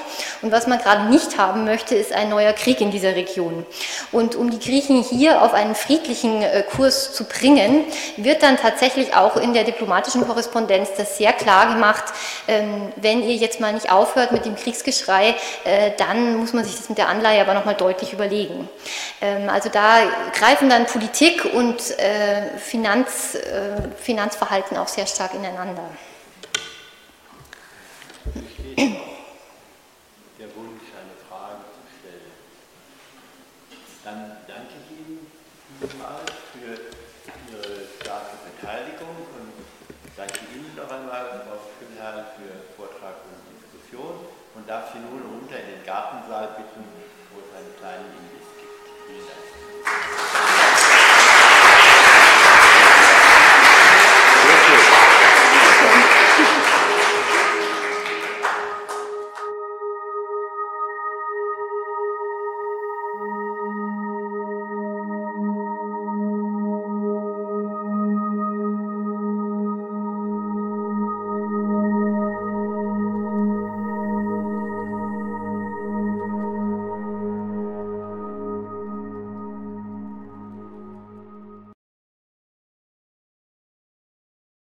Und 0.43 0.51
was 0.51 0.67
man 0.67 0.81
gerade 0.81 1.05
nicht 1.05 1.39
haben 1.39 1.65
möchte, 1.65 1.95
ist 1.95 2.13
ein 2.13 2.29
neuer 2.29 2.56
Krieg 2.57 2.81
in 2.81 2.91
dieser 2.91 3.15
Region. 3.15 3.65
Und 4.13 4.35
um 4.35 4.51
die 4.51 4.59
Griechen 4.59 5.03
hier 5.03 5.43
auf 5.43 5.55
einen 5.55 5.75
friedlichen 5.75 6.43
äh, 6.43 6.65
Kurs 6.75 7.13
zu 7.13 7.25
bringen, 7.25 7.85
wird 8.17 8.43
dann 8.43 8.57
tatsächlich 8.57 9.15
auch 9.15 9.37
in 9.37 9.55
der 9.55 9.65
diplomatischen 9.65 10.27
Korrespondenz 10.27 10.91
das 10.97 11.19
sehr 11.19 11.33
klar 11.33 11.73
gemacht, 11.73 12.05
ähm, 12.49 12.93
wenn 12.97 13.23
ihr 13.23 13.37
jetzt 13.37 13.61
mal 13.61 13.73
nicht 13.73 13.93
aufhört 13.93 14.33
mit 14.33 14.45
dem 14.45 14.57
Kriegsgeschrei, 14.57 15.35
äh, 15.65 15.93
dann 15.99 16.37
muss 16.37 16.53
man 16.53 16.65
sich 16.65 16.77
das 16.77 16.89
mit 16.89 16.99
der 16.99 17.09
Anleihe 17.09 17.41
aber 17.41 17.55
nochmal 17.55 17.75
deutlich 17.75 18.13
überlegen. 18.13 18.69
Ähm, 19.21 19.49
also 19.49 19.69
da 19.69 19.99
greifen 20.33 20.69
dann 20.69 20.87
Politik 20.87 21.45
und 21.45 21.99
äh, 21.99 22.59
Finanz, 22.59 23.37
Finanzverhalten 24.01 24.77
auch 24.77 24.89
sehr 24.89 25.07
stark 25.07 25.35
ineinander. 25.35 25.85
vielmals 35.81 36.33
für 36.53 36.73
Ihre 37.53 37.85
starke 38.01 38.37
Beteiligung 38.49 39.17
und 39.37 39.53
danke 40.17 40.41
Ihnen 40.55 40.73
noch 40.75 40.91
einmal, 40.91 41.45
Frau 41.45 41.61
Schönherr, 41.77 42.33
für 42.37 42.75
Vortrag 42.77 43.17
und 43.29 43.45
Diskussion 43.61 44.25
und 44.55 44.65
darf 44.77 44.93
Sie 44.93 44.99
nun 44.99 45.25
runter 45.25 45.57
in 45.57 45.73
den 45.73 45.87
Gartensaal 45.87 46.49
bitten, 46.57 46.85